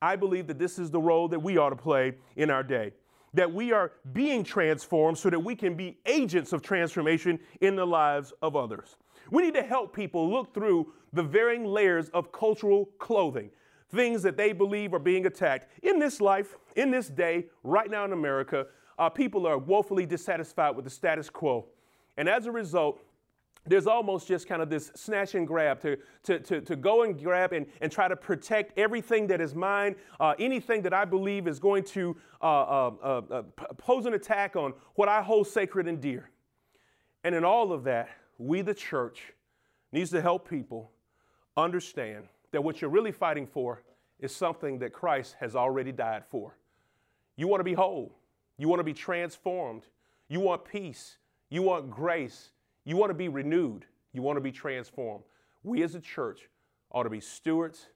I 0.00 0.14
believe 0.14 0.46
that 0.46 0.60
this 0.60 0.78
is 0.78 0.92
the 0.92 1.00
role 1.00 1.26
that 1.28 1.40
we 1.40 1.56
ought 1.58 1.70
to 1.70 1.76
play 1.76 2.14
in 2.36 2.48
our 2.48 2.62
day 2.62 2.92
that 3.36 3.52
we 3.52 3.70
are 3.70 3.92
being 4.12 4.42
transformed 4.42 5.16
so 5.16 5.30
that 5.30 5.38
we 5.38 5.54
can 5.54 5.74
be 5.74 5.98
agents 6.06 6.52
of 6.52 6.62
transformation 6.62 7.38
in 7.60 7.76
the 7.76 7.86
lives 7.86 8.32
of 8.42 8.56
others. 8.56 8.96
We 9.30 9.42
need 9.42 9.54
to 9.54 9.62
help 9.62 9.94
people 9.94 10.30
look 10.30 10.54
through 10.54 10.92
the 11.12 11.22
varying 11.22 11.64
layers 11.64 12.08
of 12.10 12.32
cultural 12.32 12.86
clothing. 12.98 13.50
things 13.90 14.20
that 14.22 14.36
they 14.36 14.52
believe 14.52 14.92
are 14.92 14.98
being 14.98 15.26
attacked. 15.26 15.68
In 15.84 16.00
this 16.00 16.20
life, 16.20 16.56
in 16.74 16.90
this 16.90 17.08
day, 17.08 17.46
right 17.62 17.88
now 17.88 18.04
in 18.04 18.12
America, 18.12 18.66
uh, 18.98 19.08
people 19.08 19.46
are 19.46 19.58
woefully 19.58 20.06
dissatisfied 20.06 20.74
with 20.74 20.84
the 20.84 20.90
status 20.90 21.30
quo. 21.30 21.66
And 22.16 22.28
as 22.28 22.46
a 22.46 22.52
result, 22.52 23.00
there's 23.66 23.86
almost 23.86 24.28
just 24.28 24.46
kind 24.46 24.62
of 24.62 24.70
this 24.70 24.90
snatch 24.94 25.34
and 25.34 25.46
grab 25.46 25.80
to, 25.80 25.96
to, 26.24 26.38
to, 26.40 26.60
to 26.60 26.76
go 26.76 27.02
and 27.02 27.20
grab 27.22 27.52
and, 27.52 27.66
and 27.80 27.90
try 27.90 28.08
to 28.08 28.16
protect 28.16 28.78
everything 28.78 29.26
that 29.28 29.40
is 29.40 29.54
mine, 29.54 29.96
uh, 30.20 30.34
anything 30.38 30.82
that 30.82 30.92
I 30.92 31.04
believe 31.04 31.46
is 31.48 31.58
going 31.58 31.84
to 31.84 32.16
uh, 32.40 32.44
uh, 32.44 32.90
uh, 33.02 33.22
uh 33.30 33.42
pose 33.78 34.06
an 34.06 34.14
attack 34.14 34.56
on 34.56 34.74
what 34.94 35.08
I 35.08 35.22
hold 35.22 35.46
sacred 35.46 35.88
and 35.88 36.00
dear. 36.00 36.30
And 37.24 37.34
in 37.34 37.44
all 37.44 37.72
of 37.72 37.84
that, 37.84 38.08
we, 38.38 38.62
the 38.62 38.74
church, 38.74 39.32
needs 39.92 40.10
to 40.10 40.20
help 40.20 40.48
people 40.48 40.90
understand 41.56 42.24
that 42.52 42.62
what 42.62 42.80
you're 42.80 42.90
really 42.90 43.12
fighting 43.12 43.46
for 43.46 43.82
is 44.20 44.34
something 44.34 44.78
that 44.78 44.92
Christ 44.92 45.36
has 45.40 45.56
already 45.56 45.92
died 45.92 46.24
for. 46.28 46.56
You 47.36 47.48
want 47.48 47.60
to 47.60 47.64
be 47.64 47.74
whole. 47.74 48.12
You 48.58 48.68
want 48.68 48.80
to 48.80 48.84
be 48.84 48.94
transformed. 48.94 49.82
You 50.28 50.40
want 50.40 50.64
peace. 50.64 51.18
You 51.50 51.62
want 51.62 51.90
grace. 51.90 52.50
You 52.86 52.96
want 52.96 53.10
to 53.10 53.14
be 53.14 53.28
renewed. 53.28 53.84
You 54.14 54.22
want 54.22 54.38
to 54.38 54.40
be 54.40 54.52
transformed. 54.52 55.24
We 55.62 55.82
as 55.82 55.94
a 55.94 56.00
church 56.00 56.48
ought 56.90 57.02
to 57.02 57.10
be 57.10 57.20
stewards 57.20 57.88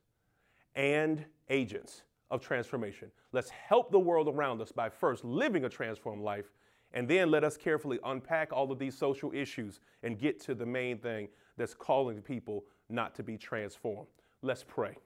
and 0.75 1.25
agents 1.49 2.03
of 2.31 2.43
transformation. 2.43 3.11
Let's 3.33 3.49
help 3.49 3.91
the 3.91 3.99
world 3.99 4.29
around 4.29 4.61
us 4.61 4.73
by 4.73 4.91
first 4.91 5.25
living 5.25 5.65
a 5.65 5.69
transformed 5.69 6.23
life, 6.23 6.51
and 6.93 7.09
then 7.09 7.31
let 7.31 7.45
us 7.45 7.57
carefully 7.57 7.99
unpack 8.05 8.53
all 8.53 8.71
of 8.71 8.79
these 8.79 8.99
social 8.99 9.33
issues 9.33 9.81
and 10.03 10.19
get 10.19 10.41
to 10.41 10.55
the 10.55 10.67
main 10.67 10.99
thing 10.99 11.29
that's 11.57 11.73
calling 11.73 12.21
people 12.21 12.65
not 12.89 13.15
to 13.15 13.23
be 13.23 13.39
transformed. 13.39 14.09
Let's 14.43 14.65
pray. 14.67 14.97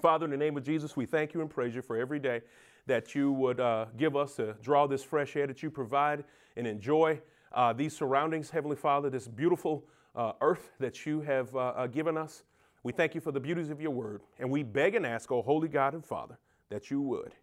Father, 0.00 0.24
in 0.24 0.30
the 0.30 0.36
name 0.36 0.56
of 0.56 0.62
Jesus, 0.62 0.96
we 0.96 1.04
thank 1.04 1.34
you 1.34 1.42
and 1.42 1.50
praise 1.50 1.74
you 1.74 1.82
for 1.82 1.96
every 1.96 2.18
day 2.18 2.40
that 2.86 3.14
you 3.14 3.32
would 3.32 3.60
uh, 3.60 3.86
give 3.96 4.16
us 4.16 4.36
to 4.36 4.54
draw 4.62 4.86
this 4.86 5.02
fresh 5.02 5.36
air 5.36 5.46
that 5.46 5.62
you 5.62 5.70
provide 5.70 6.24
and 6.56 6.66
enjoy 6.66 7.20
uh, 7.52 7.72
these 7.72 7.96
surroundings, 7.96 8.50
Heavenly 8.50 8.76
Father, 8.76 9.10
this 9.10 9.28
beautiful 9.28 9.84
uh, 10.14 10.32
earth 10.40 10.72
that 10.80 11.06
you 11.06 11.20
have 11.20 11.54
uh, 11.54 11.58
uh, 11.58 11.86
given 11.86 12.16
us. 12.16 12.42
We 12.82 12.92
thank 12.92 13.14
you 13.14 13.20
for 13.20 13.32
the 13.32 13.40
beauties 13.40 13.70
of 13.70 13.80
your 13.80 13.90
word. 13.90 14.22
And 14.38 14.50
we 14.50 14.62
beg 14.62 14.94
and 14.94 15.04
ask, 15.04 15.30
oh 15.32 15.42
Holy 15.42 15.68
God 15.68 15.94
and 15.94 16.04
Father, 16.04 16.38
that 16.70 16.90
you 16.90 17.00
would, 17.02 17.34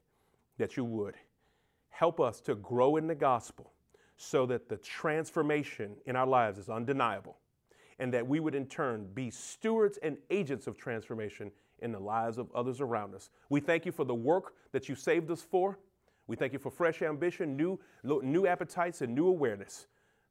that 0.58 0.78
you 0.78 0.84
would 0.86 1.16
help 1.90 2.20
us 2.20 2.42
to 2.42 2.56
grow 2.56 2.96
in 2.96 3.08
the 3.08 3.16
gospel 3.16 3.72
so 4.18 4.46
that 4.46 4.70
the 4.70 4.78
transformation 4.78 5.96
in 6.06 6.16
our 6.16 6.28
lives 6.28 6.58
is 6.58 6.70
undeniable 6.70 7.38
and 8.00 8.14
that 8.14 8.28
we 8.28 8.40
would 8.40 8.56
in 8.56 8.66
turn 8.66 9.08
be 9.14 9.30
stewards 9.30 9.98
and 10.02 10.18
agents 10.30 10.68
of 10.68 10.78
transformation 10.78 11.52
in 11.80 11.92
the 11.92 12.00
lives 12.00 12.38
of 12.38 12.50
others 12.56 12.82
around 12.82 13.14
us. 13.14 13.30
We 13.50 13.60
thank 13.60 13.86
you 13.86 13.92
for 13.92 14.06
the 14.06 14.16
work 14.16 14.54
that 14.72 14.90
you 14.90 14.96
saved 14.96 15.30
us 15.30 15.42
for. 15.42 15.78
We 16.28 16.36
thank 16.36 16.54
you 16.54 16.60
for 16.60 16.72
fresh 16.72 17.02
ambition, 17.02 17.58
new, 17.58 17.80
new 18.04 18.48
appetites, 18.48 19.02
and 19.02 19.14
new 19.14 19.28
awareness. 19.28 19.88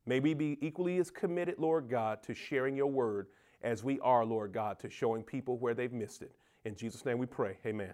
May 0.07 0.21
we 0.21 0.35
be 0.35 0.59
equally 0.61 0.99
as 0.99 1.11
committed, 1.11 1.57
Lord 1.59 1.89
God, 1.89 2.23
to 2.25 2.35
sharing 2.35 2.77
your 2.77 2.91
word 2.91 3.29
as 3.63 3.85
we 3.85 4.01
are, 4.01 4.25
Lord 4.25 4.53
God, 4.53 4.79
to 4.81 4.91
showing 4.91 5.23
people 5.23 5.59
where 5.59 5.75
they've 5.75 5.93
missed 5.93 6.23
it. 6.23 6.33
In 6.65 6.75
Jesus' 6.75 7.05
name 7.05 7.19
we 7.19 7.27
pray. 7.27 7.59
Amen. 7.65 7.93